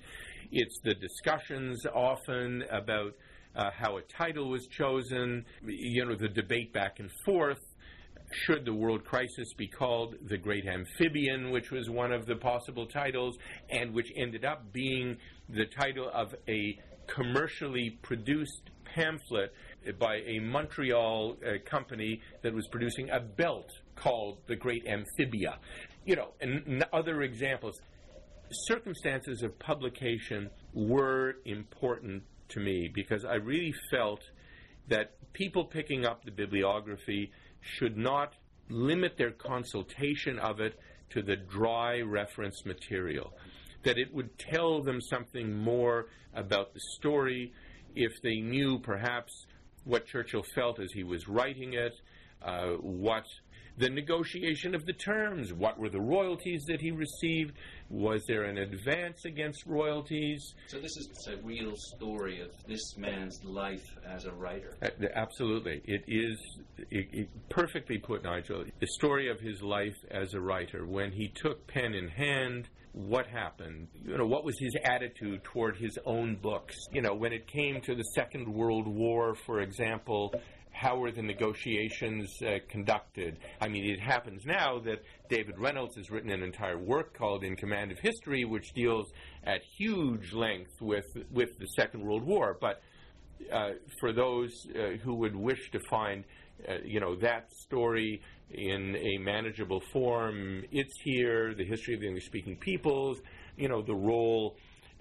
It's 0.50 0.78
the 0.80 0.94
discussions 0.94 1.86
often 1.86 2.64
about 2.70 3.14
uh, 3.56 3.70
how 3.70 3.98
a 3.98 4.02
title 4.02 4.48
was 4.50 4.66
chosen, 4.66 5.44
you 5.66 6.04
know, 6.04 6.16
the 6.16 6.28
debate 6.28 6.72
back 6.72 6.98
and 6.98 7.10
forth. 7.24 7.60
Should 8.32 8.64
the 8.64 8.74
world 8.74 9.04
crisis 9.04 9.52
be 9.56 9.68
called 9.68 10.16
The 10.28 10.38
Great 10.38 10.66
Amphibian, 10.66 11.50
which 11.50 11.70
was 11.70 11.88
one 11.88 12.10
of 12.10 12.26
the 12.26 12.36
possible 12.36 12.86
titles, 12.86 13.36
and 13.70 13.94
which 13.94 14.10
ended 14.16 14.44
up 14.44 14.72
being 14.72 15.16
the 15.48 15.66
title 15.66 16.10
of 16.12 16.34
a 16.48 16.78
commercially 17.06 17.98
produced 18.02 18.70
pamphlet 18.84 19.52
by 19.98 20.16
a 20.26 20.40
Montreal 20.40 21.36
uh, 21.46 21.58
company 21.64 22.20
that 22.42 22.52
was 22.52 22.66
producing 22.68 23.10
a 23.10 23.20
belt 23.20 23.70
called 23.94 24.38
The 24.46 24.56
Great 24.56 24.86
Amphibia. 24.86 25.58
You 26.04 26.16
know, 26.16 26.32
and 26.40 26.84
other 26.92 27.22
examples 27.22 27.80
circumstances 28.50 29.42
of 29.42 29.58
publication 29.58 30.50
were 30.72 31.36
important 31.44 32.22
to 32.50 32.60
me 32.60 32.90
because 32.92 33.24
I 33.24 33.34
really 33.34 33.74
felt 33.90 34.20
that 34.88 35.14
people 35.32 35.64
picking 35.64 36.04
up 36.04 36.24
the 36.24 36.30
bibliography 36.30 37.30
should 37.60 37.96
not 37.96 38.34
limit 38.68 39.16
their 39.16 39.30
consultation 39.30 40.38
of 40.38 40.60
it 40.60 40.78
to 41.10 41.22
the 41.22 41.36
dry 41.36 42.00
reference 42.00 42.64
material. 42.64 43.32
That 43.84 43.98
it 43.98 44.12
would 44.12 44.38
tell 44.38 44.82
them 44.82 45.00
something 45.00 45.54
more 45.54 46.06
about 46.34 46.74
the 46.74 46.80
story 46.96 47.52
if 47.94 48.12
they 48.22 48.36
knew 48.36 48.78
perhaps 48.78 49.46
what 49.84 50.06
Churchill 50.06 50.44
felt 50.54 50.80
as 50.80 50.90
he 50.92 51.04
was 51.04 51.28
writing 51.28 51.74
it, 51.74 51.92
uh, 52.42 52.72
what 52.80 53.24
the 53.76 53.90
negotiation 53.90 54.74
of 54.74 54.86
the 54.86 54.92
terms. 54.92 55.52
What 55.52 55.78
were 55.78 55.88
the 55.88 56.00
royalties 56.00 56.64
that 56.68 56.80
he 56.80 56.90
received? 56.90 57.54
Was 57.94 58.24
there 58.26 58.42
an 58.42 58.58
advance 58.58 59.24
against 59.24 59.64
royalties? 59.66 60.54
So 60.66 60.80
this 60.80 60.96
is 60.96 61.28
a 61.28 61.36
real 61.46 61.76
story 61.76 62.40
of 62.40 62.50
this 62.66 62.96
man's 62.96 63.44
life 63.44 63.86
as 64.04 64.24
a 64.24 64.32
writer. 64.32 64.76
Uh, 64.82 64.88
absolutely, 65.14 65.80
it 65.84 66.02
is 66.08 66.36
it, 66.90 67.08
it 67.12 67.28
perfectly 67.50 67.98
put, 67.98 68.24
Nigel. 68.24 68.64
The 68.80 68.88
story 68.88 69.30
of 69.30 69.38
his 69.38 69.62
life 69.62 69.94
as 70.10 70.34
a 70.34 70.40
writer 70.40 70.84
when 70.84 71.12
he 71.12 71.28
took 71.28 71.68
pen 71.68 71.94
in 71.94 72.08
hand 72.08 72.68
what 72.94 73.26
happened? 73.26 73.88
You 74.04 74.16
know, 74.16 74.26
what 74.26 74.44
was 74.44 74.56
his 74.58 74.76
attitude 74.84 75.42
toward 75.42 75.76
his 75.76 75.98
own 76.06 76.36
books? 76.36 76.76
You 76.92 77.02
know, 77.02 77.12
when 77.12 77.32
it 77.32 77.48
came 77.48 77.80
to 77.82 77.94
the 77.94 78.04
Second 78.14 78.46
World 78.46 78.86
War, 78.86 79.34
for 79.34 79.60
example, 79.60 80.32
how 80.74 80.96
were 80.96 81.12
the 81.12 81.22
negotiations 81.22 82.28
uh, 82.42 82.58
conducted? 82.68 83.38
I 83.60 83.68
mean, 83.68 83.84
it 83.84 84.00
happens 84.00 84.44
now 84.44 84.80
that 84.80 85.04
David 85.28 85.58
Reynolds 85.58 85.96
has 85.96 86.10
written 86.10 86.30
an 86.30 86.42
entire 86.42 86.76
work 86.76 87.16
called 87.16 87.44
In 87.44 87.54
Command 87.54 87.92
of 87.92 87.98
History, 88.00 88.44
which 88.44 88.72
deals 88.74 89.10
at 89.44 89.62
huge 89.78 90.32
length 90.32 90.72
with, 90.80 91.06
with 91.30 91.56
the 91.58 91.66
Second 91.76 92.02
World 92.02 92.24
War. 92.24 92.58
But 92.60 92.82
uh, 93.52 93.70
for 94.00 94.12
those 94.12 94.50
uh, 94.74 94.96
who 95.02 95.14
would 95.14 95.36
wish 95.36 95.70
to 95.70 95.80
find, 95.88 96.24
uh, 96.68 96.74
you 96.84 96.98
know, 96.98 97.14
that 97.16 97.52
story 97.52 98.20
in 98.50 98.96
a 98.96 99.18
manageable 99.18 99.80
form, 99.92 100.64
it's 100.72 101.00
here. 101.02 101.54
The 101.54 101.64
history 101.64 101.94
of 101.94 102.00
the 102.00 102.06
English-speaking 102.08 102.56
peoples, 102.56 103.20
you 103.56 103.68
know, 103.68 103.80
the 103.80 103.94
role 103.94 104.56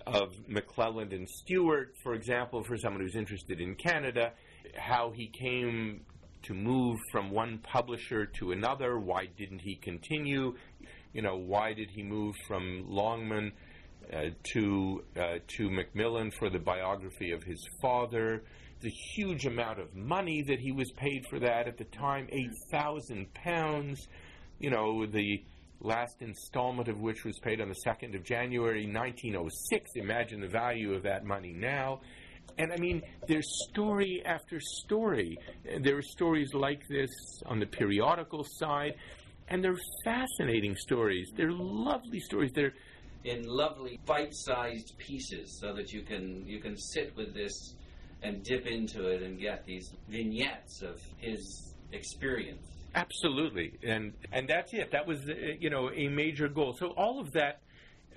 of 0.05 0.33
McClelland 0.47 1.13
and 1.13 1.27
Stewart, 1.27 1.95
for 2.03 2.13
example, 2.13 2.63
for 2.63 2.77
someone 2.77 3.01
who's 3.01 3.15
interested 3.15 3.59
in 3.59 3.75
Canada 3.75 4.33
how 4.75 5.11
he 5.11 5.27
came 5.27 6.01
to 6.43 6.53
move 6.53 6.99
from 7.11 7.31
one 7.31 7.59
publisher 7.59 8.25
to 8.25 8.51
another. 8.51 8.99
Why 8.99 9.27
didn't 9.37 9.59
he 9.59 9.75
continue? 9.75 10.55
You 11.13 11.21
know, 11.21 11.37
why 11.37 11.73
did 11.73 11.89
he 11.89 12.03
move 12.03 12.35
from 12.47 12.85
Longman 12.87 13.51
uh, 14.11 14.21
to 14.53 15.03
uh, 15.17 15.21
to 15.57 15.69
Macmillan 15.69 16.31
for 16.37 16.49
the 16.49 16.59
biography 16.59 17.31
of 17.31 17.43
his 17.43 17.65
father? 17.81 18.43
The 18.81 18.91
huge 19.15 19.45
amount 19.45 19.79
of 19.79 19.95
money 19.95 20.43
that 20.47 20.59
he 20.59 20.73
was 20.73 20.91
paid 20.97 21.25
for 21.29 21.39
that 21.39 21.67
at 21.67 21.77
the 21.77 21.85
time, 21.85 22.27
eight 22.31 22.51
thousand 22.71 23.33
pounds. 23.33 24.07
You 24.59 24.71
know, 24.71 25.05
the 25.05 25.43
last 25.83 26.21
installment 26.21 26.87
of 26.87 26.99
which 26.99 27.25
was 27.25 27.37
paid 27.39 27.59
on 27.59 27.69
the 27.69 27.75
2nd 27.85 28.15
of 28.15 28.23
January 28.23 28.85
1906. 28.85 29.91
Imagine 29.95 30.39
the 30.41 30.47
value 30.47 30.93
of 30.93 31.03
that 31.03 31.25
money 31.25 31.53
now. 31.53 31.99
And 32.57 32.71
I 32.71 32.77
mean, 32.77 33.01
there's 33.27 33.47
story 33.69 34.21
after 34.25 34.59
story. 34.59 35.37
There 35.81 35.97
are 35.97 36.03
stories 36.03 36.53
like 36.53 36.87
this 36.87 37.09
on 37.45 37.59
the 37.59 37.65
periodical 37.65 38.45
side, 38.47 38.93
and 39.47 39.63
they're 39.63 39.79
fascinating 40.05 40.75
stories. 40.75 41.31
They're 41.35 41.51
lovely 41.51 42.19
stories. 42.19 42.51
They're 42.53 42.73
in 43.23 43.43
lovely 43.47 43.99
bite-sized 44.05 44.97
pieces, 44.97 45.57
so 45.59 45.73
that 45.73 45.91
you 45.91 46.03
can 46.03 46.45
you 46.45 46.59
can 46.59 46.77
sit 46.77 47.15
with 47.15 47.33
this 47.33 47.75
and 48.21 48.43
dip 48.43 48.67
into 48.67 49.07
it 49.07 49.21
and 49.21 49.39
get 49.39 49.65
these 49.65 49.91
vignettes 50.07 50.81
of 50.81 51.01
his 51.17 51.73
experience. 51.91 52.65
Absolutely, 52.95 53.73
and 53.83 54.13
and 54.31 54.47
that's 54.47 54.73
it. 54.73 54.91
That 54.91 55.07
was 55.07 55.19
uh, 55.27 55.33
you 55.59 55.69
know 55.69 55.89
a 55.89 56.07
major 56.07 56.47
goal. 56.47 56.73
So 56.77 56.87
all 56.89 57.19
of 57.19 57.31
that 57.31 57.61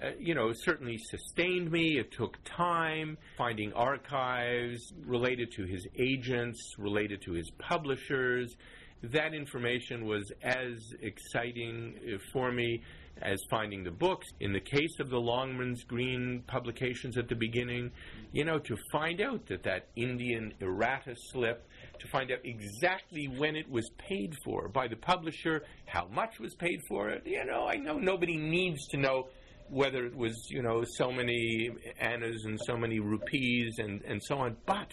uh, 0.03 0.11
you 0.19 0.35
know, 0.35 0.53
certainly 0.53 0.99
sustained 0.99 1.71
me. 1.71 1.99
It 1.99 2.13
took 2.13 2.37
time 2.45 3.17
finding 3.39 3.73
archives 3.73 4.93
related 5.05 5.53
to 5.53 5.65
his 5.65 5.87
agents, 5.99 6.75
related 6.79 7.23
to 7.23 7.33
his 7.33 7.51
publishers. 7.59 8.55
That 9.03 9.35
information 9.35 10.07
was 10.07 10.31
as 10.43 10.95
exciting 11.01 11.99
uh, 12.15 12.19
for 12.33 12.53
me 12.53 12.83
as 13.23 13.41
finding 13.49 13.83
the 13.83 13.91
books. 13.91 14.27
In 14.41 14.53
the 14.53 14.61
case 14.61 15.01
of 15.01 15.09
the 15.09 15.17
Longmans 15.17 15.87
Green 15.87 16.43
publications 16.47 17.17
at 17.17 17.29
the 17.29 17.35
beginning, 17.35 17.91
you 18.33 18.45
know, 18.45 18.59
to 18.59 18.77
find 18.93 19.21
out 19.21 19.47
that 19.47 19.63
that 19.63 19.89
Indian 19.97 20.53
errata 20.61 21.15
slip, 21.31 21.67
to 21.99 22.09
find 22.09 22.31
out 22.31 22.41
exactly 22.45 23.27
when 23.27 23.57
it 23.57 23.69
was 23.71 23.89
paid 23.97 24.35
for 24.45 24.69
by 24.69 24.87
the 24.87 24.97
publisher, 24.97 25.63
how 25.87 26.07
much 26.09 26.39
was 26.39 26.55
paid 26.55 26.81
for 26.89 27.09
it. 27.09 27.23
You 27.25 27.45
know, 27.47 27.67
I 27.67 27.77
know 27.77 27.99
nobody 27.99 28.37
needs 28.37 28.87
to 28.89 28.99
know 28.99 29.29
whether 29.69 30.07
it 30.07 30.15
was, 30.15 30.35
you 30.51 30.63
know, 30.63 30.85
so 30.85 31.11
many 31.11 31.71
annas 32.01 32.45
and 32.45 32.59
so 32.67 32.77
many 32.77 33.01
rupees 33.01 33.79
and, 33.79 34.03
and 34.03 34.23
so 34.23 34.39
on. 34.39 34.57
But 34.67 34.93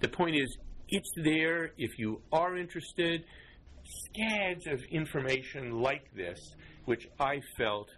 the 0.00 0.08
point 0.08 0.36
is, 0.36 0.58
it's 0.88 1.10
there 1.22 1.72
if 1.76 1.98
you 1.98 2.20
are 2.32 2.56
interested. 2.56 3.24
Scads 3.82 4.66
of 4.66 4.82
information 4.90 5.80
like 5.80 6.14
this, 6.14 6.38
which 6.84 7.06
I 7.18 7.40
felt 7.56 7.88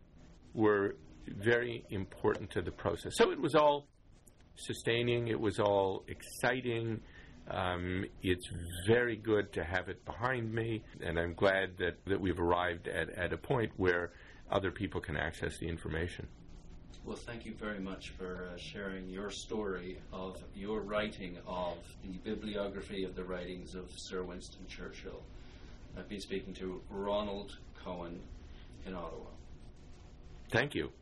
were 0.54 0.96
very 1.26 1.84
important 1.90 2.50
to 2.52 2.62
the 2.62 2.70
process. 2.70 3.12
So 3.16 3.30
it 3.30 3.40
was 3.40 3.54
all 3.54 3.88
sustaining, 4.56 5.28
it 5.28 5.40
was 5.40 5.58
all 5.58 6.04
exciting. 6.08 7.00
Um, 7.50 8.04
it's 8.22 8.48
very 8.86 9.16
good 9.16 9.52
to 9.54 9.64
have 9.64 9.88
it 9.88 10.04
behind 10.04 10.52
me, 10.52 10.82
and 11.00 11.18
I'm 11.18 11.34
glad 11.34 11.76
that, 11.78 11.96
that 12.06 12.20
we've 12.20 12.38
arrived 12.38 12.86
at, 12.86 13.10
at 13.18 13.32
a 13.32 13.36
point 13.36 13.72
where 13.76 14.12
other 14.52 14.70
people 14.70 15.00
can 15.00 15.16
access 15.16 15.58
the 15.58 15.68
information. 15.68 16.28
Well, 17.04 17.16
thank 17.16 17.44
you 17.44 17.54
very 17.54 17.80
much 17.80 18.10
for 18.10 18.48
uh, 18.52 18.56
sharing 18.56 19.08
your 19.08 19.30
story 19.30 19.98
of 20.12 20.40
your 20.54 20.82
writing 20.82 21.36
of 21.48 21.78
the 22.04 22.18
bibliography 22.18 23.02
of 23.02 23.16
the 23.16 23.24
writings 23.24 23.74
of 23.74 23.90
Sir 23.96 24.22
Winston 24.22 24.64
Churchill. 24.68 25.20
I've 25.98 26.08
been 26.08 26.20
speaking 26.20 26.54
to 26.54 26.80
Ronald 26.88 27.56
Cohen 27.84 28.20
in 28.86 28.94
Ottawa. 28.94 29.30
Thank 30.50 30.74
you. 30.76 30.92